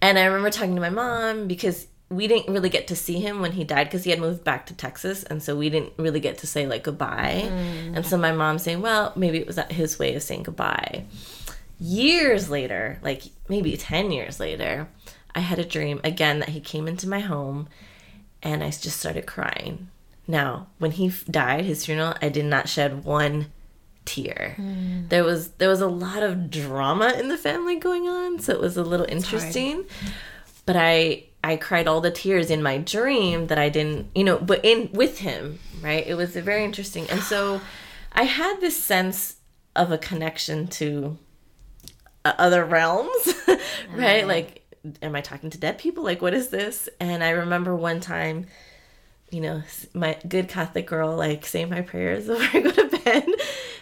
And 0.00 0.18
I 0.18 0.26
remember 0.26 0.50
talking 0.50 0.74
to 0.74 0.80
my 0.80 0.90
mom 0.90 1.48
because 1.48 1.88
we 2.08 2.28
didn't 2.28 2.52
really 2.52 2.68
get 2.68 2.86
to 2.88 2.96
see 2.96 3.18
him 3.18 3.40
when 3.40 3.52
he 3.52 3.64
died 3.64 3.84
because 3.84 4.04
he 4.04 4.10
had 4.10 4.20
moved 4.20 4.44
back 4.44 4.66
to 4.66 4.74
Texas. 4.74 5.24
And 5.24 5.42
so 5.42 5.56
we 5.56 5.68
didn't 5.70 5.92
really 5.96 6.20
get 6.20 6.38
to 6.38 6.46
say 6.46 6.66
like 6.66 6.84
goodbye. 6.84 7.48
And 7.94 8.06
so 8.06 8.16
my 8.16 8.30
mom 8.32 8.58
saying, 8.58 8.80
well, 8.80 9.12
maybe 9.16 9.38
it 9.38 9.46
was 9.46 9.58
his 9.70 9.98
way 9.98 10.14
of 10.14 10.22
saying 10.22 10.44
goodbye. 10.44 11.04
years 11.78 12.48
later, 12.48 12.98
like 13.02 13.22
maybe 13.48 13.76
10 13.76 14.12
years 14.12 14.38
later, 14.40 14.88
I 15.34 15.40
had 15.40 15.58
a 15.58 15.64
dream 15.64 16.00
again 16.04 16.38
that 16.38 16.50
he 16.50 16.60
came 16.60 16.88
into 16.88 17.08
my 17.08 17.20
home 17.20 17.68
and 18.42 18.62
I 18.62 18.68
just 18.70 18.98
started 18.98 19.26
crying. 19.26 19.88
Now, 20.28 20.68
when 20.78 20.92
he 20.92 21.08
f- 21.08 21.24
died, 21.26 21.64
his 21.64 21.84
funeral, 21.84 22.14
I 22.22 22.28
did 22.28 22.44
not 22.46 22.68
shed 22.68 23.04
one 23.04 23.46
tear. 24.04 24.54
Mm. 24.58 25.08
There 25.08 25.24
was 25.24 25.50
there 25.58 25.68
was 25.68 25.80
a 25.80 25.88
lot 25.88 26.22
of 26.22 26.50
drama 26.50 27.12
in 27.18 27.28
the 27.28 27.36
family 27.38 27.76
going 27.78 28.08
on, 28.08 28.38
so 28.40 28.52
it 28.52 28.60
was 28.60 28.76
a 28.76 28.82
little 28.82 29.06
interesting. 29.08 29.84
But 30.64 30.76
I 30.76 31.24
I 31.46 31.56
cried 31.56 31.86
all 31.86 32.00
the 32.00 32.10
tears 32.10 32.50
in 32.50 32.60
my 32.60 32.78
dream 32.78 33.46
that 33.46 33.58
I 33.58 33.68
didn't, 33.68 34.08
you 34.16 34.24
know, 34.24 34.36
but 34.36 34.64
in 34.64 34.90
with 34.92 35.18
him, 35.18 35.60
right? 35.80 36.04
It 36.04 36.14
was 36.14 36.34
very 36.34 36.64
interesting. 36.64 37.08
And 37.08 37.22
so 37.22 37.60
I 38.12 38.24
had 38.24 38.60
this 38.60 38.82
sense 38.82 39.36
of 39.76 39.92
a 39.92 39.98
connection 39.98 40.66
to 40.66 41.16
uh, 42.24 42.32
other 42.36 42.64
realms, 42.64 43.34
right? 43.94 44.24
Uh-huh. 44.24 44.26
Like 44.26 44.62
am 45.02 45.14
I 45.14 45.20
talking 45.20 45.50
to 45.50 45.58
dead 45.58 45.78
people? 45.78 46.02
Like 46.02 46.20
what 46.20 46.34
is 46.34 46.48
this? 46.48 46.88
And 46.98 47.22
I 47.22 47.30
remember 47.30 47.76
one 47.76 48.00
time 48.00 48.46
you 49.30 49.40
know, 49.40 49.62
my 49.92 50.16
good 50.28 50.48
Catholic 50.48 50.86
girl, 50.86 51.16
like 51.16 51.44
saying 51.46 51.68
my 51.68 51.80
prayers 51.80 52.26
before 52.26 52.58
I 52.58 52.60
go 52.60 52.70
to 52.70 52.98
bed 52.98 53.26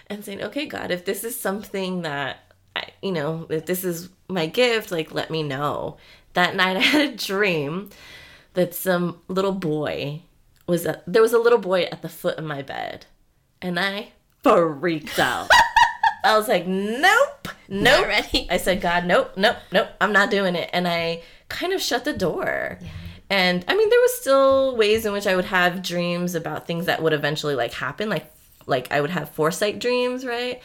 and 0.08 0.24
saying, 0.24 0.42
okay, 0.42 0.66
God, 0.66 0.90
if 0.90 1.04
this 1.04 1.24
is 1.24 1.38
something 1.38 2.02
that, 2.02 2.54
I, 2.74 2.88
you 3.02 3.12
know, 3.12 3.46
if 3.50 3.66
this 3.66 3.84
is 3.84 4.08
my 4.28 4.46
gift, 4.46 4.90
like 4.90 5.12
let 5.12 5.30
me 5.30 5.42
know. 5.42 5.98
That 6.34 6.54
night 6.54 6.76
I 6.76 6.80
had 6.80 7.14
a 7.14 7.16
dream 7.16 7.90
that 8.54 8.74
some 8.74 9.20
little 9.28 9.52
boy 9.52 10.22
was, 10.66 10.86
at, 10.86 11.02
there 11.06 11.22
was 11.22 11.32
a 11.32 11.38
little 11.38 11.58
boy 11.58 11.82
at 11.84 12.02
the 12.02 12.08
foot 12.08 12.38
of 12.38 12.44
my 12.44 12.62
bed 12.62 13.06
and 13.60 13.78
I 13.78 14.12
freaked 14.42 15.18
out. 15.18 15.48
I 16.24 16.38
was 16.38 16.48
like, 16.48 16.66
nope, 16.66 17.48
nope. 17.68 18.06
ready. 18.06 18.46
I 18.50 18.56
said, 18.56 18.80
God, 18.80 19.04
nope, 19.04 19.32
nope, 19.36 19.56
nope, 19.72 19.88
I'm 20.00 20.12
not 20.12 20.30
doing 20.30 20.54
it. 20.54 20.70
And 20.72 20.88
I 20.88 21.22
kind 21.48 21.72
of 21.72 21.82
shut 21.82 22.04
the 22.04 22.14
door. 22.14 22.78
Yeah 22.80 22.88
and 23.30 23.64
i 23.68 23.74
mean 23.74 23.88
there 23.88 24.00
was 24.00 24.16
still 24.20 24.76
ways 24.76 25.06
in 25.06 25.12
which 25.12 25.26
i 25.26 25.34
would 25.34 25.44
have 25.46 25.82
dreams 25.82 26.34
about 26.34 26.66
things 26.66 26.86
that 26.86 27.02
would 27.02 27.12
eventually 27.12 27.54
like 27.54 27.72
happen 27.72 28.08
like 28.08 28.30
like 28.66 28.90
i 28.92 29.00
would 29.00 29.10
have 29.10 29.30
foresight 29.30 29.78
dreams 29.78 30.24
right 30.24 30.60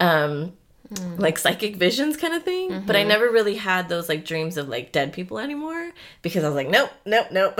um 0.00 0.52
mm. 0.92 1.18
like 1.18 1.38
psychic 1.38 1.76
visions 1.76 2.16
kind 2.16 2.34
of 2.34 2.42
thing 2.42 2.70
mm-hmm. 2.70 2.86
but 2.86 2.96
i 2.96 3.00
mm-hmm. 3.00 3.08
never 3.08 3.30
really 3.30 3.56
had 3.56 3.88
those 3.88 4.08
like 4.08 4.24
dreams 4.24 4.56
of 4.56 4.68
like 4.68 4.92
dead 4.92 5.12
people 5.12 5.38
anymore 5.38 5.92
because 6.22 6.44
i 6.44 6.48
was 6.48 6.56
like 6.56 6.68
nope 6.68 6.90
nope 7.04 7.26
nope 7.30 7.58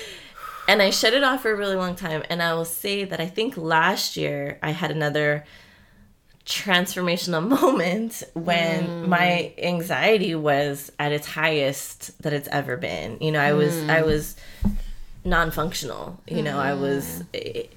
and 0.68 0.82
i 0.82 0.90
shut 0.90 1.14
it 1.14 1.22
off 1.22 1.42
for 1.42 1.52
a 1.52 1.56
really 1.56 1.76
long 1.76 1.94
time 1.94 2.22
and 2.30 2.42
i 2.42 2.52
will 2.54 2.64
say 2.64 3.04
that 3.04 3.20
i 3.20 3.26
think 3.26 3.56
last 3.56 4.16
year 4.16 4.58
i 4.62 4.70
had 4.70 4.90
another 4.90 5.44
transformational 6.48 7.46
moment 7.60 8.22
when 8.34 8.86
mm. 8.86 9.06
my 9.06 9.52
anxiety 9.58 10.34
was 10.34 10.90
at 10.98 11.12
its 11.12 11.26
highest 11.26 12.20
that 12.22 12.32
it's 12.32 12.48
ever 12.48 12.76
been. 12.76 13.18
You 13.20 13.32
know, 13.32 13.40
I 13.40 13.52
was 13.52 13.74
mm. 13.74 13.90
I 13.90 14.02
was 14.02 14.34
non-functional. 15.24 16.18
You 16.26 16.42
know, 16.42 16.58
I 16.58 16.74
was 16.74 17.22
it, 17.32 17.72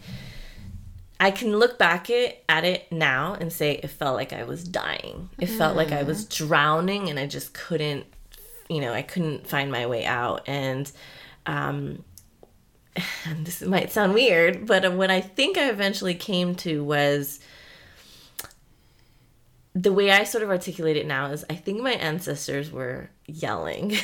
I 1.22 1.30
can 1.30 1.56
look 1.58 1.78
back 1.78 2.10
at, 2.10 2.42
at 2.50 2.66
it 2.66 2.92
now 2.92 3.38
and 3.40 3.54
say 3.54 3.74
it 3.74 3.88
felt 3.92 4.16
like 4.16 4.34
I 4.34 4.44
was 4.44 4.64
dying. 4.64 5.30
It 5.38 5.50
mm. 5.50 5.58
felt 5.58 5.78
like 5.78 5.92
I 5.92 6.02
was 6.02 6.26
mm. 6.26 6.36
drowning 6.36 7.10
and 7.12 7.20
I 7.20 7.28
just 7.28 7.54
couldn't 7.54 8.08
you 8.68 8.80
know, 8.80 8.94
I 8.94 9.02
couldn't 9.02 9.48
find 9.48 9.72
my 9.72 9.86
way 9.86 10.06
out 10.06 10.44
and 10.48 10.92
um 11.46 12.04
and 13.26 13.46
this 13.46 13.62
might 13.62 13.92
sound 13.92 14.16
weird, 14.16 14.66
but 14.66 14.92
what 14.94 15.12
I 15.12 15.22
think 15.22 15.58
I 15.58 15.70
eventually 15.70 16.16
came 16.16 16.56
to 16.56 16.84
was 16.84 17.40
the 19.76 19.94
way 19.94 20.10
I 20.10 20.24
sort 20.24 20.44
of 20.44 20.50
articulate 20.50 20.98
it 20.98 21.06
now 21.06 21.28
is 21.28 21.46
I 21.50 21.56
think 21.56 21.82
my 21.82 21.94
ancestors 21.94 22.72
were 22.72 23.10
yelling. 23.28 23.96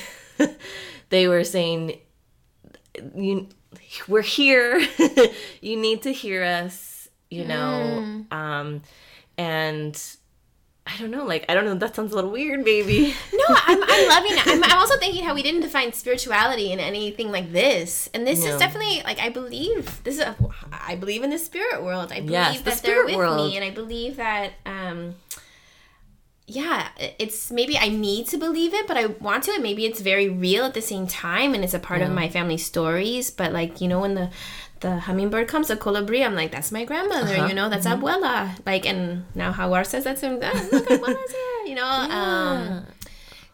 they 1.09 1.28
were 1.28 1.43
saying, 1.43 1.99
"You, 3.15 3.49
we're 4.07 4.22
here. 4.22 4.80
you 5.61 5.76
need 5.76 6.03
to 6.03 6.13
hear 6.13 6.43
us." 6.43 6.97
You 7.30 7.45
know, 7.45 8.25
mm. 8.32 8.34
um, 8.34 8.82
and 9.38 10.01
I 10.88 10.97
don't 10.97 11.11
know, 11.11 11.25
like 11.25 11.45
I 11.49 11.53
don't 11.53 11.65
know. 11.65 11.75
That 11.75 11.95
sounds 11.95 12.13
a 12.13 12.15
little 12.15 12.32
weird, 12.32 12.63
maybe. 12.63 13.13
no, 13.34 13.45
I'm, 13.49 13.84
I'm 13.84 14.07
loving 14.07 14.32
it. 14.34 14.47
I'm, 14.47 14.63
I'm 14.63 14.78
also 14.78 14.97
thinking 14.97 15.25
how 15.25 15.36
we 15.36 15.43
didn't 15.43 15.61
define 15.61 15.91
spirituality 15.91 16.71
in 16.71 16.80
anything 16.80 17.32
like 17.32 17.51
this, 17.51 18.09
and 18.13 18.25
this 18.25 18.43
no. 18.43 18.51
is 18.51 18.59
definitely 18.59 19.01
like 19.03 19.19
I 19.19 19.30
believe 19.30 20.01
this 20.03 20.15
is. 20.15 20.21
A, 20.21 20.36
I 20.71 20.95
believe 20.95 21.23
in 21.23 21.30
the 21.30 21.38
spirit 21.38 21.84
world. 21.84 22.11
I 22.11 22.21
believe 22.21 22.32
yes, 22.32 22.61
that 22.61 22.78
the 22.78 22.88
they're 22.88 23.05
with 23.05 23.15
world. 23.15 23.36
me, 23.36 23.57
and 23.57 23.65
I 23.65 23.71
believe 23.71 24.17
that. 24.17 24.53
um 24.65 25.15
yeah, 26.49 26.88
it's 27.19 27.51
maybe 27.51 27.78
I 27.78 27.89
need 27.89 28.28
to 28.28 28.38
believe 28.38 28.73
it, 28.73 28.88
but 28.88 28.95
I 28.95 29.07
want 29.07 29.43
to. 29.43 29.51
And 29.51 29.61
maybe 29.61 29.86
it's 29.86 29.99
very 29.99 30.30
real 30.30 30.63
at 30.63 30.73
the 30.73 30.82
same 30.82 31.05
time, 31.05 31.53
and 31.53 31.61
it's 31.61 31.73
a 31.73 31.80
part 31.80 31.99
yeah. 31.99 32.07
of 32.07 32.13
my 32.13 32.30
family 32.30 32.55
stories. 32.55 33.30
But 33.30 33.51
like 33.51 33.82
you 33.82 33.89
know, 33.89 33.99
when 33.99 34.15
the 34.15 34.30
the 34.80 34.99
hummingbird 34.99 35.47
comes, 35.47 35.69
a 35.69 35.75
colibri, 35.75 36.25
I'm 36.25 36.36
like, 36.36 36.51
that's 36.51 36.71
my 36.71 36.86
grandmother. 36.86 37.36
Uh-huh. 37.36 37.47
You 37.47 37.53
know, 37.53 37.69
that's 37.69 37.86
mm-hmm. 37.86 38.03
abuela. 38.03 38.57
Like, 38.65 38.86
and 38.86 39.25
now 39.36 39.51
Hawar 39.51 39.86
says 39.86 40.03
that's 40.03 40.21
him. 40.21 40.39
Oh, 40.41 40.69
look, 40.71 40.86
abuela's 40.89 41.32
here. 41.32 41.65
You 41.65 41.75
know, 41.75 41.84
yeah. 41.84 42.82
um, 42.82 42.86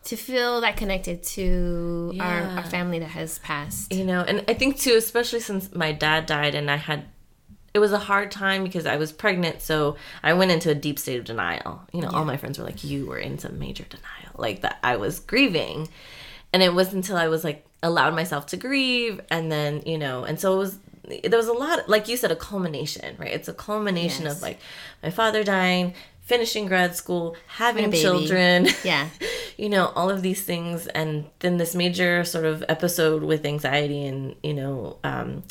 to 0.05 0.15
feel 0.15 0.61
that 0.61 0.78
connected 0.78 1.24
to 1.24 2.11
yeah. 2.13 2.24
our, 2.24 2.59
our 2.59 2.63
family 2.63 2.99
that 2.99 3.09
has 3.09 3.39
passed. 3.39 3.93
You 3.93 4.05
know, 4.05 4.21
and 4.21 4.43
I 4.47 4.53
think 4.53 4.78
too, 4.78 4.95
especially 4.97 5.39
since 5.39 5.74
my 5.74 5.91
dad 5.91 6.26
died, 6.26 6.55
and 6.55 6.69
I 6.69 6.76
had 6.76 7.05
it 7.74 7.80
was 7.80 7.91
a 7.91 7.97
hard 7.97 8.30
time 8.30 8.63
because 8.63 8.86
I 8.86 8.97
was 8.97 9.11
pregnant, 9.11 9.61
so 9.61 9.95
I 10.21 10.34
went 10.34 10.51
into 10.51 10.69
a 10.69 10.76
deep 10.76 10.99
state 10.99 11.17
of 11.17 11.26
denial. 11.26 11.82
You 11.91 12.01
know, 12.01 12.09
yeah. 12.11 12.17
all 12.17 12.26
my 12.26 12.38
friends 12.38 12.59
were 12.59 12.65
like, 12.65 12.84
"You 12.84 13.07
were 13.07 13.17
in 13.17 13.39
some 13.39 13.57
major 13.57 13.86
denial," 13.86 14.36
like 14.38 14.61
that 14.61 14.78
I 14.84 14.97
was 14.97 15.19
grieving, 15.19 15.89
and 16.51 16.61
it 16.61 16.74
wasn't 16.74 16.97
until 16.97 17.17
I 17.17 17.30
was 17.30 17.43
like 17.43 17.65
allowed 17.82 18.13
myself 18.13 18.45
to 18.47 18.57
grieve, 18.57 19.21
and 19.30 19.51
then 19.51 19.82
you 19.86 19.97
know, 19.97 20.24
and 20.24 20.39
so 20.39 20.53
it 20.53 20.57
was. 20.57 20.80
There 21.04 21.38
was 21.38 21.47
a 21.47 21.54
lot, 21.54 21.89
like 21.89 22.08
you 22.08 22.18
said, 22.18 22.32
a 22.32 22.36
culmination, 22.36 23.16
right? 23.20 23.32
It's 23.32 23.47
a 23.47 23.54
culmination 23.54 24.26
yes. 24.26 24.38
of 24.38 24.41
like 24.41 24.60
my 25.01 25.10
father 25.10 25.43
dying, 25.43 25.93
finishing 26.22 26.66
grad 26.66 26.95
school, 26.95 27.36
having 27.47 27.91
children, 27.91 28.68
yeah, 28.84 29.10
you 29.58 29.70
know, 29.70 29.91
all 29.95 30.10
of 30.10 30.22
these 30.22 30.43
things, 30.43 30.88
and 30.88 31.26
then 31.39 31.58
this 31.58 31.76
major 31.76 32.24
sort 32.24 32.45
of 32.45 32.64
episode 32.70 33.24
with 33.24 33.45
anxiety 33.45 34.06
and 34.06 34.36
you 34.43 34.54
know. 34.54 34.97
um 35.04 35.43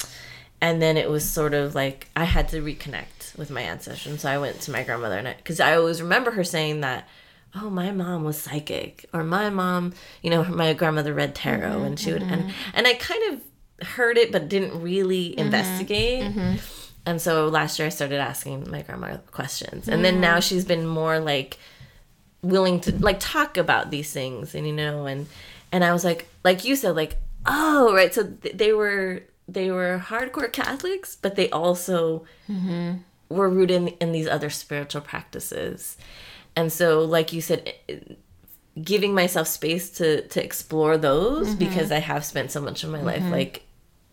and 0.63 0.81
then 0.81 0.97
it 0.97 1.11
was 1.11 1.29
sort 1.29 1.55
of 1.55 1.75
like 1.75 2.09
I 2.15 2.23
had 2.23 2.49
to 2.51 2.63
reconnect 2.63 3.37
with 3.37 3.51
my 3.51 3.63
ancestors. 3.63 4.07
And 4.07 4.21
so 4.21 4.31
I 4.31 4.39
went 4.39 4.61
to 4.61 4.71
my 4.71 4.85
grandmother 4.85 5.19
and 5.19 5.37
because 5.37 5.59
I, 5.59 5.73
I, 5.73 5.77
always 5.77 6.01
remember 6.01 6.31
her 6.31 6.45
saying 6.45 6.83
that, 6.83 7.09
oh, 7.55 7.69
my 7.69 7.91
mom 7.91 8.23
was 8.25 8.39
psychic, 8.39 9.05
or 9.13 9.25
my 9.25 9.51
mom, 9.51 9.93
you 10.23 10.31
know, 10.31 10.45
my 10.45 10.73
grandmother 10.73 11.13
read 11.13 11.35
tarot, 11.35 11.69
mm-hmm, 11.69 11.85
and 11.85 12.01
she 12.01 12.13
would, 12.13 12.23
mm-hmm. 12.23 12.33
and 12.33 12.55
and 12.75 12.87
I 12.87 12.95
kind 12.95 13.33
of 13.33 13.41
heard 13.83 14.19
it 14.19 14.33
but 14.33 14.49
didn't 14.49 14.81
really 14.81 15.31
mm-hmm, 15.31 15.41
investigate. 15.41 16.25
Mm-hmm. 16.25 16.57
And 17.05 17.21
so 17.21 17.49
last 17.49 17.79
year 17.79 17.87
I 17.87 17.91
started 17.91 18.21
asking 18.21 18.71
my 18.71 18.83
grandma 18.83 19.17
questions, 19.33 19.89
and 19.89 20.05
then 20.05 20.21
now 20.21 20.39
she's 20.39 20.65
been 20.65 20.87
more 20.87 21.19
like 21.19 21.59
willing 22.43 22.81
to 22.81 22.93
like 22.97 23.19
talk 23.19 23.57
about 23.57 23.91
these 23.91 24.13
things, 24.13 24.55
and 24.55 24.67
you 24.67 24.73
know, 24.73 25.07
and 25.07 25.27
and 25.73 25.83
I 25.83 25.93
was 25.93 26.05
like, 26.05 26.29
like 26.45 26.65
you 26.65 26.77
said, 26.77 26.95
like 26.95 27.17
oh 27.45 27.93
right, 27.93 28.15
so 28.15 28.29
th- 28.29 28.57
they 28.57 28.73
were 28.73 29.25
they 29.49 29.71
were 29.71 30.03
hardcore 30.07 30.53
Catholics, 30.53 31.17
but 31.17 31.35
they 31.35 31.51
also 31.51 32.25
mm-hmm. 32.49 32.99
were 33.29 33.51
rooted 33.51 33.77
in, 33.83 33.89
in, 33.89 34.13
these 34.13 34.29
other 34.29 34.51
spiritual 34.51 35.01
practices. 35.01 35.97
And 36.55 36.73
so, 36.73 37.01
like 37.01 37.33
you 37.33 37.41
said, 37.41 37.75
giving 38.81 39.15
myself 39.15 39.49
space 39.49 39.91
to 39.91 40.27
to 40.29 40.43
explore 40.43 40.97
those 40.97 41.49
mm-hmm. 41.49 41.59
because 41.59 41.93
I 41.93 41.99
have 41.99 42.25
spent 42.25 42.51
so 42.51 42.61
much 42.61 42.85
of 42.85 42.91
my 42.91 42.99
mm-hmm. 42.99 43.07
life 43.07 43.31
like 43.31 43.65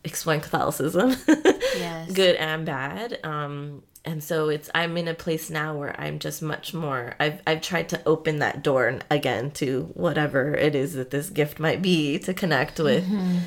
exploring 0.10 0.42
Catholicism, 0.42 1.16
yes. 1.28 2.12
good 2.12 2.36
and 2.36 2.66
bad. 2.66 3.20
Um, 3.24 3.84
and 4.06 4.24
so 4.24 4.50
it's 4.50 4.70
I'm 4.74 4.98
in 4.98 5.08
a 5.08 5.14
place 5.14 5.50
now 5.50 5.78
where 5.78 6.00
I'm 6.00 6.20
just 6.20 6.42
much 6.42 6.74
more. 6.74 7.16
I've 7.20 7.42
I've 7.46 7.62
tried 7.62 7.90
to 7.90 8.02
open 8.06 8.40
that 8.40 8.64
door 8.64 9.00
again 9.12 9.52
to 9.52 9.92
whatever 9.94 10.54
it 10.54 10.76
is 10.76 10.94
that 10.94 11.12
this 11.12 11.30
gift 11.30 11.60
might 11.60 11.82
be 11.82 12.20
to 12.20 12.34
connect 12.34 12.80
with 12.80 13.06
mm-hmm 13.06 13.40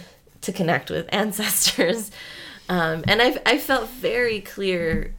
to 0.42 0.52
connect 0.52 0.90
with 0.90 1.08
ancestors. 1.12 2.10
Um, 2.68 3.02
and 3.08 3.22
I've, 3.22 3.38
I 3.46 3.58
felt 3.58 3.88
very 3.88 4.40
clear 4.40 5.14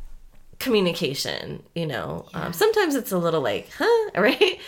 communication, 0.59 1.63
you 1.73 1.85
know. 1.85 2.25
Um, 2.33 2.41
yeah. 2.41 2.47
Um, 2.47 2.53
sometimes 2.53 2.95
it's 2.95 3.11
a 3.11 3.17
little 3.17 3.41
like, 3.41 3.69
huh, 3.77 4.11
right? 4.15 4.59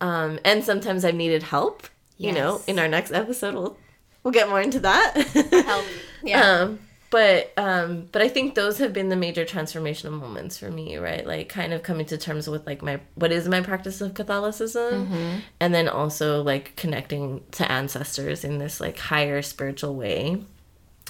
Um, 0.00 0.38
and 0.44 0.64
sometimes 0.64 1.04
I've 1.04 1.14
needed 1.14 1.42
help, 1.44 1.86
you 2.18 2.28
yes. 2.28 2.34
know. 2.34 2.60
In 2.66 2.78
our 2.78 2.88
next 2.88 3.12
episode, 3.12 3.54
we'll, 3.54 3.76
we'll 4.22 4.32
get 4.32 4.48
more 4.48 4.60
into 4.60 4.80
that. 4.80 5.84
Yeah. 6.22 6.64
Um, 6.64 6.78
but 7.08 7.50
um 7.56 8.06
but 8.12 8.20
i 8.20 8.28
think 8.28 8.54
those 8.54 8.76
have 8.76 8.92
been 8.92 9.08
the 9.08 9.16
major 9.16 9.44
transformational 9.46 10.12
moments 10.12 10.58
for 10.58 10.70
me 10.70 10.98
right 10.98 11.26
like 11.26 11.48
kind 11.48 11.72
of 11.72 11.82
coming 11.82 12.04
to 12.04 12.18
terms 12.18 12.46
with 12.46 12.64
like 12.66 12.82
my 12.82 13.00
what 13.14 13.32
is 13.32 13.48
my 13.48 13.62
practice 13.62 14.02
of 14.02 14.12
catholicism 14.12 15.06
mm-hmm. 15.06 15.38
and 15.58 15.74
then 15.74 15.88
also 15.88 16.42
like 16.42 16.76
connecting 16.76 17.42
to 17.52 17.72
ancestors 17.72 18.44
in 18.44 18.58
this 18.58 18.80
like 18.80 18.98
higher 18.98 19.40
spiritual 19.40 19.94
way 19.94 20.44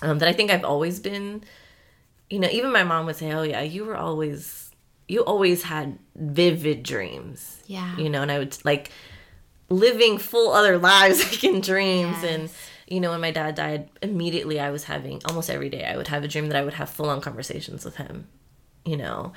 um 0.00 0.20
that 0.20 0.28
i 0.28 0.32
think 0.32 0.50
i've 0.50 0.64
always 0.64 1.00
been 1.00 1.42
you 2.30 2.38
know 2.38 2.48
even 2.52 2.70
my 2.72 2.84
mom 2.84 3.04
would 3.04 3.16
say 3.16 3.32
oh 3.32 3.42
yeah 3.42 3.60
you 3.60 3.84
were 3.84 3.96
always 3.96 4.70
you 5.10 5.24
always 5.24 5.64
had 5.64 5.98
vivid 6.14 6.82
dreams. 6.84 7.60
Yeah. 7.66 7.96
You 7.96 8.08
know, 8.08 8.22
and 8.22 8.30
I 8.30 8.38
would 8.38 8.56
like 8.64 8.90
living 9.68 10.18
full 10.18 10.52
other 10.52 10.78
lives 10.78 11.18
like 11.30 11.44
in 11.44 11.60
dreams 11.60 12.22
Yes. 12.22 12.24
and 12.24 12.50
you 12.90 13.00
know 13.00 13.10
when 13.10 13.20
my 13.20 13.30
dad 13.30 13.54
died 13.54 13.88
immediately 14.02 14.60
I 14.60 14.70
was 14.70 14.84
having 14.84 15.22
almost 15.24 15.48
every 15.48 15.70
day 15.70 15.84
I 15.84 15.96
would 15.96 16.08
have 16.08 16.24
a 16.24 16.28
dream 16.28 16.48
that 16.48 16.56
I 16.56 16.64
would 16.64 16.74
have 16.74 16.90
full 16.90 17.08
on 17.08 17.20
conversations 17.20 17.84
with 17.84 17.96
him. 17.96 18.26
You 18.84 18.96
know. 18.96 19.32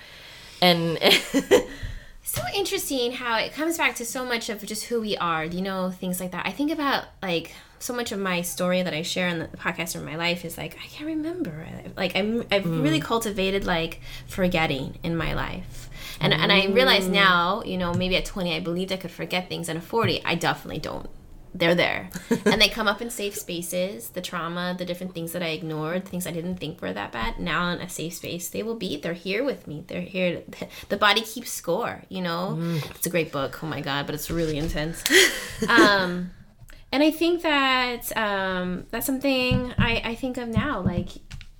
And 0.61 0.97
so 2.23 2.41
interesting 2.55 3.11
how 3.11 3.37
it 3.37 3.53
comes 3.53 3.77
back 3.77 3.95
to 3.95 4.05
so 4.05 4.25
much 4.25 4.49
of 4.49 4.65
just 4.65 4.85
who 4.85 4.99
we 4.99 5.15
are 5.17 5.45
you 5.45 5.61
know 5.61 5.91
things 5.91 6.19
like 6.19 6.31
that. 6.31 6.45
I 6.45 6.51
think 6.51 6.71
about 6.71 7.05
like 7.21 7.53
so 7.79 7.93
much 7.93 8.13
of 8.13 8.19
my 8.19 8.41
story 8.41 8.81
that 8.81 8.93
i 8.93 9.01
share 9.01 9.27
in 9.27 9.39
the 9.39 9.47
podcast 9.57 9.93
of 9.93 10.05
my 10.05 10.15
life 10.15 10.45
is 10.45 10.57
like 10.57 10.77
i 10.83 10.87
can't 10.87 11.07
remember. 11.07 11.67
Like 11.95 12.15
i'm 12.15 12.43
i've 12.51 12.63
mm. 12.63 12.83
really 12.83 12.99
cultivated 12.99 13.65
like 13.65 14.01
forgetting 14.25 14.97
in 15.03 15.15
my 15.15 15.33
life. 15.33 15.89
And 16.19 16.33
and 16.33 16.51
i 16.51 16.65
realize 16.65 17.05
mm. 17.07 17.11
now 17.11 17.61
you 17.63 17.77
know 17.77 17.93
maybe 17.93 18.15
at 18.15 18.25
20 18.25 18.55
i 18.55 18.59
believed 18.59 18.91
i 18.91 18.97
could 18.97 19.11
forget 19.11 19.47
things 19.47 19.69
and 19.69 19.77
at 19.77 19.83
40 19.83 20.23
i 20.25 20.33
definitely 20.35 20.79
don't 20.79 21.09
they're 21.53 21.75
there. 21.75 22.09
And 22.45 22.61
they 22.61 22.69
come 22.69 22.87
up 22.87 23.01
in 23.01 23.09
safe 23.09 23.35
spaces 23.35 24.09
the 24.09 24.21
trauma 24.21 24.75
the 24.77 24.85
different 24.85 25.13
things 25.13 25.31
that 25.31 25.41
i 25.41 25.47
ignored 25.47 26.05
things 26.05 26.27
i 26.27 26.31
didn't 26.31 26.57
think 26.57 26.81
were 26.81 26.93
that 26.93 27.11
bad 27.11 27.39
now 27.39 27.69
in 27.69 27.79
a 27.79 27.89
safe 27.89 28.13
space 28.15 28.49
they 28.49 28.63
will 28.63 28.75
be. 28.75 28.97
They're 28.97 29.13
here 29.13 29.43
with 29.43 29.67
me. 29.67 29.83
They're 29.87 30.01
here 30.01 30.43
the 30.89 30.97
body 30.97 31.21
keeps 31.21 31.51
score 31.51 32.03
you 32.09 32.21
know? 32.21 32.57
It's 32.95 33.05
a 33.05 33.09
great 33.09 33.31
book. 33.31 33.63
Oh 33.63 33.67
my 33.67 33.81
god 33.81 34.05
but 34.05 34.15
it's 34.15 34.29
really 34.29 34.57
intense. 34.57 35.03
Um 35.67 36.31
and 36.91 37.01
i 37.01 37.09
think 37.09 37.41
that 37.41 38.15
um 38.15 38.85
that's 38.91 39.05
something 39.05 39.73
i 39.77 40.01
i 40.05 40.15
think 40.15 40.37
of 40.37 40.47
now 40.47 40.79
like 40.79 41.09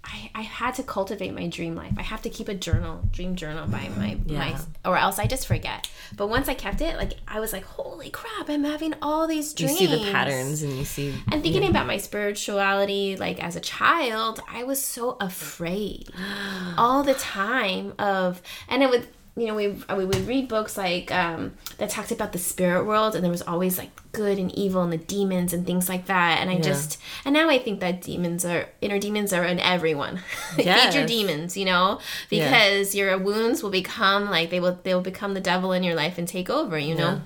I, 0.03 0.29
I 0.35 0.41
had 0.41 0.75
to 0.75 0.83
cultivate 0.83 1.33
my 1.33 1.47
dream 1.47 1.75
life. 1.75 1.93
I 1.97 2.01
have 2.01 2.21
to 2.23 2.29
keep 2.29 2.49
a 2.49 2.53
journal, 2.53 3.01
dream 3.11 3.35
journal 3.35 3.67
by 3.67 3.89
my, 3.97 4.17
my 4.27 4.57
or 4.83 4.97
else 4.97 5.17
I 5.17 5.27
just 5.27 5.47
forget. 5.47 5.89
But 6.15 6.27
once 6.27 6.49
I 6.49 6.53
kept 6.53 6.81
it, 6.81 6.97
like 6.97 7.13
I 7.27 7.39
was 7.39 7.53
like, 7.53 7.63
holy 7.63 8.09
crap, 8.09 8.49
I'm 8.49 8.63
having 8.63 8.93
all 9.01 9.27
these 9.27 9.53
dreams. 9.53 9.79
you 9.79 9.87
see 9.87 10.03
the 10.03 10.11
patterns 10.11 10.61
and 10.61 10.73
you 10.77 10.85
see 10.85 11.13
And 11.31 11.41
thinking 11.41 11.67
about 11.69 11.87
my 11.87 11.97
spirituality, 11.97 13.15
like 13.15 13.41
as 13.41 13.55
a 13.55 13.61
child, 13.61 14.41
I 14.49 14.63
was 14.63 14.83
so 14.83 15.17
afraid 15.19 16.09
all 16.77 17.03
the 17.03 17.13
time 17.13 17.93
of, 17.97 18.41
and 18.67 18.83
it 18.83 18.89
would, 18.89 19.07
you 19.35 19.47
know, 19.47 19.55
we 19.55 19.69
we 19.69 20.05
would 20.05 20.27
read 20.27 20.47
books 20.47 20.77
like 20.77 21.11
um, 21.11 21.53
that 21.79 21.89
talked 21.89 22.11
about 22.11 22.33
the 22.33 22.37
spirit 22.37 22.85
world, 22.85 23.15
and 23.15 23.23
there 23.23 23.31
was 23.31 23.41
always 23.41 23.77
like 23.79 23.89
good 24.11 24.37
and 24.37 24.51
evil 24.55 24.83
and 24.83 24.93
the 24.93 24.97
demons 24.97 25.53
and 25.53 25.65
things 25.65 25.89
like 25.89 26.05
that. 26.05 26.39
And 26.39 26.51
I 26.51 26.59
just, 26.59 26.99
and 27.25 27.33
now 27.33 27.49
I 27.49 27.57
think 27.57 27.79
that 27.79 27.99
demons 28.01 28.45
are 28.45 28.69
inner 28.79 28.99
demons 28.99 29.33
are 29.33 29.43
in 29.43 29.59
everyone. 29.59 30.19
Feed 30.55 30.93
your 30.93 31.07
demons, 31.07 31.57
you 31.57 31.65
know, 31.65 31.99
Yeah. 32.29 32.47
because 32.49 32.93
your 32.93 33.17
wounds 33.17 33.63
will 33.63 33.71
become 33.71 34.29
like 34.29 34.51
they 34.51 34.59
will 34.59 34.77
they 34.83 34.93
will 34.93 35.01
become 35.01 35.33
the 35.33 35.41
devil 35.41 35.71
in 35.71 35.81
your 35.83 35.95
life 35.95 36.19
and 36.19 36.27
take 36.27 36.49
over. 36.49 36.77
You 36.77 36.93
know. 36.95 37.21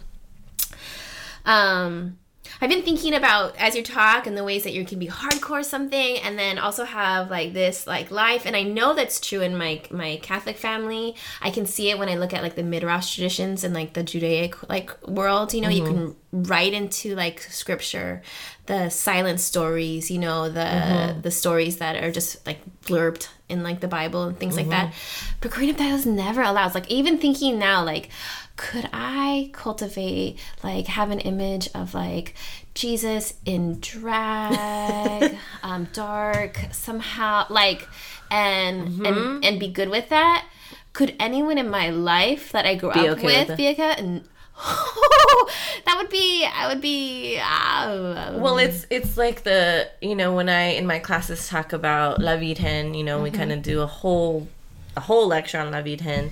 Um, 1.46 2.18
I've 2.60 2.70
been 2.70 2.84
thinking 2.84 3.14
about 3.14 3.56
as 3.58 3.76
you 3.76 3.84
talk 3.84 4.26
and 4.26 4.36
the 4.36 4.44
ways 4.44 4.64
that 4.64 4.74
you 4.74 4.86
can 4.86 5.00
be 5.00 5.08
hardcore 5.08 5.64
something 5.64 6.18
and 6.18 6.38
then 6.38 6.58
also 6.58 6.86
have 6.86 7.30
like 7.30 7.54
this 7.54 7.86
like 7.86 8.12
life 8.12 8.46
and 8.46 8.56
I 8.56 8.64
know 8.64 8.94
that's 8.94 9.20
true 9.20 9.42
in 9.42 9.56
my 9.56 9.82
my 9.92 10.20
Catholic 10.22 10.58
family. 10.58 11.16
I 11.42 11.52
can 11.52 11.66
see 11.66 11.90
it 11.90 12.00
when 12.00 12.10
I 12.10 12.16
look 12.16 12.34
at 12.34 12.42
like 12.42 12.56
the 12.56 12.64
Midrash 12.64 13.16
traditions 13.16 13.64
and 13.64 13.74
like 13.74 13.94
the 13.94 14.04
Judaic 14.04 14.70
like 14.70 15.08
world, 15.08 15.54
you 15.54 15.62
know, 15.62 15.70
you 15.70 15.84
can 15.84 15.98
mm-hmm. 15.98 16.44
write 16.44 16.74
into 16.74 17.16
like 17.16 17.42
scripture 17.42 18.22
the 18.66 18.90
silent 18.90 19.40
stories, 19.40 20.12
you 20.12 20.20
know, 20.20 20.50
the 20.50 20.60
mm-hmm. 20.60 21.22
the 21.22 21.32
stories 21.32 21.78
that 21.78 22.04
are 22.04 22.12
just 22.12 22.46
like 22.46 22.60
blurbed 22.84 23.28
in 23.50 23.64
like 23.64 23.80
the 23.80 23.88
Bible 23.88 24.24
and 24.24 24.38
things 24.38 24.58
like 24.58 24.70
that. 24.70 24.90
Mm-hmm. 24.90 25.38
But 25.42 25.52
growing 25.52 25.70
up 25.70 25.78
that 25.78 25.92
was 25.94 26.06
never 26.06 26.42
allowed. 26.42 26.68
It's 26.68 26.76
like 26.76 26.92
even 26.92 27.18
thinking 27.18 27.58
now 27.58 27.84
like 27.84 28.10
could 28.58 28.90
I 28.92 29.50
cultivate 29.54 30.38
like 30.64 30.88
have 30.88 31.12
an 31.12 31.20
image 31.20 31.70
of 31.74 31.94
like 31.94 32.34
Jesus 32.74 33.36
in 33.46 33.80
drag, 33.80 35.38
um, 35.64 35.88
dark 35.94 36.60
somehow, 36.72 37.46
like, 37.50 37.88
and 38.30 39.06
and 39.06 39.46
and 39.46 39.60
be 39.60 39.68
good 39.70 39.90
with 39.90 40.10
that? 40.10 40.46
Could 40.94 41.16
anyone 41.20 41.58
in 41.58 41.70
my 41.70 41.90
life 41.92 42.52
that 42.52 42.66
I 42.66 42.76
grew 42.76 42.92
Be 42.92 43.08
up 43.08 43.18
okay 43.18 43.26
with, 43.26 43.50
with 43.50 43.58
be 43.58 43.70
okay? 43.70 43.94
And 43.98 44.24
that 45.86 45.96
would 45.98 46.10
be, 46.10 46.44
I 46.44 46.68
would 46.68 46.82
be. 46.82 47.40
Uh, 47.40 48.40
Well, 48.40 48.58
it's 48.58 48.88
it's 48.90 49.16
like 49.16 49.44
the 49.44 49.88
you 50.02 50.16
know 50.16 50.34
when 50.34 50.50
I 50.50 50.74
in 50.74 50.88
my 50.88 50.98
classes 51.00 51.48
talk 51.48 51.74
about 51.74 52.20
La 52.20 52.38
Virgen, 52.38 52.96
you 52.96 53.04
know, 53.04 53.22
we 53.22 53.30
kind 53.30 53.52
of 53.52 53.62
do 53.62 53.82
a 53.82 53.88
whole 53.88 54.48
a 54.96 55.02
whole 55.02 55.28
lecture 55.28 55.60
on 55.60 55.72
La 55.72 55.82
Virgen, 55.84 56.32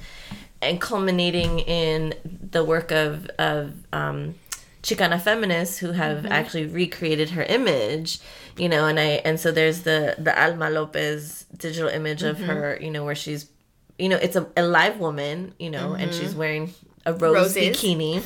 and 0.66 0.82
culminating 0.82 1.60
in 1.60 2.14
the 2.24 2.64
work 2.64 2.92
of 2.92 3.28
of 3.40 3.74
um, 3.94 4.36
Chicana 4.84 5.20
feminists 5.20 5.78
who 5.78 5.92
have 5.92 6.20
mm-hmm. 6.20 6.32
actually 6.32 6.68
recreated 6.68 7.32
her 7.32 7.44
image, 7.44 8.20
you 8.58 8.70
know, 8.70 8.88
and 8.88 9.00
I 9.00 9.22
and 9.26 9.40
so 9.40 9.52
there's 9.52 9.82
the 9.82 10.16
the 10.18 10.34
Alma 10.40 10.70
Lopez 10.70 11.46
digital 11.58 11.90
image 11.90 12.24
of 12.24 12.38
mm-hmm. 12.38 12.46
her, 12.46 12.78
you 12.82 12.92
know, 12.92 13.04
where 13.04 13.16
she's, 13.16 13.50
you 13.98 14.10
know, 14.10 14.18
it's 14.18 14.36
a, 14.36 14.48
a 14.56 14.64
live 14.64 15.00
woman, 15.00 15.54
you 15.58 15.70
know, 15.70 15.94
and 15.94 16.12
mm-hmm. 16.12 16.22
she's 16.22 16.36
wearing 16.36 16.74
a 17.06 17.14
rose 17.14 17.56
Roses. 17.56 17.78
bikini 17.78 18.24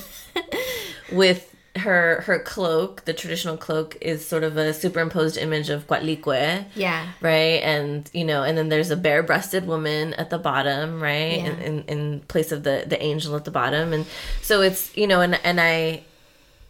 with 1.12 1.49
her 1.76 2.22
her 2.22 2.40
cloak 2.40 3.06
the 3.06 3.14
traditional 3.14 3.56
cloak 3.56 3.96
is 4.02 4.26
sort 4.26 4.44
of 4.44 4.58
a 4.58 4.74
superimposed 4.74 5.38
image 5.38 5.70
of 5.70 5.86
Coatlicue, 5.88 6.66
yeah. 6.76 7.08
right 7.22 7.62
and 7.64 8.10
you 8.14 8.26
know 8.26 8.44
and 8.44 8.58
then 8.58 8.70
there's 8.70 8.90
a 8.92 8.98
bare-breasted 8.98 9.68
woman 9.68 10.14
at 10.16 10.30
the 10.30 10.38
bottom 10.40 11.02
right 11.02 11.38
Yeah. 11.40 11.46
in, 11.48 11.60
in 11.62 11.84
in 11.84 12.20
place 12.22 12.52
of 12.52 12.64
the 12.64 12.86
the 12.88 13.02
angel 13.02 13.36
at 13.36 13.46
the 13.46 13.52
bottom 13.52 13.94
and 13.94 14.06
so 14.42 14.62
it's 14.62 14.96
you 14.98 15.06
know 15.08 15.22
and 15.22 15.40
and 15.44 15.62
i 15.62 16.04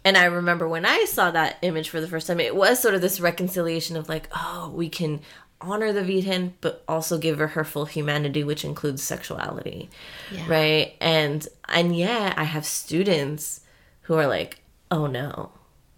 and 0.03 0.17
i 0.17 0.25
remember 0.25 0.67
when 0.67 0.85
i 0.85 1.05
saw 1.05 1.31
that 1.31 1.57
image 1.61 1.89
for 1.89 2.01
the 2.01 2.07
first 2.07 2.27
time 2.27 2.39
it 2.39 2.55
was 2.55 2.79
sort 2.79 2.93
of 2.93 3.01
this 3.01 3.19
reconciliation 3.21 3.95
of 3.95 4.09
like 4.09 4.27
oh 4.35 4.71
we 4.75 4.89
can 4.89 5.21
honor 5.61 5.91
the 5.93 6.03
virgen 6.03 6.53
but 6.61 6.83
also 6.87 7.17
give 7.17 7.37
her 7.37 7.47
her 7.47 7.63
full 7.63 7.85
humanity 7.85 8.43
which 8.43 8.63
includes 8.65 9.01
sexuality 9.01 9.89
Yeah. 10.31 10.45
right 10.49 10.93
and 11.01 11.47
and 11.69 11.95
yeah 11.97 12.33
i 12.37 12.43
have 12.43 12.65
students 12.65 13.61
who 14.03 14.15
are 14.15 14.27
like 14.27 14.59
oh 14.91 15.07
no. 15.07 15.51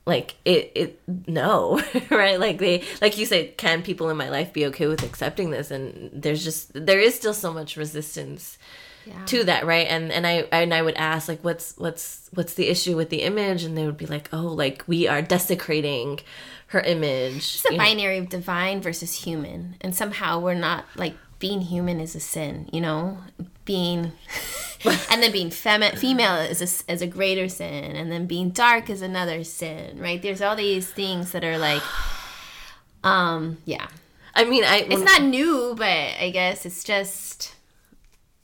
Like 0.06 0.36
it 0.46 0.72
it 0.76 1.00
no 1.28 1.82
right? 2.10 2.40
Like 2.40 2.58
they 2.58 2.84
like 3.02 3.18
you 3.18 3.26
said 3.26 3.58
can 3.58 3.84
people 3.84 4.10
in 4.10 4.18
my 4.18 4.30
life 4.30 4.52
be 4.52 4.66
okay 4.68 4.88
with 4.88 5.04
accepting 5.04 5.52
this? 5.52 5.70
And 5.72 6.10
there's 6.12 6.44
just 6.44 6.72
there 6.74 7.00
is 7.00 7.14
still 7.16 7.34
so 7.36 7.54
much 7.54 7.78
resistance 7.78 8.58
Yeah. 9.06 9.24
to 9.28 9.44
that 9.46 9.66
right? 9.66 9.88
And 9.88 10.12
and 10.12 10.26
i 10.26 10.48
and 10.52 10.74
i 10.74 10.82
would 10.82 10.96
ask 10.96 11.28
like 11.28 11.44
what's 11.44 11.76
what's 11.78 12.30
what's 12.34 12.56
the 12.56 12.68
issue 12.68 12.96
with 12.98 13.10
the 13.10 13.22
image? 13.22 13.64
And 13.64 13.78
they 13.78 13.86
would 13.86 13.98
be 13.98 14.08
like 14.08 14.30
oh 14.34 14.48
like 14.48 14.84
we 14.88 15.08
are 15.08 15.22
desecrating 15.22 16.20
her 16.68 16.80
image 16.82 17.36
It's 17.58 17.66
a 17.66 17.74
you 17.74 17.78
know? 17.78 17.84
binary 17.84 18.18
of 18.18 18.30
divine 18.30 18.82
versus 18.82 19.14
human, 19.24 19.76
and 19.82 19.96
somehow 19.96 20.40
we're 20.40 20.56
not 20.56 20.86
like 20.96 21.16
being 21.42 21.62
human 21.62 22.00
is 22.00 22.16
a 22.16 22.22
sin, 22.22 22.70
you 22.72 22.80
know, 22.80 23.18
being, 23.66 24.14
and 25.12 25.22
then 25.22 25.32
being 25.34 25.50
femi- 25.50 25.98
female 25.98 26.38
is 26.38 26.62
a, 26.62 26.92
is 26.92 27.02
a 27.02 27.08
greater 27.08 27.50
sin, 27.50 27.98
and 27.98 28.10
then 28.10 28.28
being 28.28 28.52
dark 28.52 28.90
is 28.90 29.02
another 29.02 29.44
sin, 29.44 30.00
right? 30.00 30.22
There's 30.22 30.42
all 30.42 30.56
these 30.56 30.90
things 30.90 31.34
that 31.34 31.44
are 31.44 31.58
like, 31.58 31.82
um, 33.04 33.58
yeah, 33.66 33.88
i 34.34 34.46
mean 34.46 34.64
i 34.64 34.86
it's 34.88 35.02
not 35.02 35.24
new, 35.24 35.74
but 35.76 35.88
I 35.88 36.30
guess 36.32 36.66
it's 36.66 36.86
just, 36.86 37.56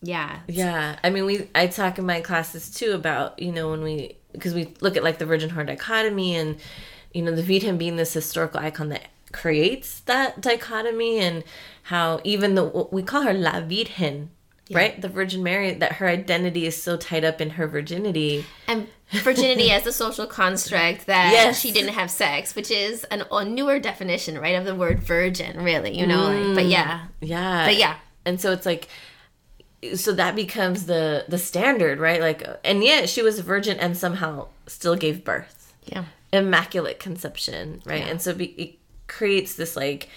yeah, 0.01 0.39
Yeah, 0.47 0.97
I 1.03 1.09
mean, 1.09 1.25
we 1.25 1.47
I 1.55 1.67
talk 1.67 1.97
in 1.97 2.05
my 2.05 2.19
classes 2.19 2.69
too 2.71 2.91
about 2.91 3.39
you 3.39 3.51
know 3.51 3.69
when 3.69 3.83
we 3.83 4.17
because 4.33 4.53
we 4.53 4.73
look 4.81 4.97
at 4.97 5.03
like 5.03 5.19
the 5.19 5.25
Virgin 5.25 5.51
Whore 5.51 5.65
dichotomy 5.65 6.35
and 6.35 6.57
you 7.13 7.21
know 7.21 7.31
the 7.31 7.43
Virgin 7.43 7.77
being 7.77 7.95
this 7.95 8.13
historical 8.13 8.59
icon 8.59 8.89
that 8.89 9.07
creates 9.31 9.99
that 10.01 10.41
dichotomy 10.41 11.19
and 11.19 11.43
how 11.91 12.19
even 12.23 12.55
though 12.55 12.89
we 12.91 13.01
call 13.03 13.21
her 13.23 13.33
La 13.33 13.61
Virgen, 13.61 14.29
right, 14.71 14.99
the 15.01 15.07
Virgin 15.09 15.41
Mary, 15.43 15.73
that 15.73 15.93
her 15.93 16.07
identity 16.07 16.65
is 16.65 16.81
so 16.81 16.97
tied 16.97 17.23
up 17.25 17.39
in 17.41 17.51
her 17.51 17.67
virginity. 17.67 18.45
and 18.67 18.87
virginity 19.23 19.71
as 19.71 19.87
a 19.87 19.93
social 19.93 20.25
construct 20.27 21.05
that 21.05 21.31
Yes. 21.31 21.59
she 21.61 21.71
didn't 21.71 21.93
have 21.93 22.11
sex, 22.11 22.55
which 22.55 22.69
is 22.69 23.05
an, 23.05 23.23
a 23.31 23.45
newer 23.45 23.79
definition, 23.79 24.37
right, 24.37 24.55
of 24.55 24.65
the 24.65 24.75
word 24.75 24.99
virgin, 25.01 25.63
really, 25.63 25.97
you 25.97 26.05
know, 26.05 26.25
like, 26.29 26.55
but 26.55 26.65
yeah, 26.65 26.99
mm, 27.21 27.27
Yeah, 27.29 27.65
but 27.67 27.77
yeah. 27.77 27.95
and 28.25 28.39
so 28.41 28.51
it's 28.51 28.65
like 28.65 28.89
so 29.93 30.11
that 30.11 30.35
becomes 30.35 30.87
the 30.87 31.23
the 31.29 31.37
standard 31.37 31.99
right 31.99 32.19
like 32.19 32.43
and 32.65 32.83
yet 32.83 33.07
she 33.07 33.21
was 33.21 33.37
a 33.37 33.43
virgin 33.43 33.79
and 33.79 33.95
somehow 33.95 34.47
still 34.65 34.95
gave 34.95 35.23
birth 35.23 35.71
Yeah. 35.85 36.05
immaculate 36.33 36.99
conception 36.99 37.81
right 37.85 38.01
and 38.07 38.19
so 38.19 38.33
be, 38.33 38.45
it 38.57 38.71
creates 39.07 39.53
this 39.53 39.75
like 39.75 40.09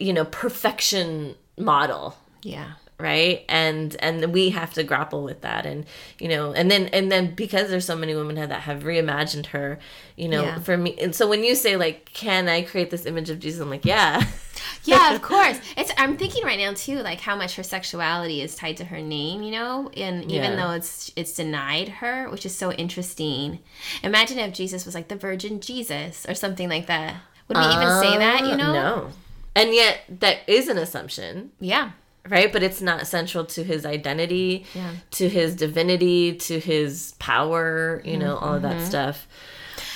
you 0.00 0.12
know 0.12 0.24
perfection 0.24 1.34
model 1.58 2.16
Yeah. 2.42 2.72
right 2.98 3.44
and 3.48 3.94
and 4.00 4.32
we 4.32 4.50
have 4.50 4.72
to 4.74 4.82
grapple 4.82 5.22
with 5.22 5.40
that 5.42 5.66
and 5.66 5.84
you 6.18 6.28
know 6.28 6.52
and 6.52 6.70
then 6.70 6.86
and 6.88 7.10
then 7.12 7.34
because 7.34 7.68
there's 7.70 7.84
so 7.84 7.96
many 7.96 8.14
women 8.14 8.36
that 8.36 8.60
have 8.62 8.82
reimagined 8.84 9.46
her 9.46 9.78
you 10.16 10.28
know 10.28 10.42
Yeah. 10.44 10.58
for 10.60 10.76
me 10.76 10.96
and 11.00 11.14
so 11.14 11.28
when 11.28 11.44
you 11.44 11.54
say 11.54 11.76
like 11.76 12.06
can 12.14 12.48
i 12.48 12.62
create 12.62 12.90
this 12.90 13.04
image 13.06 13.30
of 13.30 13.38
jesus 13.40 13.60
i'm 13.60 13.70
like 13.70 13.84
yeah 13.84 14.24
yeah, 14.84 15.14
of 15.14 15.22
course. 15.32 15.58
It's 15.76 15.90
I'm 15.96 16.16
thinking 16.18 16.44
right 16.44 16.58
now 16.58 16.72
too, 16.74 16.98
like 17.00 17.18
how 17.20 17.34
much 17.36 17.56
her 17.56 17.62
sexuality 17.62 18.40
is 18.42 18.54
tied 18.54 18.76
to 18.78 18.84
her 18.84 19.00
name, 19.00 19.42
you 19.42 19.50
know, 19.50 19.90
and 19.96 20.22
even 20.30 20.52
Yeah. 20.52 20.56
though 20.56 20.72
it's 20.72 21.10
it's 21.16 21.32
denied 21.34 21.88
her, 21.88 22.28
which 22.30 22.44
is 22.46 22.54
so 22.54 22.70
interesting. 22.70 23.58
Imagine 24.02 24.38
if 24.38 24.52
Jesus 24.54 24.84
was 24.86 24.94
like 24.94 25.08
the 25.08 25.16
Virgin 25.16 25.60
Jesus 25.60 26.24
or 26.28 26.34
something 26.34 26.68
like 26.68 26.86
that. 26.86 27.16
Would 27.48 27.56
we 27.58 27.64
even 27.64 27.90
say 28.00 28.16
that? 28.18 28.40
You 28.46 28.56
know? 28.56 28.70
Uh, 28.70 28.72
No. 28.72 29.08
And 29.56 29.72
yet, 29.74 30.00
that 30.20 30.38
is 30.46 30.68
an 30.68 30.78
assumption, 30.78 31.52
Yeah. 31.60 31.90
right? 32.28 32.52
But 32.52 32.62
it's 32.62 32.80
not 32.80 33.06
central 33.06 33.44
to 33.46 33.62
his 33.64 33.86
identity, 33.86 34.66
Yeah. 34.74 34.90
to 35.12 35.28
his 35.28 35.54
divinity, 35.54 36.34
to 36.36 36.58
his 36.58 37.14
power, 37.18 38.02
you 38.04 38.16
know, 38.16 38.36
all 38.36 38.54
of 38.54 38.62
that 38.62 38.80
stuff. 38.84 39.26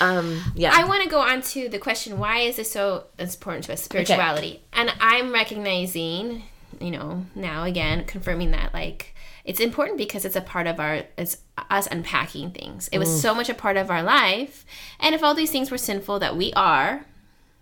Um, 0.00 0.52
yeah. 0.54 0.70
Mm-hmm. 0.72 0.80
I 0.80 0.88
want 0.88 1.02
to 1.02 1.09
go 1.09 1.20
on 1.20 1.42
to 1.42 1.68
the 1.68 1.78
question 1.78 2.18
why 2.18 2.38
is 2.40 2.56
this 2.56 2.70
so 2.70 3.04
important 3.18 3.64
to 3.64 3.72
us, 3.72 3.82
spirituality? 3.82 4.62
And 4.72 4.92
I'm 5.00 5.32
recognizing, 5.32 6.44
you 6.80 6.90
know, 6.92 7.26
now 7.34 7.64
again, 7.64 8.04
confirming 8.04 8.52
that 8.52 8.72
like 8.72 9.14
it's 9.44 9.61
important 9.61 9.98
because 9.98 10.24
it's 10.24 10.36
a 10.36 10.40
part 10.40 10.66
of 10.66 10.78
our 10.78 11.02
it's 11.16 11.38
us 11.70 11.88
unpacking 11.90 12.50
things. 12.52 12.88
It 12.92 12.98
was 12.98 13.20
so 13.20 13.34
much 13.34 13.48
a 13.48 13.54
part 13.54 13.76
of 13.76 13.90
our 13.90 14.02
life. 14.02 14.64
And 15.00 15.14
if 15.14 15.22
all 15.24 15.34
these 15.34 15.50
things 15.50 15.70
were 15.70 15.78
sinful 15.78 16.18
that 16.20 16.36
we 16.36 16.52
are, 16.54 17.04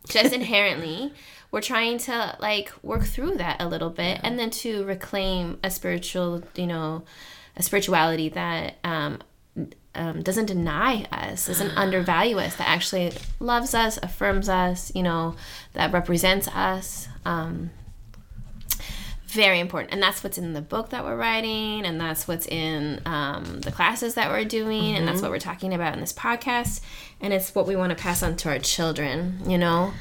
just 0.08 0.34
inherently, 0.34 1.12
we're 1.50 1.60
trying 1.60 1.98
to 1.98 2.36
like 2.40 2.72
work 2.82 3.04
through 3.04 3.36
that 3.36 3.60
a 3.60 3.68
little 3.68 3.90
bit 3.90 4.20
and 4.22 4.38
then 4.38 4.50
to 4.50 4.84
reclaim 4.84 5.58
a 5.62 5.70
spiritual, 5.70 6.42
you 6.54 6.66
know, 6.66 7.04
a 7.56 7.62
spirituality 7.62 8.28
that 8.30 8.76
um 8.84 9.20
um, 9.96 10.22
doesn't 10.22 10.46
deny 10.46 11.06
us, 11.10 11.46
doesn't 11.46 11.70
undervalue 11.76 12.38
us, 12.38 12.56
that 12.56 12.68
actually 12.68 13.12
loves 13.40 13.74
us, 13.74 13.98
affirms 14.02 14.48
us, 14.48 14.92
you 14.94 15.02
know, 15.02 15.34
that 15.72 15.92
represents 15.92 16.48
us. 16.48 17.08
Um, 17.24 17.70
very 19.26 19.60
important. 19.60 19.92
And 19.92 20.02
that's 20.02 20.22
what's 20.22 20.38
in 20.38 20.52
the 20.52 20.62
book 20.62 20.90
that 20.90 21.04
we're 21.04 21.16
writing, 21.16 21.84
and 21.84 22.00
that's 22.00 22.26
what's 22.26 22.46
in 22.46 23.02
um, 23.04 23.60
the 23.60 23.72
classes 23.72 24.14
that 24.14 24.30
we're 24.30 24.44
doing, 24.44 24.96
and 24.96 25.06
that's 25.06 25.20
what 25.20 25.30
we're 25.30 25.38
talking 25.38 25.74
about 25.74 25.94
in 25.94 26.00
this 26.00 26.12
podcast. 26.12 26.80
And 27.20 27.32
it's 27.32 27.54
what 27.54 27.66
we 27.66 27.76
want 27.76 27.90
to 27.90 27.96
pass 27.96 28.22
on 28.22 28.36
to 28.36 28.48
our 28.48 28.58
children, 28.58 29.40
you 29.46 29.58
know? 29.58 29.92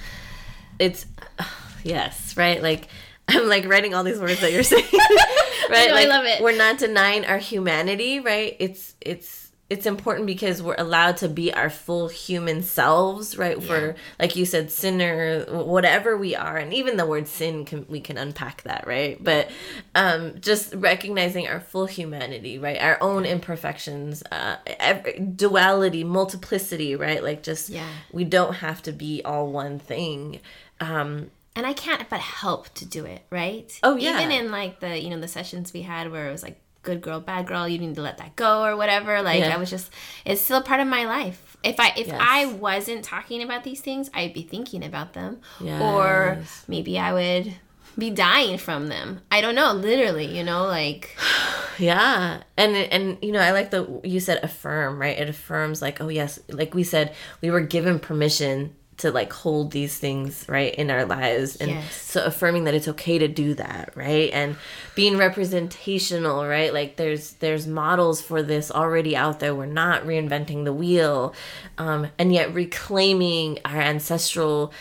It's 0.79 1.05
yes 1.83 2.35
right? 2.37 2.61
Like 2.61 2.87
i'm 3.27 3.47
like 3.49 3.65
writing 3.67 3.93
all 3.95 4.03
these 4.03 4.19
words 4.19 4.39
that 4.41 4.51
you're 4.53 4.63
saying 4.75 4.83
right? 5.69 5.89
Know, 5.89 5.95
I 5.97 6.05
love 6.05 6.25
it. 6.25 6.41
we're 6.43 6.55
not 6.57 6.77
denying 6.77 7.25
our 7.25 7.39
humanity 7.39 8.19
right? 8.19 8.55
It's 8.59 8.95
it's 9.01 9.43
it's 9.67 9.87
important 9.87 10.27
because 10.27 10.61
we're 10.61 10.75
allowed 10.77 11.17
to 11.17 11.27
be 11.27 11.51
our 11.51 11.71
full 11.71 12.07
human 12.07 12.61
selves 12.61 13.35
right? 13.35 13.63
For 13.63 13.95
like 14.19 14.35
you 14.35 14.45
said 14.45 14.69
sinner 14.69 15.43
whatever 15.49 16.15
we 16.15 16.35
are. 16.35 16.55
And 16.55 16.71
even 16.71 16.97
the 16.97 17.05
word 17.07 17.27
sin 17.27 17.65
can 17.65 17.83
we 17.89 17.99
can 17.99 18.15
unpack 18.19 18.61
that 18.61 18.85
right? 18.85 19.17
But 19.23 19.49
um 19.95 20.35
just 20.39 20.75
recognizing 20.75 21.47
our 21.47 21.59
full 21.61 21.87
humanity 21.87 22.59
right? 22.59 22.79
Our 22.79 22.99
own 23.01 23.25
imperfections 23.25 24.21
uh 24.31 24.57
every, 24.79 25.17
duality 25.19 26.03
multiplicity 26.03 26.95
right? 26.95 27.23
Like 27.23 27.41
just 27.41 27.69
Yeah. 27.69 27.89
we 28.11 28.23
don't 28.23 28.53
have 28.53 28.83
to 28.83 28.91
be 28.91 29.23
all 29.25 29.47
one 29.51 29.79
thing 29.79 30.41
um 30.79 31.31
and 31.55 31.65
I 31.65 31.73
can't 31.73 32.09
but 32.09 32.19
help 32.19 32.73
to 32.75 32.85
do 32.85 33.05
it, 33.05 33.21
right? 33.29 33.71
Oh, 33.81 33.95
yeah. 33.95 34.17
Even 34.19 34.31
in 34.31 34.51
like 34.51 34.79
the 34.81 35.01
you 35.01 35.09
know 35.09 35.19
the 35.19 35.27
sessions 35.27 35.71
we 35.73 35.83
had 35.83 36.11
where 36.11 36.27
it 36.27 36.31
was 36.31 36.43
like 36.43 36.59
good 36.83 37.01
girl, 37.01 37.19
bad 37.19 37.47
girl, 37.47 37.67
you 37.67 37.79
need 37.79 37.95
to 37.95 38.01
let 38.01 38.17
that 38.19 38.35
go 38.35 38.63
or 38.63 38.75
whatever. 38.75 39.21
Like 39.21 39.39
Yeah. 39.39 39.55
I 39.55 39.57
was 39.57 39.69
just 39.69 39.89
it's 40.25 40.41
still 40.41 40.61
part 40.61 40.79
of 40.81 40.87
my 40.87 41.05
life. 41.05 41.57
If 41.63 41.79
I 41.79 41.93
if 41.97 42.07
Yes. 42.07 42.17
I 42.21 42.45
wasn't 42.47 43.03
talking 43.03 43.41
about 43.41 43.63
these 43.63 43.81
things, 43.81 44.09
I'd 44.13 44.33
be 44.33 44.43
thinking 44.43 44.83
about 44.83 45.13
them, 45.13 45.39
or 45.63 46.39
maybe 46.67 46.99
I 46.99 47.13
would 47.13 47.53
be 47.97 48.09
dying 48.11 48.57
from 48.57 48.87
them. 48.87 49.21
I 49.31 49.39
don't 49.39 49.55
know, 49.55 49.71
literally, 49.71 50.25
you 50.37 50.43
know, 50.43 50.65
like 50.65 51.15
Yeah. 51.79 52.41
And 52.57 52.75
and 52.75 53.17
you 53.21 53.31
know, 53.31 53.39
I 53.39 53.51
like 53.51 53.71
the 53.71 54.01
you 54.03 54.19
said 54.19 54.43
affirm, 54.43 54.99
right? 54.99 55.17
It 55.17 55.29
affirms 55.29 55.81
like, 55.81 56.01
oh 56.01 56.09
yes, 56.09 56.39
like 56.49 56.73
we 56.73 56.83
said, 56.83 57.13
we 57.41 57.49
were 57.49 57.61
given 57.61 57.97
permission 57.99 58.75
to 58.97 59.11
like 59.11 59.33
hold 59.33 59.71
these 59.71 59.97
things 59.97 60.45
right 60.47 60.73
in 60.75 60.89
our 60.89 61.03
lives 61.05 61.57
and 61.57 61.69
Yes. 61.71 62.01
so 62.01 62.23
affirming 62.23 62.63
that 62.63 62.73
it's 62.73 62.87
okay 62.87 63.17
to 63.17 63.27
do 63.27 63.53
that 63.55 63.91
right? 63.95 64.29
And 64.31 64.55
being 64.95 65.17
representational 65.17 66.45
right? 66.47 66.73
Like 66.73 66.95
there's 66.95 67.33
there's 67.33 67.67
models 67.67 68.21
for 68.21 68.41
this 68.41 68.71
already 68.71 69.15
out 69.15 69.39
there. 69.39 69.53
We're 69.53 69.65
not 69.65 70.03
reinventing 70.03 70.63
the 70.63 70.73
wheel 70.73 71.33
um, 71.77 72.07
and 72.17 72.33
yet 72.33 72.53
reclaiming 72.53 73.59
our 73.65 73.81
ancestral 73.81 74.71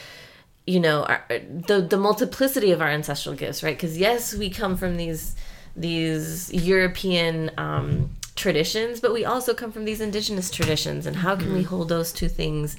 you 0.66 0.80
know 0.80 1.02
our, 1.04 1.24
the 1.30 1.80
the 1.90 1.96
multiplicity 1.98 2.70
of 2.70 2.80
our 2.80 2.88
ancestral 2.88 3.34
gifts 3.34 3.62
right? 3.62 3.76
Because 3.76 3.98
yes 3.98 4.34
we 4.34 4.48
come 4.48 4.76
from 4.76 4.96
these 4.96 5.34
these 5.76 6.52
european 6.52 7.50
um 7.58 8.10
traditions 8.36 9.00
but 9.00 9.12
we 9.12 9.24
also 9.24 9.54
come 9.54 9.70
from 9.70 9.84
these 9.84 10.00
indigenous 10.00 10.50
traditions 10.50 11.06
and 11.06 11.16
how 11.16 11.36
can 11.36 11.52
we 11.52 11.62
hold 11.62 11.88
those 11.88 12.12
two 12.12 12.28
things 12.28 12.76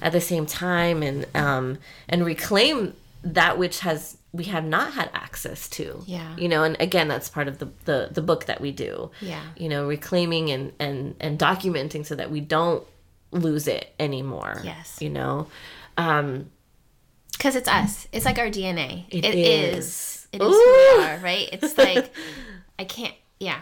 at 0.00 0.12
the 0.12 0.20
same 0.20 0.46
time 0.46 1.02
and 1.02 1.26
um 1.34 1.78
and 2.08 2.24
reclaim 2.24 2.94
that 3.22 3.58
which 3.58 3.80
has 3.80 4.16
we 4.32 4.44
have 4.44 4.64
not 4.64 4.94
had 4.94 5.10
access 5.12 5.68
to 5.68 6.02
Yeah. 6.06 6.34
you 6.36 6.48
know 6.48 6.62
and 6.64 6.76
again 6.80 7.06
that's 7.08 7.28
part 7.28 7.48
of 7.48 7.58
the 7.58 7.68
the, 7.84 8.08
the 8.12 8.22
book 8.22 8.46
that 8.46 8.60
we 8.62 8.72
do 8.72 9.10
Yeah. 9.20 9.42
you 9.56 9.68
know 9.68 9.86
reclaiming 9.86 10.50
and 10.50 10.72
and 10.80 11.14
and 11.20 11.38
documenting 11.38 12.06
so 12.06 12.14
that 12.14 12.30
we 12.30 12.40
don't 12.40 12.82
lose 13.30 13.68
it 13.68 13.92
anymore 14.00 14.60
Yes. 14.64 14.98
you 15.02 15.10
know 15.10 15.48
um 15.98 16.50
because 17.32 17.56
it's 17.56 17.68
us. 17.68 18.06
It's 18.12 18.24
like 18.24 18.38
our 18.38 18.46
DNA. 18.46 19.04
It 19.10 19.24
it 19.24 19.34
is. 19.34 19.86
is. 19.86 20.28
It 20.32 20.40
is 20.40 20.46
Ooh. 20.48 20.50
who 20.52 20.98
we 20.98 21.04
are, 21.04 21.18
right? 21.18 21.48
It's 21.52 21.76
like 21.76 22.14
I 22.78 22.84
can't. 22.84 23.12
Yeah, 23.40 23.60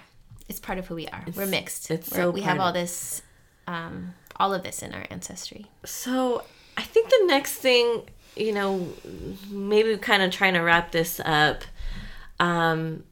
it's 0.49 0.61
part 0.61 0.79
of 0.79 0.87
who 0.87 0.95
we 0.95 1.07
are. 1.09 1.25
We're 1.35 1.47
mixed. 1.47 1.91
it's 1.91 2.11
We're- 2.11 2.23
so 2.25 2.31
we 2.31 2.43
have 2.43 2.59
all 2.61 2.73
this, 2.73 3.23
um, 3.67 4.15
all 4.37 4.53
of 4.55 4.63
this 4.63 4.83
in 4.83 4.93
our 4.95 5.05
ancestry. 5.11 5.67
So 5.85 6.45
I 6.77 6.83
think 6.83 7.09
the 7.11 7.25
next 7.27 7.55
thing, 7.55 8.03
you 8.37 8.53
know, 8.53 8.89
maybe 9.51 9.97
kind 9.99 10.23
of 10.23 10.31
trying 10.31 10.55
to 10.55 10.61
wrap 10.61 10.93
this 10.93 11.21
up. 11.25 11.65
Um, 12.41 13.05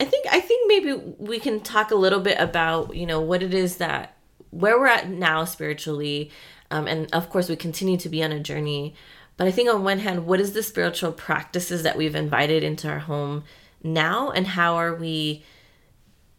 I 0.00 0.04
think 0.04 0.26
I 0.30 0.40
think 0.40 0.68
maybe 0.68 0.94
we 1.18 1.38
can 1.40 1.60
talk 1.60 1.90
a 1.90 1.94
little 1.96 2.20
bit 2.20 2.38
about 2.38 2.94
you 2.94 3.04
know 3.06 3.20
what 3.20 3.42
it 3.42 3.52
is 3.52 3.76
that 3.78 4.16
where 4.50 4.78
we're 4.78 4.86
at 4.86 5.08
now 5.08 5.44
spiritually, 5.44 6.30
um, 6.70 6.86
and 6.86 7.12
of 7.12 7.28
course 7.30 7.48
we 7.48 7.56
continue 7.56 7.96
to 7.98 8.08
be 8.08 8.22
on 8.22 8.32
a 8.32 8.40
journey. 8.40 8.94
But 9.36 9.46
I 9.46 9.50
think 9.50 9.68
on 9.72 9.84
one 9.84 9.98
hand, 10.00 10.26
what 10.26 10.40
is 10.40 10.52
the 10.52 10.62
spiritual 10.62 11.12
practices 11.12 11.82
that 11.82 11.96
we've 11.96 12.14
invited 12.14 12.62
into 12.62 12.88
our 12.88 13.00
home 13.00 13.44
now, 13.82 14.30
and 14.30 14.46
how 14.46 14.76
are 14.76 14.94
we 14.94 15.44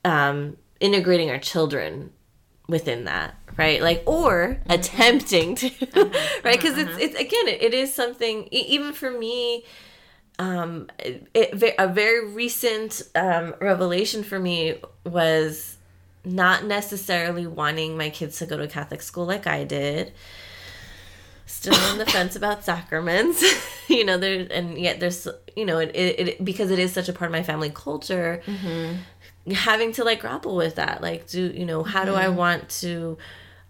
um, 0.10 0.58
integrating 0.80 1.30
our 1.30 1.40
children 1.40 2.12
within 2.68 3.06
that 3.06 3.36
right? 3.60 3.82
Like 3.82 4.04
or 4.06 4.58
attempting 4.68 5.56
to 5.56 5.68
right? 6.44 6.56
Because 6.56 6.78
it's 6.78 6.98
it's 6.98 7.16
again 7.20 7.48
it, 7.48 7.62
it 7.62 7.74
is 7.74 7.94
something 7.94 8.48
even 8.52 8.94
for 8.94 9.12
me 9.12 9.66
um 10.40 10.88
it, 10.98 11.28
it, 11.34 11.76
a 11.78 11.88
very 11.88 12.32
recent 12.32 13.02
um 13.14 13.54
revelation 13.60 14.24
for 14.24 14.40
me 14.40 14.80
was 15.04 15.78
not 16.24 16.64
necessarily 16.66 17.46
wanting 17.46 17.98
my 17.98 18.10
kids 18.10 18.38
to 18.38 18.46
go 18.46 18.58
to 18.58 18.68
catholic 18.68 19.02
school 19.02 19.26
like 19.26 19.46
i 19.46 19.64
did. 19.64 20.14
Still 21.46 21.76
on 21.76 21.98
the 21.98 22.06
fence 22.16 22.36
about 22.36 22.64
sacraments 22.64 23.44
you 23.90 24.06
know 24.06 24.18
there 24.18 24.48
and 24.52 24.78
yet 24.78 25.00
there's 25.00 25.28
you 25.56 25.66
know 25.66 25.80
it, 25.80 25.92
it, 25.96 26.20
it 26.20 26.46
because 26.46 26.72
it 26.72 26.80
is 26.80 26.94
such 26.94 27.10
a 27.10 27.14
part 27.14 27.30
of 27.30 27.34
my 27.34 27.44
family 27.44 27.72
culture 27.74 28.42
having 29.52 29.92
to 29.94 30.04
like 30.04 30.20
grapple 30.20 30.56
with 30.56 30.76
that. 30.76 31.02
Like 31.02 31.28
do 31.28 31.48
you 31.48 31.66
know 31.66 31.84
how 31.84 32.06
do 32.06 32.16
i 32.16 32.26
mm-hmm. 32.26 32.36
want 32.36 32.70
to 32.70 33.18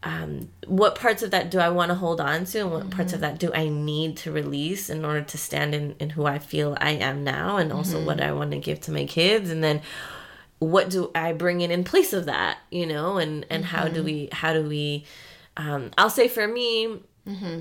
um 0.04 0.50
what 0.66 0.96
parts 0.96 1.24
of 1.24 1.32
that 1.32 1.52
do 1.52 1.60
i 1.60 1.70
want 1.70 1.90
to 1.90 1.96
hold 1.96 2.22
on 2.22 2.46
to 2.46 2.60
and 2.60 2.72
what 2.72 2.90
parts 2.90 3.12
of 3.12 3.20
mm-hmm. 3.20 3.32
that 3.32 3.40
do 3.40 3.52
i 3.54 3.68
need 3.68 4.16
to 4.16 4.32
release 4.32 4.90
in 4.90 5.04
order 5.04 5.22
to 5.22 5.38
stand 5.38 5.76
in 5.76 5.94
in 6.00 6.12
who 6.12 6.26
i 6.26 6.40
feel 6.40 6.78
i 6.80 6.92
am 6.92 7.24
now 7.24 7.58
and 7.58 7.74
also 7.74 8.04
what 8.04 8.18
mm-hmm. 8.18 8.30
i 8.30 8.32
want 8.32 8.52
to 8.52 8.58
give 8.58 8.80
to 8.80 8.92
my 8.92 9.06
kids? 9.06 9.50
And 9.50 9.64
then 9.64 9.82
what 10.60 10.90
do 10.90 11.12
i 11.16 11.34
bring 11.34 11.62
in 11.62 11.72
in 11.72 11.84
place 11.84 12.14
of 12.14 12.26
that 12.26 12.58
you 12.70 12.86
know 12.86 13.18
and 13.18 13.46
and 13.50 13.66
how 13.66 13.88
do 13.88 14.04
we 14.04 14.30
how 14.32 14.54
do 14.54 14.64
we 14.64 15.06
um 15.58 15.90
i'll 15.98 16.10
say 16.10 16.28
for 16.28 16.48
me 16.48 17.00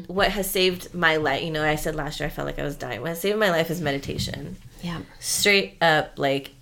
what 0.07 0.31
has 0.31 0.51
saved 0.51 0.95
my 0.95 1.17
life 1.17 1.43
you 1.43 1.51
know 1.51 1.63
i 1.63 1.75
said 1.75 1.95
last 1.95 2.19
year 2.19 2.27
i 2.27 2.31
felt 2.31 2.47
like 2.47 2.59
i 2.59 2.63
was 2.63 2.77
dying. 2.77 3.01
What 3.01 3.11
has 3.11 3.21
saved 3.21 3.39
my 3.39 3.51
life 3.51 3.71
is 3.71 3.81
meditation. 3.81 4.57
Yeah. 4.83 5.01
straight 5.19 5.77
up 5.83 6.19
like 6.19 6.53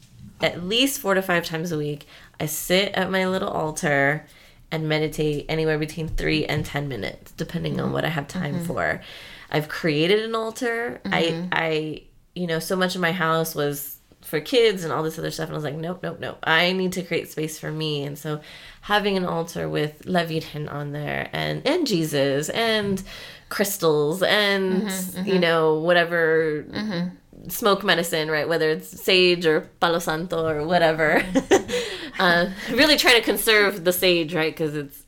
at 0.40 0.64
least 0.64 1.00
four 1.00 1.14
to 1.14 1.22
five 1.22 1.44
times 1.44 1.72
a 1.72 1.78
week 1.78 2.06
i 2.40 2.46
sit 2.46 2.92
at 2.92 3.10
my 3.10 3.26
little 3.26 3.48
altar 3.48 4.26
and 4.70 4.88
meditate 4.88 5.46
anywhere 5.48 5.78
between 5.78 6.08
three 6.08 6.44
and 6.44 6.64
ten 6.64 6.88
minutes 6.88 7.32
depending 7.32 7.80
on 7.80 7.92
what 7.92 8.04
i 8.04 8.08
have 8.08 8.28
time 8.28 8.64
for. 8.64 9.00
I've 9.50 9.68
created 9.68 10.24
an 10.24 10.34
altar. 10.34 11.00
I 11.04 11.48
i 11.52 12.02
you 12.34 12.46
know 12.46 12.58
so 12.58 12.76
much 12.76 12.94
of 12.94 13.00
my 13.00 13.12
house 13.12 13.54
was 13.54 13.98
for 14.22 14.40
kids 14.40 14.82
and 14.82 14.92
all 14.92 15.04
this 15.04 15.18
other 15.20 15.30
stuff 15.30 15.46
and 15.48 15.54
i 15.54 15.56
was 15.56 15.62
like 15.62 15.76
nope 15.76 16.02
nope 16.02 16.18
nope. 16.18 16.38
I 16.42 16.72
need 16.72 16.92
to 16.94 17.02
create 17.02 17.30
space 17.30 17.58
for 17.58 17.70
me. 17.70 18.02
And 18.02 18.18
so 18.18 18.40
having 18.82 19.16
an 19.16 19.24
altar 19.24 19.68
with 19.68 20.04
la 20.04 20.24
virgen 20.24 20.68
on 20.68 20.92
there 20.92 21.30
and 21.32 21.66
and 21.66 21.86
jesus 21.86 22.48
and 22.50 23.02
crystals 23.48 24.22
and 24.22 24.82
mm-hmm, 24.82 24.88
mm-hmm. 24.88 25.28
you 25.28 25.38
know 25.38 25.78
whatever 25.78 26.64
mm-hmm 26.68 27.08
smoke 27.48 27.84
medicine, 27.84 28.30
right? 28.30 28.48
Whether 28.48 28.70
it's 28.70 28.88
sage 28.88 29.46
or 29.46 29.62
palo 29.80 29.98
santo 29.98 30.46
or 30.46 30.66
whatever. 30.66 31.22
uh, 32.18 32.50
really 32.70 32.96
trying 32.96 33.16
to 33.16 33.22
conserve 33.22 33.84
the 33.84 33.92
sage, 33.92 34.34
right? 34.34 34.52
Because 34.52 34.74
it's, 34.74 35.02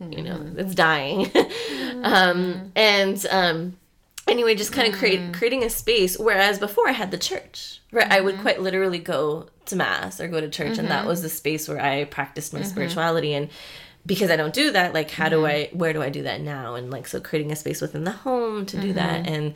you 0.00 0.22
know, 0.22 0.36
mm-hmm. 0.36 0.58
it's 0.58 0.74
dying. 0.74 1.30
um, 2.04 2.72
and 2.74 3.24
um, 3.30 3.76
anyway, 4.28 4.54
just 4.54 4.72
kind 4.72 4.92
of 4.92 4.98
create 4.98 5.20
mm. 5.20 5.34
creating 5.34 5.62
a 5.62 5.70
space. 5.70 6.18
Whereas 6.18 6.58
before 6.58 6.88
I 6.88 6.92
had 6.92 7.10
the 7.10 7.18
church, 7.18 7.80
right? 7.92 8.04
Mm-hmm. 8.04 8.12
I 8.12 8.20
would 8.20 8.34
mm-hmm. 8.34 8.42
quite 8.42 8.62
literally 8.62 8.98
go 8.98 9.48
to 9.66 9.76
mass 9.76 10.20
or 10.20 10.28
go 10.28 10.40
to 10.40 10.48
church, 10.48 10.72
mm-hmm. 10.72 10.80
and 10.80 10.88
that 10.90 11.00
mm-hmm. 11.00 11.08
was 11.08 11.22
the 11.22 11.28
space 11.28 11.68
where 11.68 11.80
I 11.80 12.04
practiced 12.04 12.52
my 12.52 12.60
mm-hmm. 12.60 12.68
spirituality 12.68 13.34
and 13.34 13.48
because 14.06 14.30
I 14.30 14.36
don't 14.36 14.52
do 14.52 14.70
that, 14.72 14.92
like 14.92 15.10
how 15.10 15.28
do 15.28 15.46
I 15.46 15.70
where 15.72 15.92
do 15.92 16.02
I 16.02 16.10
do 16.10 16.24
that 16.24 16.40
now? 16.40 16.74
And 16.74 16.90
like 16.90 17.08
so 17.08 17.20
creating 17.20 17.52
a 17.52 17.56
space 17.56 17.80
within 17.80 18.04
the 18.04 18.10
home 18.10 18.66
to 18.66 18.80
do 18.80 18.92
that 18.92 19.26
and 19.26 19.54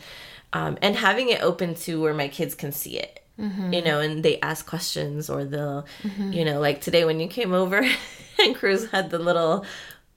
um, 0.53 0.78
and 0.82 0.96
having 0.96 1.28
it 1.28 1.42
open 1.42 1.74
to 1.74 2.01
where 2.01 2.14
my 2.14 2.28
kids 2.28 2.55
can 2.55 2.72
see 2.72 2.99
it 2.99 3.24
mm-hmm. 3.38 3.72
you 3.72 3.82
know 3.82 4.01
and 4.01 4.22
they 4.22 4.40
ask 4.40 4.66
questions 4.66 5.30
or 5.30 5.44
they'll 5.44 5.86
mm-hmm. 6.03 6.32
you 6.32 6.44
know 6.44 6.61
like 6.61 6.80
today 6.80 7.05
when 7.05 7.20
you 7.20 7.28
came 7.28 7.53
over 7.53 7.86
and 8.38 8.57
cruz 8.57 8.90
had 8.90 9.11
the 9.11 9.18
little 9.18 9.64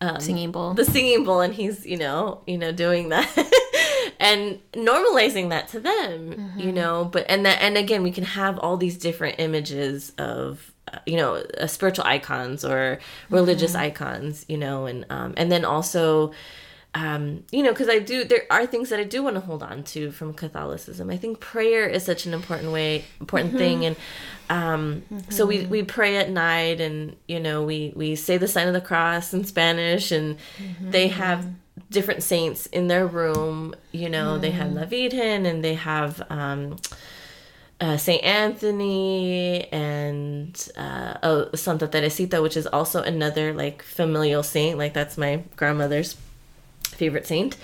um, 0.01 0.19
singing 0.19 0.51
bowl 0.51 0.73
the 0.73 0.86
singing 0.86 1.23
bowl 1.23 1.41
and 1.41 1.53
he's 1.53 1.86
you 1.86 1.97
know 1.97 2.41
you 2.47 2.57
know 2.57 2.71
doing 2.71 3.09
that 3.09 3.29
and 4.19 4.59
normalizing 4.73 5.49
that 5.49 5.67
to 5.67 5.79
them 5.79 6.34
mm-hmm. 6.34 6.59
you 6.59 6.71
know 6.71 7.05
but 7.05 7.25
and 7.29 7.45
that 7.45 7.61
and 7.61 7.77
again 7.77 8.01
we 8.01 8.11
can 8.11 8.23
have 8.23 8.57
all 8.59 8.77
these 8.77 8.97
different 8.97 9.36
images 9.39 10.11
of 10.17 10.71
uh, 10.91 10.97
you 11.05 11.17
know 11.17 11.36
uh, 11.36 11.67
spiritual 11.67 12.05
icons 12.05 12.65
or 12.65 12.97
religious 13.29 13.73
mm-hmm. 13.73 13.86
icons 13.86 14.43
you 14.47 14.57
know 14.57 14.88
and 14.88 15.05
um 15.11 15.36
and 15.38 15.51
then 15.51 15.63
also 15.63 16.32
um, 16.94 17.46
you 17.52 17.64
know, 17.64 17.72
because 17.72 17.88
I 17.88 18.00
do, 18.00 18.26
there 18.26 18.44
are 18.50 18.66
things 18.66 18.89
that 18.89 19.00
I 19.00 19.06
do 19.06 19.24
want 19.24 19.36
to 19.36 19.39
hold 19.39 19.64
on 19.64 19.84
to 19.86 20.12
from 20.12 20.34
Catholicism. 20.34 21.10
I 21.10 21.16
think 21.16 21.39
prayer 21.39 21.88
is 21.88 22.04
such 22.04 22.26
an 22.26 22.34
important 22.34 22.72
way, 22.72 23.06
important 23.22 23.52
mm-hmm. 23.52 23.60
thing, 23.60 23.86
and 23.86 23.96
um, 24.50 25.04
mm-hmm. 25.12 25.32
so 25.32 25.46
we 25.46 25.66
we 25.66 25.84
pray 25.84 26.18
at 26.18 26.30
night, 26.30 26.82
and 26.82 27.16
you 27.30 27.39
know, 27.39 27.64
we 27.64 27.94
we 27.96 28.16
say 28.16 28.38
the 28.38 28.48
sign 28.48 28.68
of 28.68 28.74
the 28.74 28.82
cross 28.82 29.34
in 29.34 29.46
Spanish, 29.46 30.12
and 30.12 30.38
mm-hmm. 30.58 30.92
they 30.92 31.08
have 31.08 31.48
different 31.89 32.24
saints 32.24 32.66
in 32.68 32.89
their 32.89 33.08
room. 33.08 33.74
You 33.94 34.10
know, 34.10 34.38
they 34.38 34.52
have 34.52 34.74
La 34.74 34.86
Virgen, 34.86 35.46
and 35.46 35.64
they 35.64 35.76
have. 35.76 36.22
Um, 36.30 36.78
uh, 37.80 37.98
Saint 37.98 38.24
Anthony 38.24 39.68
and 39.72 40.70
uh, 40.78 41.16
oh, 41.24 41.50
Santa 41.56 41.88
Teresita, 41.88 42.39
which 42.39 42.56
is 42.56 42.68
also 42.68 43.02
another 43.02 43.54
like 43.54 43.82
familial 43.82 44.44
saint. 44.44 44.78
Like 44.78 44.94
that's 44.94 45.18
my 45.18 45.42
grandmother's 45.56 46.16
favorite 47.02 47.26
saint 47.26 47.58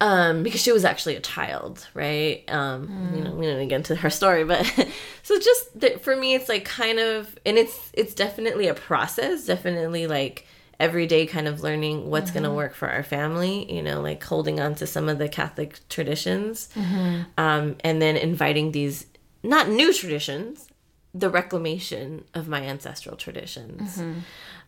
um, 0.00 0.42
because 0.42 0.60
she 0.60 0.72
was 0.72 0.84
actually 0.84 1.16
a 1.16 1.20
child, 1.20 1.86
right? 1.94 2.44
Um, 2.48 2.88
mm. 2.88 3.16
You 3.16 3.24
know, 3.24 3.34
we 3.34 3.46
don't 3.46 3.66
get 3.68 3.76
into 3.76 3.96
her 3.96 4.10
story, 4.10 4.44
but 4.44 4.64
so 5.22 5.38
just 5.38 5.80
that 5.80 6.02
for 6.02 6.14
me, 6.14 6.34
it's 6.34 6.48
like 6.48 6.64
kind 6.64 6.98
of, 6.98 7.38
and 7.46 7.56
it's 7.56 7.90
it's 7.94 8.14
definitely 8.14 8.68
a 8.68 8.74
process, 8.74 9.46
definitely 9.46 10.06
like 10.06 10.46
everyday 10.78 11.24
kind 11.24 11.48
of 11.48 11.62
learning 11.62 12.10
what's 12.10 12.26
mm-hmm. 12.26 12.40
going 12.40 12.50
to 12.50 12.54
work 12.54 12.74
for 12.74 12.90
our 12.90 13.02
family. 13.02 13.72
You 13.72 13.82
know, 13.82 14.02
like 14.02 14.22
holding 14.22 14.60
on 14.60 14.74
to 14.76 14.86
some 14.86 15.08
of 15.08 15.18
the 15.18 15.28
Catholic 15.28 15.80
traditions, 15.88 16.68
mm-hmm. 16.74 17.22
um, 17.38 17.76
and 17.80 18.02
then 18.02 18.16
inviting 18.16 18.72
these 18.72 19.06
not 19.42 19.70
new 19.70 19.94
traditions, 19.94 20.68
the 21.14 21.30
reclamation 21.30 22.24
of 22.34 22.48
my 22.48 22.60
ancestral 22.62 23.16
traditions. 23.16 23.96
Mm-hmm 23.96 24.20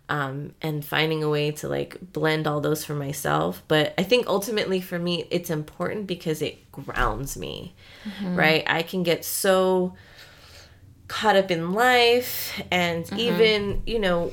um, 0.09 0.53
and 0.63 0.85
finding 0.85 1.23
a 1.23 1.29
way 1.29 1.51
to 1.51 1.69
like 1.69 1.99
blend 2.13 2.47
all 2.47 2.61
those 2.61 2.85
for 2.85 2.95
myself. 2.95 3.63
But 3.69 3.95
I 3.99 4.03
think 4.03 4.27
ultimately 4.27 4.81
for 4.81 4.99
me, 4.99 5.27
it's 5.31 5.51
important 5.51 6.07
because 6.07 6.41
it 6.43 6.71
grounds 6.73 7.37
me, 7.37 7.75
mm-hmm. 8.05 8.37
right? 8.37 8.65
I 8.67 8.83
can 8.83 9.03
get 9.03 9.25
so 9.25 9.95
caught 11.09 11.37
up 11.37 11.51
in 11.51 11.73
life 11.73 12.63
and 12.71 13.05
mm-hmm. 13.05 13.19
even, 13.19 13.83
you 13.87 13.99
know, 13.99 14.33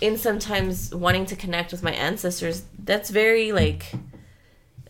in 0.00 0.18
sometimes 0.18 0.94
wanting 0.94 1.26
to 1.26 1.36
connect 1.36 1.72
with 1.72 1.82
my 1.82 1.92
ancestors, 1.92 2.64
that's 2.78 3.10
very 3.10 3.52
like 3.52 3.92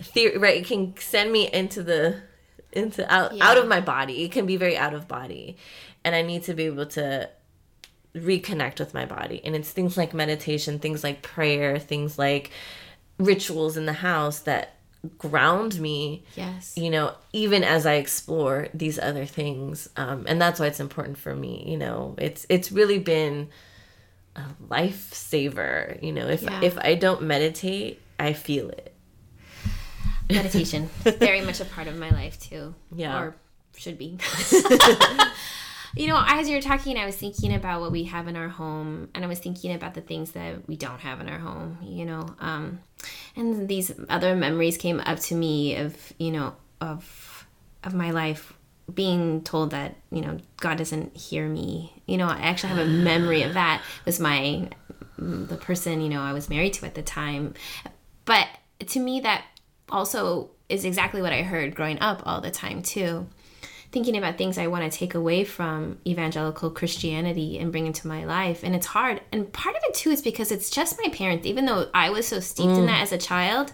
theory, 0.00 0.36
right? 0.36 0.58
It 0.58 0.66
can 0.66 0.96
send 0.98 1.32
me 1.32 1.50
into 1.50 1.82
the 1.82 2.20
into 2.72 3.10
out 3.12 3.34
yeah. 3.34 3.48
out 3.48 3.56
of 3.56 3.66
my 3.66 3.80
body. 3.80 4.24
It 4.24 4.32
can 4.32 4.44
be 4.44 4.56
very 4.56 4.76
out 4.76 4.94
of 4.94 5.08
body. 5.08 5.56
And 6.04 6.14
I 6.14 6.22
need 6.22 6.44
to 6.44 6.54
be 6.54 6.64
able 6.64 6.86
to 6.86 7.30
reconnect 8.16 8.78
with 8.78 8.94
my 8.94 9.04
body. 9.04 9.40
And 9.44 9.54
it's 9.54 9.70
things 9.70 9.96
like 9.96 10.14
meditation, 10.14 10.78
things 10.78 11.04
like 11.04 11.22
prayer, 11.22 11.78
things 11.78 12.18
like 12.18 12.50
rituals 13.18 13.76
in 13.76 13.86
the 13.86 13.92
house 13.92 14.40
that 14.40 14.72
ground 15.18 15.78
me 15.78 16.24
yes. 16.34 16.74
you 16.76 16.90
know 16.90 17.14
even 17.32 17.62
as 17.62 17.86
i 17.86 17.94
explore 17.94 18.68
these 18.74 18.98
other 18.98 19.24
things. 19.24 19.88
Um 19.96 20.24
and 20.26 20.40
that's 20.40 20.58
why 20.58 20.66
it's 20.66 20.80
important 20.80 21.18
for 21.18 21.34
me 21.34 21.64
you 21.66 21.76
know. 21.76 22.14
It's 22.18 22.46
it's 22.48 22.72
really 22.72 22.98
been 22.98 23.48
a 24.34 24.42
lifesaver 24.68 26.02
you 26.02 26.12
know. 26.12 26.26
If 26.26 26.42
yeah. 26.42 26.60
if 26.62 26.76
i 26.78 26.94
don't 26.94 27.22
meditate 27.22 28.00
i 28.18 28.32
feel 28.32 28.70
it. 28.70 28.92
Meditation. 30.28 30.88
Very 31.04 31.40
much 31.40 31.60
a 31.60 31.64
part 31.64 31.86
of 31.86 31.96
my 31.96 32.10
life 32.10 32.40
too. 32.40 32.74
Yeah. 32.92 33.20
Or 33.20 33.36
should 33.76 33.98
be 33.98 34.18
you 35.96 36.08
know, 36.08 36.22
as 36.26 36.48
you're 36.48 36.60
talking, 36.60 36.98
I 36.98 37.06
was 37.06 37.16
thinking 37.16 37.54
about 37.54 37.80
what 37.80 37.90
we 37.90 38.04
have 38.04 38.28
in 38.28 38.36
our 38.36 38.48
home, 38.48 39.08
and 39.14 39.24
I 39.24 39.28
was 39.28 39.38
thinking 39.38 39.74
about 39.74 39.94
the 39.94 40.02
things 40.02 40.32
that 40.32 40.68
we 40.68 40.76
don't 40.76 41.00
have 41.00 41.20
in 41.20 41.28
our 41.28 41.38
home. 41.38 41.78
You 41.82 42.04
know, 42.04 42.26
um, 42.38 42.80
and 43.34 43.66
these 43.66 43.92
other 44.10 44.36
memories 44.36 44.76
came 44.76 45.00
up 45.00 45.18
to 45.20 45.34
me 45.34 45.76
of 45.76 46.12
you 46.18 46.30
know 46.30 46.54
of 46.82 47.46
of 47.82 47.94
my 47.94 48.10
life 48.10 48.52
being 48.92 49.42
told 49.42 49.70
that 49.70 49.96
you 50.10 50.20
know 50.20 50.38
God 50.58 50.76
doesn't 50.76 51.16
hear 51.16 51.48
me. 51.48 52.02
You 52.06 52.18
know, 52.18 52.26
I 52.26 52.40
actually 52.40 52.74
have 52.74 52.86
a 52.86 52.90
memory 52.90 53.42
of 53.42 53.54
that. 53.54 53.82
It 54.00 54.06
was 54.06 54.20
my 54.20 54.68
the 55.18 55.56
person 55.56 56.02
you 56.02 56.10
know 56.10 56.20
I 56.20 56.34
was 56.34 56.50
married 56.50 56.74
to 56.74 56.86
at 56.86 56.94
the 56.94 57.02
time, 57.02 57.54
but 58.26 58.46
to 58.86 59.00
me 59.00 59.20
that 59.20 59.46
also 59.88 60.50
is 60.68 60.84
exactly 60.84 61.22
what 61.22 61.32
I 61.32 61.42
heard 61.42 61.74
growing 61.74 61.98
up 62.00 62.22
all 62.26 62.42
the 62.42 62.50
time 62.50 62.82
too 62.82 63.26
thinking 63.96 64.18
about 64.18 64.36
things 64.36 64.58
I 64.58 64.66
want 64.66 64.92
to 64.92 64.98
take 64.98 65.14
away 65.14 65.42
from 65.42 65.96
evangelical 66.06 66.68
Christianity 66.70 67.58
and 67.58 67.72
bring 67.72 67.86
into 67.86 68.06
my 68.06 68.26
life. 68.26 68.62
And 68.62 68.76
it's 68.76 68.84
hard. 68.84 69.22
And 69.32 69.50
part 69.50 69.74
of 69.74 69.80
it 69.88 69.94
too 69.94 70.10
is 70.10 70.20
because 70.20 70.52
it's 70.52 70.68
just 70.68 71.00
my 71.02 71.08
parents. 71.08 71.46
Even 71.46 71.64
though 71.64 71.88
I 71.94 72.10
was 72.10 72.28
so 72.28 72.38
steeped 72.40 72.68
mm. 72.68 72.80
in 72.80 72.86
that 72.88 73.00
as 73.00 73.12
a 73.12 73.16
child, 73.16 73.72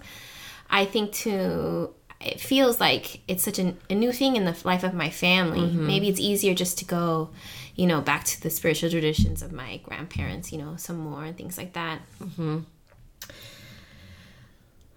I 0.70 0.84
think 0.84 1.10
to 1.24 1.92
it 2.20 2.40
feels 2.40 2.78
like 2.78 3.22
it's 3.26 3.42
such 3.42 3.58
an, 3.58 3.78
a 3.90 3.96
new 3.96 4.12
thing 4.12 4.36
in 4.36 4.44
the 4.44 4.56
life 4.62 4.84
of 4.84 4.94
my 4.94 5.10
family. 5.10 5.58
Mm-hmm. 5.58 5.88
Maybe 5.88 6.08
it's 6.08 6.20
easier 6.20 6.54
just 6.54 6.78
to 6.78 6.84
go, 6.84 7.30
you 7.74 7.88
know, 7.88 8.00
back 8.00 8.22
to 8.26 8.40
the 8.40 8.48
spiritual 8.48 8.90
traditions 8.90 9.42
of 9.42 9.50
my 9.50 9.78
grandparents, 9.78 10.52
you 10.52 10.58
know, 10.58 10.76
some 10.76 10.98
more 10.98 11.24
and 11.24 11.36
things 11.36 11.58
like 11.58 11.72
that. 11.72 11.98
Mm-hmm. 12.22 12.60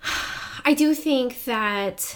I 0.65 0.75
do 0.75 0.93
think 0.93 1.45
that 1.45 2.15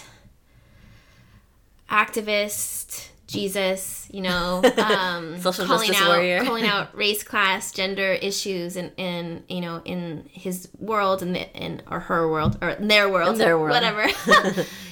activist 1.90 3.10
Jesus, 3.30 4.08
you 4.10 4.22
know, 4.22 4.60
um, 4.78 5.38
social 5.40 5.64
calling 5.64 5.88
justice 5.88 6.04
out, 6.04 6.08
warrior, 6.08 6.44
calling 6.44 6.66
out 6.66 6.94
race, 6.96 7.22
class, 7.22 7.70
gender 7.70 8.12
issues, 8.12 8.76
in, 8.76 8.90
in 8.96 9.44
you 9.48 9.60
know, 9.60 9.80
in 9.84 10.28
his 10.32 10.68
world 10.78 11.22
and 11.22 11.36
in 11.36 11.80
or 11.88 12.00
her 12.00 12.28
world 12.28 12.58
or 12.60 12.74
their 12.74 13.08
world, 13.08 13.34
in 13.34 13.38
their 13.38 13.56
world, 13.56 13.70
whatever, 13.70 14.08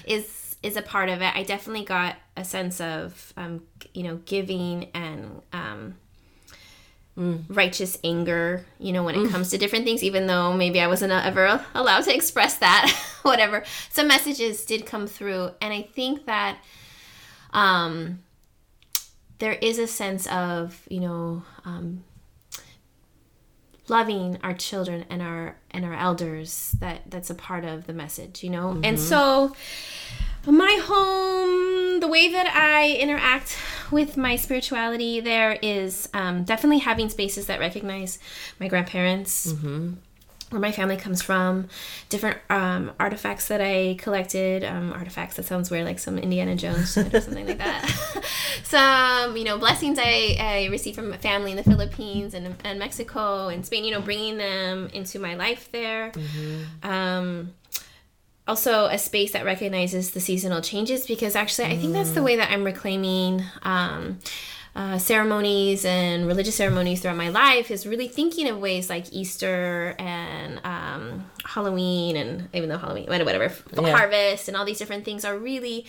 is 0.07 0.57
is 0.63 0.77
a 0.77 0.83
part 0.83 1.09
of 1.09 1.21
it. 1.21 1.35
I 1.35 1.43
definitely 1.43 1.85
got 1.85 2.15
a 2.37 2.45
sense 2.45 2.81
of, 2.81 3.33
um, 3.37 3.63
you 3.93 4.05
know, 4.05 4.21
giving 4.25 4.89
and 4.95 5.43
um, 5.53 5.97
mm. 7.19 7.43
righteous 7.49 7.99
anger, 8.05 8.65
you 8.79 8.93
know, 8.93 9.03
when 9.03 9.17
it 9.17 9.19
mm. 9.19 9.31
comes 9.31 9.51
to 9.51 9.59
different 9.59 9.85
things. 9.85 10.05
Even 10.05 10.29
though 10.29 10.53
maybe 10.53 10.81
I 10.81 10.87
wasn't 10.87 11.13
ever 11.13 11.65
allowed 11.75 12.05
to 12.05 12.15
express 12.15 12.59
that, 12.59 12.93
whatever. 13.23 13.65
Some 13.91 14.07
messages 14.07 14.65
did 14.65 14.87
come 14.87 15.09
through, 15.09 15.51
and 15.61 15.75
I 15.75 15.83
think 15.83 16.27
that 16.27 16.59
um, 17.51 18.21
there 19.39 19.53
is 19.53 19.79
a 19.79 19.87
sense 19.87 20.27
of 20.27 20.87
you 20.91 21.01
know 21.01 21.43
um, 21.65 22.05
loving 23.89 24.39
our 24.43 24.55
children 24.55 25.05
and 25.09 25.23
our 25.23 25.57
and 25.71 25.85
our 25.85 25.95
elders 25.95 26.75
that 26.81 27.03
that's 27.11 27.31
a 27.31 27.35
part 27.35 27.65
of 27.65 27.87
the 27.87 27.93
message 27.93 28.43
you 28.43 28.51
know? 28.51 28.69
Mm-hmm. 28.73 28.85
and 28.85 28.99
so 28.99 29.55
my 30.47 30.81
home 30.83 32.01
the 32.01 32.09
way 32.09 32.33
that 32.33 32.47
i 32.55 32.93
interact 32.95 33.59
with 33.91 34.17
my 34.17 34.37
spirituality 34.37 35.21
there 35.21 35.59
is 35.63 36.09
um, 36.15 36.45
definitely 36.45 36.79
having 36.79 37.09
spaces 37.09 37.47
that 37.47 37.61
recognize 37.61 38.19
my 38.59 38.69
grandparents. 38.69 39.53
Mm-hmm 39.53 39.95
where 40.51 40.61
my 40.61 40.73
family 40.73 40.97
comes 40.97 41.21
from, 41.21 41.69
different 42.09 42.39
um, 42.49 42.93
artifacts 42.99 43.49
that 43.49 43.61
I 43.61 43.97
collected. 43.99 44.65
Um, 44.65 44.93
artifacts 44.93 45.37
that 45.37 45.45
sounds 45.45 45.71
weird, 45.71 45.85
like 45.85 45.99
some 45.99 46.19
Indiana 46.19 46.57
Jones 46.57 46.97
or 46.97 47.21
something 47.21 47.47
like 47.47 47.59
that. 47.59 48.25
some 48.63 49.37
you 49.37 49.45
know 49.45 49.59
blessings 49.59 49.99
I, 50.01 50.37
I 50.39 50.69
received 50.71 50.97
from 50.97 51.11
my 51.11 51.19
family 51.19 51.51
in 51.51 51.57
the 51.57 51.63
Philippines 51.63 52.35
and, 52.35 52.55
and 52.65 52.79
Mexico 52.79 53.49
and 53.49 53.65
Spain. 53.65 53.85
You 53.85 53.93
know, 53.93 54.01
bringing 54.01 54.39
them 54.39 54.89
into 54.93 55.19
my 55.19 55.35
life 55.35 55.71
there. 55.71 56.13
Mm-hmm. 56.13 56.91
Um, 56.91 57.55
also 58.47 58.87
a 58.87 58.99
space 58.99 59.33
that 59.33 59.45
recognizes 59.45 60.13
the 60.13 60.21
seasonal 60.21 60.63
changes 60.63 61.07
because 61.07 61.37
actually 61.37 61.67
I 61.67 61.77
think 61.77 61.93
that's 61.93 62.13
the 62.13 62.21
mm. 62.21 62.25
way 62.25 62.37
that 62.37 62.51
I'm 62.51 62.65
reclaiming 62.65 63.45
um, 63.63 64.21
uh, 64.79 64.97
ceremonies 64.97 65.85
and 65.85 66.26
religious 66.26 66.55
ceremonies 66.55 67.01
throughout 67.01 67.16
my 67.16 67.29
life 67.29 67.70
is 67.70 67.87
really 67.87 68.07
thinking 68.07 68.49
of 68.49 68.59
ways 68.59 68.89
like 68.89 69.12
Easter 69.12 69.97
and 69.99 70.61
um, 70.64 71.29
Halloween 71.45 72.16
and 72.16 72.49
even 72.53 72.68
though 72.68 72.79
Halloween 72.79 73.07
whatever 73.07 73.53
yeah. 73.76 73.97
harvest 73.97 74.47
and 74.47 74.57
all 74.57 74.64
these 74.64 74.79
different 74.79 75.05
things 75.05 75.24
are 75.24 75.37
really 75.37 75.85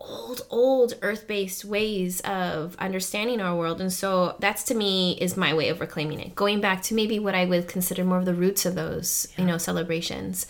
old 0.00 0.44
old 0.50 0.94
earth-based 1.02 1.64
ways 1.64 2.20
of 2.22 2.74
understanding 2.80 3.40
our 3.40 3.56
world 3.56 3.80
and 3.80 3.92
so 3.92 4.34
that's 4.40 4.64
to 4.64 4.74
me 4.74 5.16
is 5.20 5.36
my 5.36 5.54
way 5.54 5.68
of 5.68 5.80
reclaiming 5.80 6.18
it 6.18 6.34
going 6.34 6.60
back 6.60 6.82
to 6.82 6.94
maybe 6.94 7.20
what 7.20 7.34
i 7.34 7.44
would 7.44 7.68
consider 7.68 8.04
more 8.04 8.18
of 8.18 8.24
the 8.24 8.34
roots 8.34 8.66
of 8.66 8.74
those 8.74 9.28
yeah. 9.30 9.42
you 9.42 9.46
know 9.46 9.56
celebrations 9.56 10.46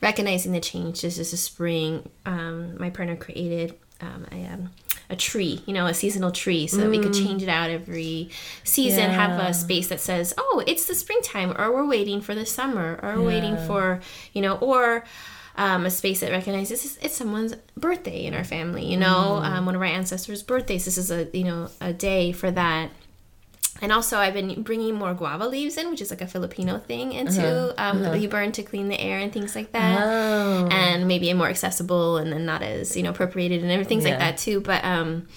recognizing 0.00 0.52
the 0.52 0.60
change. 0.60 1.02
This 1.02 1.18
is 1.18 1.32
a 1.32 1.36
spring. 1.36 2.08
Um, 2.26 2.78
my 2.78 2.90
partner 2.90 3.16
created 3.16 3.74
um, 4.00 4.26
a, 4.30 4.46
um, 4.46 4.70
a 5.10 5.16
tree, 5.16 5.62
you 5.66 5.72
know, 5.72 5.86
a 5.86 5.94
seasonal 5.94 6.30
tree, 6.30 6.66
so 6.66 6.76
mm. 6.76 6.80
that 6.80 6.90
we 6.90 6.98
could 6.98 7.14
change 7.14 7.42
it 7.42 7.48
out 7.48 7.70
every 7.70 8.30
season. 8.64 9.10
Yeah. 9.10 9.28
Have 9.28 9.40
a 9.40 9.54
space 9.54 9.88
that 9.88 10.00
says, 10.00 10.34
"Oh, 10.36 10.62
it's 10.66 10.86
the 10.86 10.94
springtime," 10.94 11.54
or 11.58 11.72
"We're 11.72 11.86
waiting 11.86 12.20
for 12.20 12.34
the 12.34 12.44
summer," 12.44 13.00
or 13.02 13.14
yeah. 13.14 13.26
waiting 13.26 13.56
for," 13.56 14.00
you 14.32 14.42
know, 14.42 14.56
or 14.58 15.04
um, 15.56 15.86
a 15.86 15.90
space 15.90 16.20
that 16.20 16.30
recognizes 16.30 16.84
it's, 16.84 16.96
it's, 16.98 17.16
someone's 17.16 17.54
birthday 17.76 18.26
in 18.26 18.34
our 18.34 18.44
family. 18.44 18.84
You 18.84 18.98
know, 18.98 19.40
mm. 19.42 19.44
um, 19.44 19.66
one 19.66 19.74
of 19.74 19.80
our 19.80 19.86
ancestors' 19.86 20.42
birthdays. 20.42 20.84
This 20.84 20.98
is 20.98 21.10
a 21.10 21.28
you 21.32 21.44
know 21.44 21.70
a 21.80 21.92
day 21.92 22.32
for 22.32 22.50
that 22.50 22.90
and 23.80 23.92
also 23.92 24.18
I've 24.18 24.34
been 24.34 24.62
bringing 24.62 24.94
more 24.94 25.14
guava 25.14 25.46
leaves 25.46 25.76
in, 25.76 25.90
which 25.90 26.00
is 26.00 26.10
like 26.10 26.20
a 26.20 26.26
Filipino 26.26 26.78
thing, 26.78 27.12
into 27.12 27.42
uh-huh. 27.42 27.74
Um, 27.78 28.02
uh-huh. 28.02 28.14
you 28.14 28.28
burn 28.28 28.52
to 28.52 28.62
clean 28.62 28.88
the 28.88 29.00
air 29.00 29.18
and 29.18 29.32
things 29.32 29.54
like 29.54 29.72
that, 29.72 30.06
oh. 30.06 30.68
and 30.70 31.06
maybe 31.06 31.32
more 31.32 31.48
accessible 31.48 32.16
and 32.16 32.32
then 32.32 32.44
not 32.44 32.62
as 32.62 32.96
you 32.96 33.02
know 33.02 33.10
appropriated 33.10 33.62
and 33.62 33.70
everything 33.70 34.00
yeah. 34.00 34.10
like 34.10 34.18
that 34.18 34.38
too. 34.38 34.60
But 34.60 34.84
um, 34.84 35.28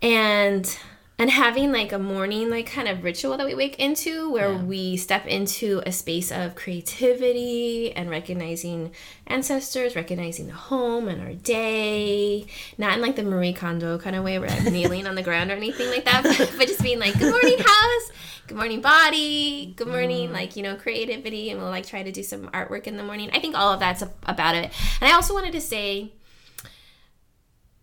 and 0.00 0.78
and 1.22 1.30
having 1.30 1.70
like 1.70 1.92
a 1.92 2.00
morning 2.00 2.50
like 2.50 2.66
kind 2.66 2.88
of 2.88 3.04
ritual 3.04 3.36
that 3.36 3.46
we 3.46 3.54
wake 3.54 3.78
into 3.78 4.28
where 4.32 4.50
yeah. 4.50 4.62
we 4.62 4.96
step 4.96 5.24
into 5.24 5.80
a 5.86 5.92
space 5.92 6.32
of 6.32 6.56
creativity 6.56 7.92
and 7.92 8.10
recognizing 8.10 8.90
ancestors 9.28 9.94
recognizing 9.94 10.48
the 10.48 10.52
home 10.52 11.06
and 11.06 11.22
our 11.22 11.32
day. 11.32 12.44
Not 12.76 12.94
in 12.94 13.00
like 13.00 13.14
the 13.14 13.22
marie 13.22 13.52
kondo 13.52 13.98
kind 13.98 14.16
of 14.16 14.24
way 14.24 14.40
where 14.40 14.50
i'm 14.50 14.64
kneeling 14.72 15.06
on 15.06 15.14
the 15.14 15.22
ground 15.22 15.52
or 15.52 15.54
anything 15.54 15.88
like 15.90 16.04
that 16.06 16.24
but, 16.24 16.54
but, 16.58 16.66
just 16.66 16.82
being 16.82 16.98
like 16.98 17.16
good 17.16 17.30
morning 17.30 17.58
house. 17.58 18.10
Good 18.48 18.56
morning 18.56 18.80
body. 18.80 19.74
Good 19.76 19.86
morning 19.86 20.30
mm. 20.30 20.32
like 20.32 20.56
you 20.56 20.64
know 20.64 20.74
creativity 20.74 21.50
and 21.50 21.60
we'll 21.60 21.70
like 21.70 21.86
try 21.86 22.02
to 22.02 22.10
do 22.10 22.24
some 22.24 22.48
artwork 22.48 22.88
in 22.88 22.96
the 22.96 23.04
morning. 23.04 23.30
I 23.32 23.38
think 23.38 23.56
all 23.56 23.72
of 23.72 23.78
that's 23.78 24.02
about 24.24 24.56
it. 24.56 24.72
And 25.00 25.08
i 25.08 25.12
also 25.12 25.34
wanted 25.34 25.52
to 25.52 25.60
say 25.60 26.14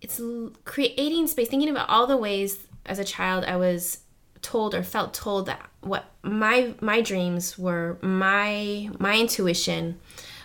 it's 0.02 0.20
creating 0.66 1.26
space 1.26 1.48
thinking 1.48 1.70
about 1.70 1.88
all 1.88 2.06
the 2.06 2.18
ways 2.18 2.66
as 2.86 2.98
a 2.98 3.04
child 3.04 3.44
I 3.44 3.56
was 3.56 3.98
told 4.42 4.74
or 4.74 4.82
felt 4.82 5.14
told 5.14 5.46
that 5.46 5.68
what 5.80 6.04
my 6.22 6.74
my 6.80 7.00
dreams 7.00 7.58
were 7.58 7.98
my 8.00 8.90
my 8.98 9.18
intuition. 9.18 9.98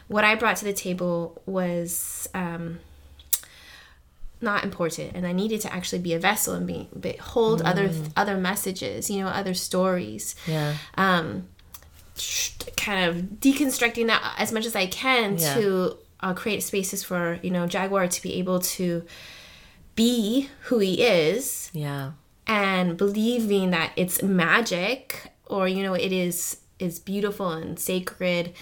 What 0.07 0.23
I 0.23 0.35
brought 0.35 0.57
to 0.57 0.65
the 0.65 0.73
table 0.73 1.41
was 1.47 2.29
um, 2.35 2.79
not 4.39 4.63
important 4.63 5.15
and 5.15 5.25
I 5.25 5.31
needed 5.31 5.61
to 5.61 5.73
actually 5.73 5.99
be 5.99 6.13
a 6.13 6.19
vessel 6.19 6.53
and 6.53 6.67
be, 6.67 6.89
be 6.97 7.13
hold 7.13 7.63
mm. 7.63 7.67
other 7.67 7.89
other 8.15 8.37
messages 8.37 9.09
you 9.09 9.23
know 9.23 9.27
other 9.27 9.53
stories. 9.53 10.35
Yeah. 10.45 10.75
Um 10.95 11.47
kind 12.77 13.09
of 13.09 13.23
deconstructing 13.39 14.07
that 14.07 14.35
as 14.37 14.53
much 14.53 14.65
as 14.65 14.73
I 14.75 14.85
can 14.85 15.37
yeah. 15.37 15.53
to 15.55 15.97
uh, 16.21 16.33
create 16.33 16.63
spaces 16.63 17.03
for 17.03 17.39
you 17.41 17.51
know 17.51 17.67
Jaguar 17.67 18.07
to 18.07 18.21
be 18.21 18.35
able 18.35 18.59
to 18.59 19.03
be 19.95 20.49
who 20.63 20.79
he 20.79 21.01
is. 21.01 21.71
Yeah 21.73 22.11
and 22.47 22.97
believing 22.97 23.71
that 23.71 23.91
it's 23.95 24.21
magic 24.21 25.31
or 25.47 25.67
you 25.67 25.83
know 25.83 25.93
it 25.93 26.11
is 26.11 26.57
is 26.79 26.99
beautiful 26.99 27.51
and 27.51 27.79
sacred 27.79 28.53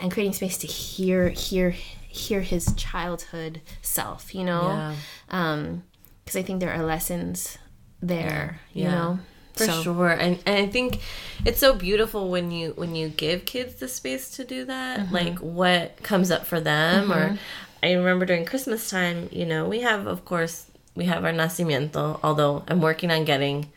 and 0.00 0.10
creating 0.10 0.32
space 0.32 0.58
to 0.58 0.66
hear 0.66 1.28
hear 1.30 1.70
hear 1.70 2.40
his 2.40 2.72
childhood 2.74 3.60
self 3.80 4.34
you 4.34 4.44
know 4.44 4.68
yeah. 4.68 4.94
um 5.30 5.82
because 6.24 6.36
i 6.36 6.42
think 6.42 6.60
there 6.60 6.72
are 6.72 6.82
lessons 6.82 7.58
there 8.00 8.60
yeah. 8.72 8.82
you 8.82 8.88
yeah. 8.88 8.94
know 8.94 9.18
for 9.54 9.64
so. 9.64 9.82
sure 9.82 10.08
and, 10.08 10.38
and 10.46 10.56
i 10.56 10.66
think 10.66 11.00
it's 11.44 11.58
so 11.58 11.74
beautiful 11.74 12.30
when 12.30 12.50
you 12.50 12.72
when 12.72 12.94
you 12.94 13.08
give 13.08 13.44
kids 13.44 13.74
the 13.76 13.88
space 13.88 14.30
to 14.30 14.44
do 14.44 14.64
that 14.64 15.00
mm-hmm. 15.00 15.14
like 15.14 15.38
what 15.38 15.96
comes 16.02 16.30
up 16.30 16.46
for 16.46 16.60
them 16.60 17.08
mm-hmm. 17.08 17.12
or 17.12 17.38
i 17.82 17.92
remember 17.92 18.24
during 18.24 18.44
christmas 18.44 18.88
time 18.88 19.28
you 19.30 19.44
know 19.44 19.68
we 19.68 19.80
have 19.80 20.06
of 20.06 20.24
course 20.24 20.66
we 20.94 21.04
have 21.06 21.24
our 21.24 21.32
nacimiento, 21.32 22.20
although 22.22 22.64
I'm 22.68 22.80
working 22.80 23.10
on 23.10 23.24
getting 23.24 23.70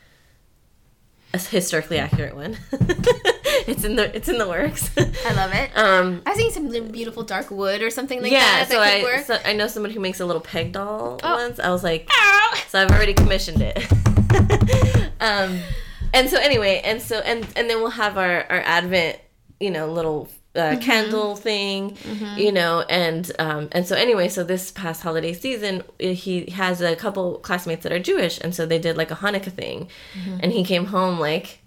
a 1.34 1.38
historically 1.38 1.98
accurate 1.98 2.36
one. 2.36 2.58
it's 3.68 3.84
in 3.84 3.96
the 3.96 4.16
it's 4.16 4.28
in 4.28 4.38
the 4.38 4.48
works. 4.48 4.90
I 4.98 5.34
love 5.34 5.54
it. 5.54 5.72
Um, 5.76 6.22
I 6.26 6.30
was 6.32 6.38
thinking 6.38 6.72
some 6.72 6.92
beautiful 6.92 7.24
dark 7.24 7.52
wood 7.52 7.82
or 7.82 7.90
something 7.90 8.22
like 8.22 8.32
yeah, 8.32 8.66
that. 8.66 8.70
so 8.70 8.80
I 8.80 9.22
so 9.22 9.38
I 9.46 9.54
know 9.54 9.68
somebody 9.68 9.94
who 9.94 10.00
makes 10.00 10.20
a 10.20 10.26
little 10.26 10.42
peg 10.42 10.72
doll 10.72 11.20
oh. 11.24 11.36
once. 11.36 11.60
I 11.60 11.70
was 11.70 11.84
like, 11.84 12.08
Ow. 12.12 12.54
so 12.68 12.82
I've 12.82 12.92
already 12.92 13.14
commissioned 13.14 13.62
it. 13.62 13.92
um, 15.20 15.60
and 16.14 16.30
so 16.30 16.38
anyway, 16.40 16.82
and 16.84 17.02
so 17.02 17.20
and 17.20 17.46
and 17.56 17.70
then 17.70 17.80
we'll 17.80 17.90
have 17.90 18.18
our 18.18 18.44
our 18.50 18.62
Advent, 18.62 19.20
you 19.60 19.72
know, 19.72 19.92
little 19.92 20.30
uh, 20.56 20.60
mm-hmm. 20.60 20.80
candle 20.80 21.36
thing, 21.36 21.92
mm-hmm. 21.92 22.38
you 22.38 22.52
know, 22.52 22.82
and 22.90 23.32
um, 23.40 23.70
and 23.72 23.88
so 23.88 23.96
anyway, 23.96 24.30
so 24.30 24.44
this 24.44 24.72
past 24.72 25.02
holiday 25.04 25.34
season, 25.34 25.84
he 26.00 26.50
has 26.52 26.82
a 26.82 26.96
couple 26.96 27.40
classmates 27.40 27.84
that 27.84 27.92
are 27.92 28.00
Jewish, 28.00 28.40
and 28.42 28.56
so 28.56 28.66
they 28.66 28.80
did 28.80 28.98
like 28.98 29.12
a 29.12 29.16
Hanukkah 29.16 29.52
thing, 29.52 29.90
mm-hmm. 30.14 30.40
and 30.42 30.52
he 30.52 30.64
came 30.64 30.86
home 30.86 31.20
like 31.20 31.60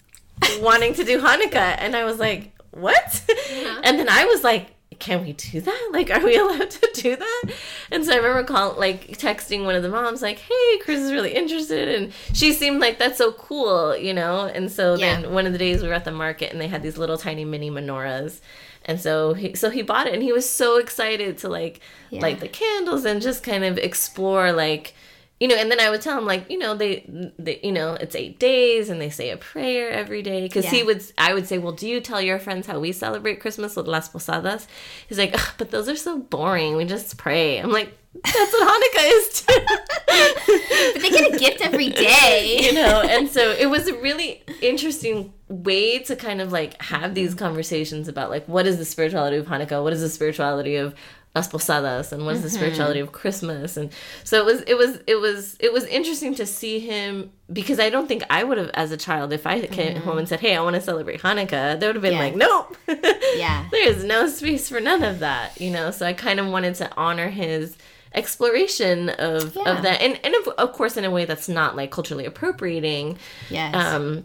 wanting 0.61 0.95
to 0.95 1.05
do 1.05 1.21
Hanukkah, 1.21 1.77
and 1.79 1.95
I 1.97 2.05
was 2.05 2.19
like, 2.19 2.53
what? 2.71 3.23
Yeah. 3.51 3.81
And 3.85 3.99
then 3.99 4.09
I 4.09 4.25
was 4.25 4.45
like, 4.45 4.75
can 4.99 5.25
we 5.25 5.33
do 5.33 5.61
that? 5.61 5.91
Like, 5.93 6.11
are 6.11 6.25
we 6.25 6.37
allowed 6.37 6.71
to 6.71 6.91
do 6.95 7.17
that? 7.17 7.45
And 7.91 8.05
so 8.05 8.13
I 8.13 8.17
remember 8.17 8.45
calling, 8.45 8.79
like, 8.79 9.07
texting 9.19 9.65
one 9.65 9.75
of 9.75 9.83
the 9.83 9.89
moms, 9.89 10.23
like, 10.23 10.39
hey, 10.39 10.79
Chris 10.83 11.01
is 11.01 11.13
really 11.13 11.35
interested. 11.35 11.89
And 11.89 12.13
she 12.33 12.53
seemed 12.53 12.81
like, 12.81 12.99
that's 12.99 13.19
so 13.19 13.33
cool, 13.33 13.97
you 13.97 14.13
know? 14.13 14.47
And 14.47 14.71
so 14.71 14.95
yeah. 14.95 15.21
then 15.21 15.33
one 15.33 15.47
of 15.47 15.53
the 15.53 15.59
days 15.59 15.83
we 15.83 15.89
were 15.89 15.95
at 15.95 16.05
the 16.05 16.11
market 16.11 16.53
and 16.53 16.61
they 16.61 16.69
had 16.69 16.83
these 16.83 16.99
little 16.99 17.17
tiny 17.19 17.45
mini 17.45 17.71
menorahs 17.71 18.41
and 18.89 18.99
so 19.01 19.35
he 19.35 19.55
so 19.55 19.71
he 19.71 19.83
bought 19.83 20.07
it 20.09 20.15
and 20.15 20.23
he 20.23 20.33
was 20.33 20.49
so 20.49 20.79
excited 20.79 21.39
to 21.39 21.49
like 21.49 21.81
yeah. 22.11 22.23
light 22.23 22.41
the 22.41 22.49
candles 22.49 23.05
and 23.05 23.21
just 23.23 23.45
kind 23.45 23.63
of 23.63 23.79
explore 23.79 24.51
like 24.51 24.95
you 25.41 25.47
know 25.47 25.55
and 25.55 25.71
then 25.71 25.81
i 25.81 25.89
would 25.89 26.01
tell 26.01 26.19
him 26.19 26.27
like 26.27 26.49
you 26.51 26.59
know 26.59 26.75
they, 26.75 27.05
they 27.39 27.61
you 27.63 27.73
know 27.73 27.95
it's 27.95 28.15
eight 28.15 28.39
days 28.39 28.89
and 28.91 29.01
they 29.01 29.11
say 29.11 29.31
a 29.31 29.37
prayer 29.37 29.91
every 29.91 30.23
day. 30.23 30.43
Because 30.43 30.65
yeah. 30.65 30.71
he 30.71 30.83
would 30.83 31.03
i 31.17 31.35
would 31.35 31.47
say 31.47 31.59
well 31.59 31.73
do 31.73 31.89
you 31.89 32.01
tell 32.01 32.21
your 32.21 32.39
friends 32.39 32.67
how 32.67 32.79
we 32.79 32.93
celebrate 32.93 33.41
christmas 33.41 33.77
with 33.77 33.87
las 33.87 34.09
posadas? 34.09 34.67
He's 35.09 35.19
like 35.19 35.37
but 35.59 35.71
those 35.71 35.89
are 35.89 35.97
so 35.97 36.19
boring. 36.19 36.77
We 36.77 36.85
just 36.85 37.17
pray. 37.19 37.59
I'm 37.59 37.71
like 37.71 37.97
that's 38.25 38.53
what 38.53 38.69
hanukkah 38.69 39.11
is 39.19 39.43
too. 39.43 39.67
But 40.95 41.03
they 41.03 41.11
get 41.11 41.35
a 41.35 41.39
gift 41.39 41.61
every 41.61 41.91
day. 41.91 42.59
You 42.69 42.75
know 42.75 43.03
and 43.03 43.29
so 43.29 43.53
it 43.53 43.67
was 43.67 43.87
a 43.89 43.95
really 43.95 44.43
interesting 44.61 45.33
way 45.49 45.99
to 46.01 46.17
kind 46.17 46.41
of 46.41 46.53
like 46.53 46.81
have 46.83 47.15
these 47.15 47.35
conversations 47.35 48.09
about 48.09 48.31
like 48.31 48.47
what 48.47 48.67
is 48.67 48.79
the 48.79 48.85
spirituality 48.85 49.37
of 49.37 49.47
Hanukkah, 49.47 49.83
what 49.83 49.93
is 49.93 50.01
the 50.01 50.09
spirituality 50.09 50.77
of 50.77 50.95
Las 51.39 51.47
Posadas, 51.49 52.11
and 52.11 52.27
what 52.27 52.35
is 52.35 52.43
the 52.43 52.49
mm-hmm. 52.49 52.57
spirituality 52.57 52.99
of 52.99 53.13
Christmas, 53.13 53.77
and 53.77 53.93
so 54.25 54.41
it 54.41 54.45
was 54.45 54.63
it 54.63 54.75
was 54.77 54.99
it 55.07 55.21
was 55.21 55.57
it 55.61 55.73
was 55.73 55.85
interesting 55.85 56.35
to 56.35 56.45
see 56.45 56.81
him 56.81 57.31
because 57.53 57.79
I 57.79 57.91
don't 57.91 58.09
think 58.09 58.25
I 58.29 58.43
would 58.43 58.59
have 58.59 58.71
as 58.75 58.91
a 58.91 58.97
child 58.97 59.33
if 59.33 59.47
I 59.47 59.61
came 59.67 59.95
mm-hmm. 59.95 60.05
home 60.05 60.19
and 60.19 60.29
said, 60.29 60.41
"Hey, 60.41 60.57
I 60.57 60.63
want 60.63 60.75
to 60.75 60.83
celebrate 60.83 61.23
Hanukkah," 61.23 61.79
they 61.79 61.87
would 61.87 61.95
have 61.95 62.03
been 62.03 62.15
yeah. 62.15 62.19
like, 62.19 62.35
"Nope, 62.35 62.77
yeah, 63.37 63.69
there 63.71 63.89
is 63.89 64.03
no 64.03 64.27
space 64.27 64.69
for 64.69 64.81
none 64.81 65.05
of 65.05 65.21
that," 65.21 65.61
you 65.61 65.71
know. 65.71 65.93
So 65.93 66.05
I 66.05 66.13
kind 66.13 66.41
of 66.41 66.49
wanted 66.49 66.75
to 66.77 66.91
honor 66.97 67.29
his 67.29 67.77
exploration 68.15 69.11
of 69.11 69.55
yeah. 69.55 69.71
of 69.71 69.83
that 69.83 70.01
and 70.01 70.19
and 70.25 70.35
of, 70.35 70.49
of 70.59 70.73
course 70.73 70.97
in 70.97 71.05
a 71.05 71.11
way 71.11 71.27
that's 71.27 71.47
not 71.47 71.77
like 71.77 71.91
culturally 71.91 72.25
appropriating 72.25 73.19
yes 73.51 73.75
um 73.75 74.25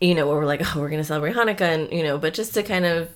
you 0.00 0.14
know, 0.14 0.26
where 0.26 0.36
we're 0.36 0.46
like, 0.46 0.62
oh, 0.64 0.80
we're 0.80 0.88
to 0.88 1.04
celebrate 1.04 1.34
Hanukkah, 1.34 1.60
and, 1.60 1.92
you 1.92 2.02
know, 2.02 2.16
but 2.16 2.32
just 2.32 2.54
to 2.54 2.62
kind 2.62 2.86
of 2.86 3.10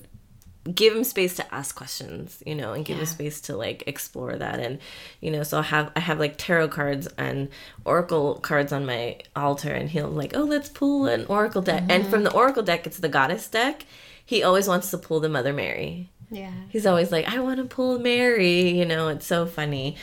give 0.72 0.96
him 0.96 1.04
space 1.04 1.34
to 1.36 1.54
ask 1.54 1.74
questions, 1.74 2.42
you 2.46 2.54
know, 2.54 2.72
and 2.72 2.84
give 2.84 2.96
yeah. 2.96 3.02
him 3.02 3.06
space 3.06 3.40
to 3.42 3.56
like 3.56 3.84
explore 3.86 4.36
that. 4.36 4.60
And, 4.60 4.78
you 5.20 5.30
know, 5.30 5.42
so 5.42 5.58
I 5.58 5.62
have, 5.62 5.92
I 5.96 6.00
have 6.00 6.18
like 6.18 6.36
tarot 6.38 6.68
cards 6.68 7.06
and 7.18 7.48
oracle 7.84 8.36
cards 8.36 8.72
on 8.72 8.86
my 8.86 9.18
altar, 9.36 9.72
and 9.72 9.90
he'll 9.90 10.08
like, 10.08 10.36
oh, 10.36 10.44
let's 10.44 10.68
pull 10.68 11.06
an 11.06 11.26
oracle 11.26 11.62
deck. 11.62 11.82
Mm-hmm. 11.82 11.90
And 11.90 12.06
from 12.06 12.24
the 12.24 12.32
oracle 12.32 12.62
deck, 12.62 12.86
it's 12.86 12.98
the 12.98 13.08
goddess 13.08 13.48
deck. 13.48 13.84
He 14.24 14.42
always 14.42 14.66
wants 14.66 14.90
to 14.90 14.98
pull 14.98 15.20
the 15.20 15.28
Mother 15.28 15.52
Mary. 15.52 16.10
Yeah. 16.30 16.52
He's 16.70 16.86
always 16.86 17.12
like, 17.12 17.28
I 17.28 17.40
want 17.40 17.58
to 17.58 17.64
pull 17.64 17.98
Mary, 17.98 18.70
you 18.70 18.86
know, 18.86 19.08
it's 19.08 19.26
so 19.26 19.46
funny. 19.46 19.96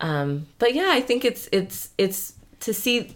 Um, 0.00 0.46
but 0.58 0.74
yeah, 0.74 0.88
I 0.90 1.00
think 1.00 1.24
it's, 1.24 1.48
it's, 1.52 1.90
it's, 1.96 2.34
to 2.60 2.74
see 2.74 3.14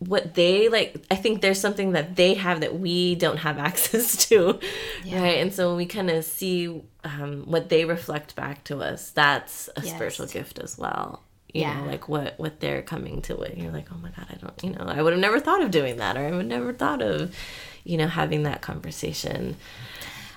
what 0.00 0.34
they 0.34 0.68
like 0.70 0.96
i 1.10 1.14
think 1.14 1.40
there's 1.42 1.60
something 1.60 1.92
that 1.92 2.16
they 2.16 2.32
have 2.34 2.60
that 2.60 2.78
we 2.80 3.14
don't 3.14 3.36
have 3.36 3.58
access 3.70 4.26
to 4.28 4.58
Yeah. 5.04 5.20
right 5.22 5.38
and 5.38 5.52
so 5.52 5.68
when 5.68 5.76
we 5.76 5.86
kind 5.86 6.08
of 6.10 6.24
see 6.24 6.82
um, 7.04 7.42
what 7.44 7.68
they 7.68 7.84
reflect 7.84 8.34
back 8.34 8.64
to 8.64 8.78
us 8.80 9.10
that's 9.10 9.68
a 9.76 9.82
Yes. 9.82 9.94
spiritual 9.94 10.26
gift 10.26 10.58
as 10.58 10.78
well 10.78 11.22
you 11.52 11.60
Yeah. 11.62 11.80
know 11.80 11.86
like 11.86 12.08
what 12.08 12.34
what 12.38 12.60
they're 12.60 12.80
coming 12.82 13.20
to 13.22 13.38
it 13.42 13.58
you're 13.58 13.72
like 13.72 13.88
oh 13.92 13.98
my 13.98 14.08
god 14.10 14.26
i 14.30 14.34
don't 14.36 14.62
you 14.64 14.70
know 14.70 14.84
i 14.86 15.02
would 15.02 15.12
have 15.12 15.20
never 15.20 15.38
thought 15.38 15.62
of 15.62 15.70
doing 15.70 15.96
that 15.98 16.16
or 16.16 16.26
i 16.26 16.30
would 16.30 16.46
never 16.46 16.72
thought 16.72 17.02
of 17.02 17.34
you 17.84 17.98
know 17.98 18.06
having 18.08 18.44
that 18.44 18.62
conversation 18.62 19.56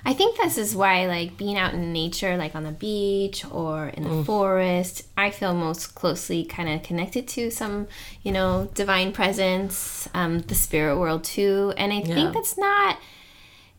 I 0.06 0.12
think 0.12 0.36
this 0.36 0.58
is 0.58 0.76
why, 0.76 1.06
like, 1.06 1.36
being 1.38 1.56
out 1.56 1.72
in 1.72 1.92
nature, 1.92 2.36
like 2.36 2.54
on 2.54 2.64
the 2.64 2.72
beach 2.72 3.44
or 3.50 3.88
in 3.88 4.02
the 4.04 4.10
Mm. 4.10 4.26
forest, 4.26 5.04
I 5.16 5.30
feel 5.30 5.54
most 5.54 5.94
closely 5.94 6.44
kind 6.44 6.68
of 6.68 6.82
connected 6.82 7.26
to 7.28 7.50
some, 7.50 7.86
you 8.22 8.30
know, 8.30 8.68
divine 8.74 9.12
presence, 9.12 10.06
um, 10.12 10.40
the 10.40 10.54
spirit 10.54 10.98
world 10.98 11.24
too. 11.24 11.72
And 11.78 11.90
I 11.92 12.00
Yeah. 12.00 12.14
think 12.14 12.34
that's 12.34 12.58
not. 12.58 12.98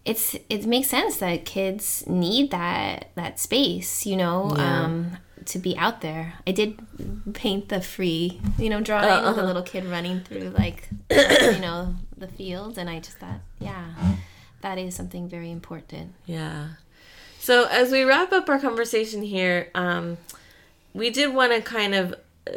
It's 0.04 0.36
it 0.50 0.66
makes 0.68 0.88
sense 0.90 1.18
that 1.18 1.46
kids 1.46 2.04
need 2.08 2.52
that 2.52 3.10
that 3.16 3.40
space, 3.40 4.06
you 4.06 4.16
know, 4.16 4.54
Yeah. 4.56 4.86
um, 4.86 5.18
to 5.46 5.60
be 5.60 5.76
out 5.78 6.02
there. 6.02 6.34
I 6.48 6.52
did 6.52 6.80
paint 7.34 7.70
the 7.70 7.82
free, 7.82 8.40
you 8.58 8.70
know, 8.70 8.82
drawing 8.82 9.06
Uh, 9.10 9.18
with 9.18 9.26
a 9.26 9.30
uh-huh. 9.42 9.46
little 9.48 9.64
kid 9.64 9.86
running 9.86 10.20
through 10.22 10.50
like, 10.58 10.90
you 11.56 11.60
know, 11.60 11.96
the 12.18 12.28
field, 12.28 12.78
and 12.78 12.88
I 12.90 13.00
just 13.00 13.18
thought, 13.18 13.42
yeah, 13.60 13.86
that 14.66 14.80
is 14.80 14.96
something 14.96 15.30
very 15.30 15.52
important. 15.52 16.16
Yeah. 16.26 16.70
So 17.38 17.68
as 17.70 17.92
we 17.92 18.02
wrap 18.02 18.34
up 18.34 18.50
our 18.50 18.60
conversation 18.60 19.22
here, 19.22 19.70
um, 19.76 20.18
we 20.92 21.12
did 21.12 21.36
want 21.36 21.52
to 21.54 21.62
kind 21.62 21.94
of 21.94 22.16
uh, 22.48 22.52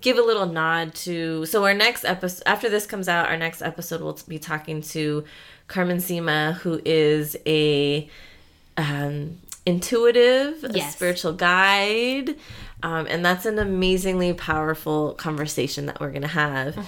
give 0.00 0.16
a 0.16 0.22
little 0.22 0.46
nod 0.46 0.94
to. 0.94 1.44
So 1.44 1.62
our 1.66 1.74
next 1.74 2.06
episode, 2.06 2.42
after 2.46 2.70
this 2.70 2.86
comes 2.86 3.10
out, 3.10 3.28
our 3.28 3.36
next 3.36 3.60
episode 3.60 4.00
we'll 4.00 4.18
be 4.26 4.38
talking 4.38 4.80
to 4.94 5.24
Carmen 5.68 5.98
Sima, 5.98 6.54
who 6.54 6.80
is 6.86 7.36
a 7.44 8.08
um, 8.78 9.36
intuitive, 9.66 10.64
a 10.64 10.80
spiritual 10.80 11.34
guide. 11.34 12.36
Um, 12.82 13.06
and 13.10 13.22
that's 13.22 13.44
an 13.44 13.58
amazingly 13.58 14.32
powerful 14.32 15.12
conversation 15.12 15.84
that 15.84 16.00
we're 16.00 16.08
going 16.08 16.22
to 16.22 16.28
have. 16.28 16.78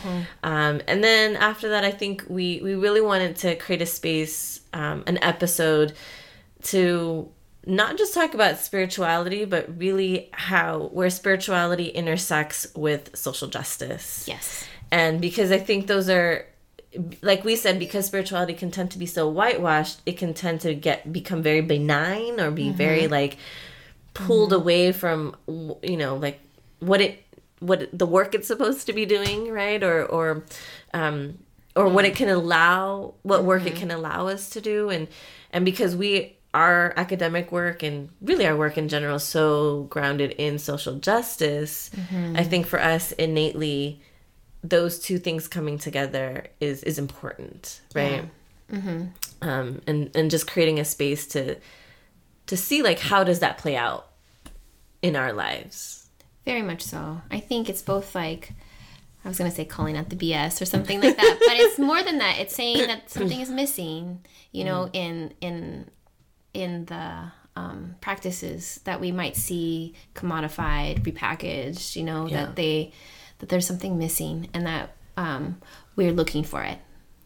Um, 0.42 0.80
and 0.88 1.04
then 1.04 1.36
after 1.36 1.68
that, 1.68 1.84
I 1.84 1.90
think 1.90 2.24
we, 2.28 2.62
we 2.62 2.74
really 2.74 3.02
wanted 3.02 3.36
to 3.36 3.56
create 3.56 3.82
a 3.82 3.86
space, 3.86 4.61
um, 4.72 5.04
an 5.06 5.18
episode 5.22 5.94
to 6.64 7.30
not 7.66 7.96
just 7.96 8.14
talk 8.14 8.34
about 8.34 8.58
spirituality, 8.58 9.44
but 9.44 9.78
really 9.78 10.28
how 10.32 10.88
where 10.92 11.10
spirituality 11.10 11.86
intersects 11.86 12.66
with 12.74 13.16
social 13.16 13.48
justice. 13.48 14.24
Yes. 14.26 14.66
And 14.90 15.20
because 15.20 15.52
I 15.52 15.58
think 15.58 15.86
those 15.86 16.08
are 16.08 16.46
like 17.22 17.44
we 17.44 17.56
said 17.56 17.78
because 17.78 18.06
spirituality 18.06 18.52
can 18.52 18.70
tend 18.70 18.90
to 18.90 18.98
be 18.98 19.06
so 19.06 19.28
whitewashed, 19.28 20.00
it 20.04 20.18
can 20.18 20.34
tend 20.34 20.60
to 20.62 20.74
get 20.74 21.12
become 21.12 21.42
very 21.42 21.60
benign 21.60 22.40
or 22.40 22.50
be 22.50 22.70
very 22.70 23.08
like 23.08 23.38
pulled 24.14 24.52
away 24.52 24.92
from 24.92 25.34
you 25.82 25.96
know 25.96 26.16
like 26.16 26.40
what 26.80 27.00
it 27.00 27.24
what 27.60 27.88
the 27.96 28.06
work 28.06 28.34
it's 28.34 28.48
supposed 28.48 28.86
to 28.86 28.92
be 28.92 29.06
doing, 29.06 29.50
right? 29.50 29.82
Or 29.82 30.04
or 30.04 30.44
um 30.92 31.38
or 31.74 31.88
what 31.88 32.04
it 32.04 32.08
mm-hmm. 32.08 32.24
can 32.24 32.28
allow 32.28 33.14
what 33.22 33.44
work 33.44 33.62
it 33.62 33.70
mm-hmm. 33.70 33.78
can 33.78 33.90
allow 33.90 34.28
us 34.28 34.50
to 34.50 34.60
do. 34.60 34.90
And 34.90 35.08
and 35.52 35.64
because 35.64 35.96
we 35.96 36.36
our 36.54 36.92
academic 36.96 37.50
work 37.50 37.82
and 37.82 38.10
really 38.20 38.46
our 38.46 38.56
work 38.56 38.76
in 38.76 38.88
general 38.88 39.16
is 39.16 39.22
so 39.22 39.84
grounded 39.84 40.32
in 40.32 40.58
social 40.58 40.96
justice 40.96 41.90
mm-hmm. 41.96 42.36
i 42.36 42.44
think 42.44 42.66
for 42.66 42.78
us 42.78 43.12
innately 43.12 44.02
those 44.62 44.98
two 44.98 45.18
things 45.18 45.48
coming 45.48 45.78
together 45.78 46.46
is 46.60 46.82
is 46.84 46.98
important 46.98 47.80
right? 47.94 48.24
Um 49.42 49.82
and 49.86 50.10
and 50.14 50.30
just 50.30 50.46
creating 50.46 50.78
a 50.78 50.84
space 50.84 51.26
to 51.28 51.56
to 52.46 52.56
see 52.56 52.82
like 52.82 52.98
how 52.98 53.24
does 53.24 53.40
that 53.40 53.58
play 53.58 53.76
out 53.76 54.08
in 55.00 55.16
our 55.16 55.32
lives? 55.32 56.06
Very 56.44 56.62
much 56.62 56.82
so. 56.82 57.22
I 57.30 57.40
think 57.40 57.68
it's 57.68 57.82
both 57.82 58.14
like 58.14 58.52
I 59.24 59.28
was 59.28 59.38
gonna 59.38 59.50
say 59.50 59.64
calling 59.64 59.96
out 59.96 60.08
the 60.08 60.16
BS 60.16 60.60
or 60.60 60.64
something 60.64 61.00
like 61.00 61.16
that, 61.16 61.36
but 61.46 61.56
it's 61.56 61.78
more 61.78 62.02
than 62.02 62.18
that. 62.18 62.38
It's 62.40 62.54
saying 62.54 62.86
that 62.88 63.10
something 63.10 63.40
is 63.40 63.50
missing, 63.50 64.24
you 64.50 64.64
know, 64.64 64.88
in 64.92 65.32
in 65.40 65.88
in 66.54 66.84
the 66.86 67.30
um, 67.54 67.96
practices 68.00 68.80
that 68.84 69.00
we 69.00 69.12
might 69.12 69.36
see 69.36 69.94
commodified, 70.14 71.02
repackaged. 71.02 71.96
You 71.96 72.04
know, 72.04 72.26
Yeah. 72.26 72.46
that 72.46 72.56
they 72.56 72.92
that 73.38 73.48
there's 73.48 73.66
something 73.66 73.98
missing, 73.98 74.48
and 74.54 74.66
that 74.66 74.96
um, 75.16 75.60
we're 75.96 76.12
looking 76.12 76.42
for 76.44 76.62
it. 76.62 76.78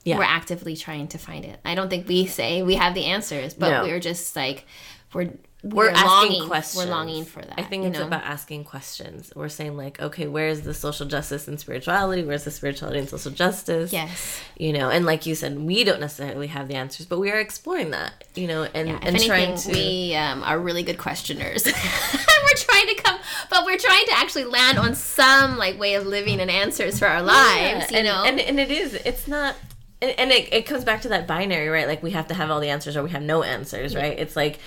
Yeah. 0.04 0.18
We're 0.18 0.24
actively 0.24 0.76
trying 0.76 1.08
to 1.08 1.18
find 1.18 1.44
it. 1.44 1.58
I 1.64 1.74
don't 1.74 1.88
think 1.90 2.06
we 2.08 2.26
say 2.26 2.62
we 2.62 2.76
have 2.76 2.94
the 2.94 3.06
answers, 3.06 3.54
but 3.54 3.70
No. 3.70 3.82
we're 3.84 4.00
just 4.00 4.36
like 4.36 4.66
we're 5.12 5.30
we're, 5.70 5.86
we're, 5.86 5.90
asking 5.90 6.32
longing. 6.32 6.48
questions. 6.48 6.84
We're 6.84 6.90
longing 6.90 7.24
for 7.24 7.42
that. 7.42 7.54
I 7.58 7.62
think 7.62 7.84
it's 7.84 7.98
know? 7.98 8.06
about 8.06 8.22
asking 8.24 8.64
questions. 8.64 9.32
We're 9.34 9.48
saying 9.48 9.76
like, 9.76 10.00
okay, 10.00 10.26
where's 10.26 10.62
the 10.62 10.74
social 10.74 11.06
justice 11.06 11.48
and 11.48 11.58
spirituality? 11.58 12.22
Where's 12.22 12.44
the 12.44 12.50
spirituality 12.50 13.00
and 13.00 13.08
social 13.08 13.32
justice? 13.32 13.92
yes. 13.92 14.40
You 14.56 14.72
know, 14.72 14.90
and 14.90 15.04
like 15.04 15.26
you 15.26 15.34
said, 15.34 15.58
we 15.58 15.84
don't 15.84 16.00
necessarily 16.00 16.46
have 16.48 16.68
the 16.68 16.74
answers, 16.74 17.06
but 17.06 17.18
we 17.18 17.30
are 17.30 17.40
exploring 17.40 17.90
that. 17.90 18.24
You 18.34 18.46
know, 18.46 18.64
and 18.64 18.88
Yeah, 18.88 18.94
and 18.96 19.06
anything, 19.06 19.28
trying 19.28 19.56
to. 19.56 19.72
we 19.72 20.14
um, 20.14 20.42
are 20.42 20.58
really 20.58 20.82
good 20.82 20.98
questioners. 20.98 21.64
we're 22.46 22.54
trying 22.56 22.86
to 22.86 23.02
come, 23.02 23.18
but 23.50 23.64
we're 23.64 23.78
trying 23.78 24.06
to 24.06 24.12
actually 24.12 24.44
land 24.44 24.78
on 24.78 24.94
some 24.94 25.56
like 25.56 25.78
way 25.78 25.94
of 25.94 26.06
living 26.06 26.40
and 26.40 26.50
answers 26.50 26.98
for 26.98 27.06
our 27.06 27.22
lives. 27.22 27.90
you 27.90 27.98
and, 27.98 28.06
know, 28.06 28.24
and 28.24 28.40
and 28.40 28.60
it 28.60 28.70
is. 28.70 28.94
It's 28.94 29.26
not. 29.26 29.56
And 30.02 30.12
and 30.18 30.30
it, 30.30 30.52
it 30.52 30.66
comes 30.66 30.84
back 30.84 31.02
to 31.02 31.08
that 31.08 31.26
binary, 31.26 31.68
right? 31.68 31.86
Like 31.86 32.02
we 32.02 32.10
have 32.10 32.28
to 32.28 32.34
have 32.34 32.50
all 32.50 32.60
the 32.60 32.68
answers 32.68 32.96
or 32.96 33.02
we 33.02 33.10
have 33.10 33.22
no 33.22 33.42
answers, 33.42 33.94
right? 33.96 34.18
It's 34.18 34.36
like 34.36 34.58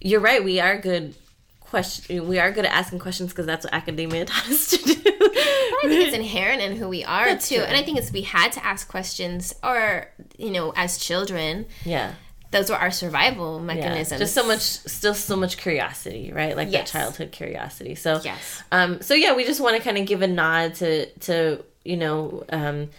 you're 0.00 0.20
right. 0.20 0.42
We 0.42 0.60
are 0.60 0.78
good 0.78 1.14
question. 1.60 2.26
We 2.28 2.38
are 2.38 2.50
good 2.50 2.64
at 2.64 2.72
asking 2.72 2.98
questions 2.98 3.30
because 3.30 3.46
that's 3.46 3.64
what 3.64 3.72
academia 3.74 4.24
taught 4.26 4.48
us 4.48 4.68
to 4.70 4.76
do. 4.78 4.92
I 4.92 5.82
think 5.88 6.06
it's 6.06 6.14
inherent 6.22 6.62
in 6.62 6.76
who 6.76 6.88
we 6.88 7.04
are 7.04 7.26
That's 7.26 7.48
too. 7.48 7.56
true. 7.56 7.64
And 7.64 7.76
I 7.76 7.82
think 7.82 7.98
it's 7.98 8.10
we 8.12 8.22
had 8.22 8.52
to 8.52 8.64
ask 8.64 8.88
questions, 8.88 9.54
or 9.62 10.06
you 10.36 10.50
know, 10.50 10.72
as 10.76 10.98
children, 10.98 11.66
yeah. 11.84 12.14
those 12.50 12.68
were 12.70 12.76
our 12.76 12.90
survival 12.90 13.58
Yeah, 13.58 13.64
mechanisms. 13.74 14.20
just 14.20 14.34
so 14.34 14.46
much, 14.46 14.60
still 14.60 15.14
so 15.14 15.36
much 15.36 15.56
curiosity, 15.58 16.32
right? 16.32 16.56
Like 16.56 16.70
Yes. 16.70 16.90
that 16.90 16.98
childhood 16.98 17.30
curiosity. 17.32 17.94
So, 17.94 18.20
Yes. 18.24 18.62
um, 18.72 19.00
so 19.00 19.14
yeah, 19.14 19.34
we 19.34 19.44
just 19.44 19.60
want 19.60 19.76
to 19.76 19.82
kind 19.82 19.96
of 19.98 20.06
give 20.06 20.22
a 20.22 20.26
nod 20.26 20.74
to 20.76 21.06
to 21.06 21.64
you 21.84 21.96
know 21.96 22.44
um, 22.50 22.90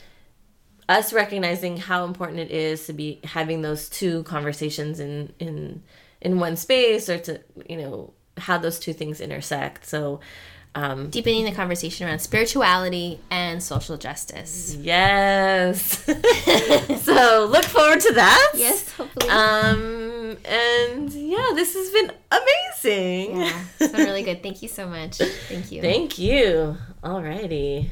us 0.89 1.13
recognizing 1.13 1.77
how 1.77 2.05
important 2.05 2.39
it 2.39 2.51
is 2.51 2.85
to 2.87 2.93
be 2.93 3.19
having 3.23 3.61
those 3.61 3.89
two 3.89 4.23
conversations 4.23 4.99
in 4.99 5.33
in 5.39 5.83
in 6.21 6.39
one 6.39 6.55
space, 6.55 7.09
or 7.09 7.17
to 7.19 7.41
you 7.67 7.77
know 7.77 8.13
how 8.37 8.57
those 8.57 8.79
two 8.79 8.93
things 8.93 9.19
intersect. 9.19 9.85
So, 9.85 10.19
um, 10.73 11.09
deepening 11.09 11.45
the 11.45 11.51
conversation 11.51 12.07
around 12.07 12.19
spirituality 12.19 13.19
and 13.29 13.61
social 13.61 13.97
justice. 13.97 14.75
yes. 14.75 16.03
so 17.03 17.49
look 17.51 17.65
forward 17.65 17.99
to 18.01 18.13
that. 18.13 18.51
Yes, 18.55 18.91
hopefully. 18.93 19.29
Um, 19.29 20.37
and 20.45 21.11
yeah, 21.11 21.51
this 21.55 21.73
has 21.73 21.89
been 21.89 22.11
amazing. 22.31 23.41
yeah, 23.41 23.63
it's 23.79 23.91
been 23.91 24.05
really 24.05 24.23
good. 24.23 24.41
Thank 24.41 24.61
you 24.61 24.69
so 24.69 24.87
much. 24.87 25.17
Thank 25.17 25.71
you. 25.71 25.81
Thank 25.89 26.17
you. 26.17 26.77
Alrighty. 27.03 27.89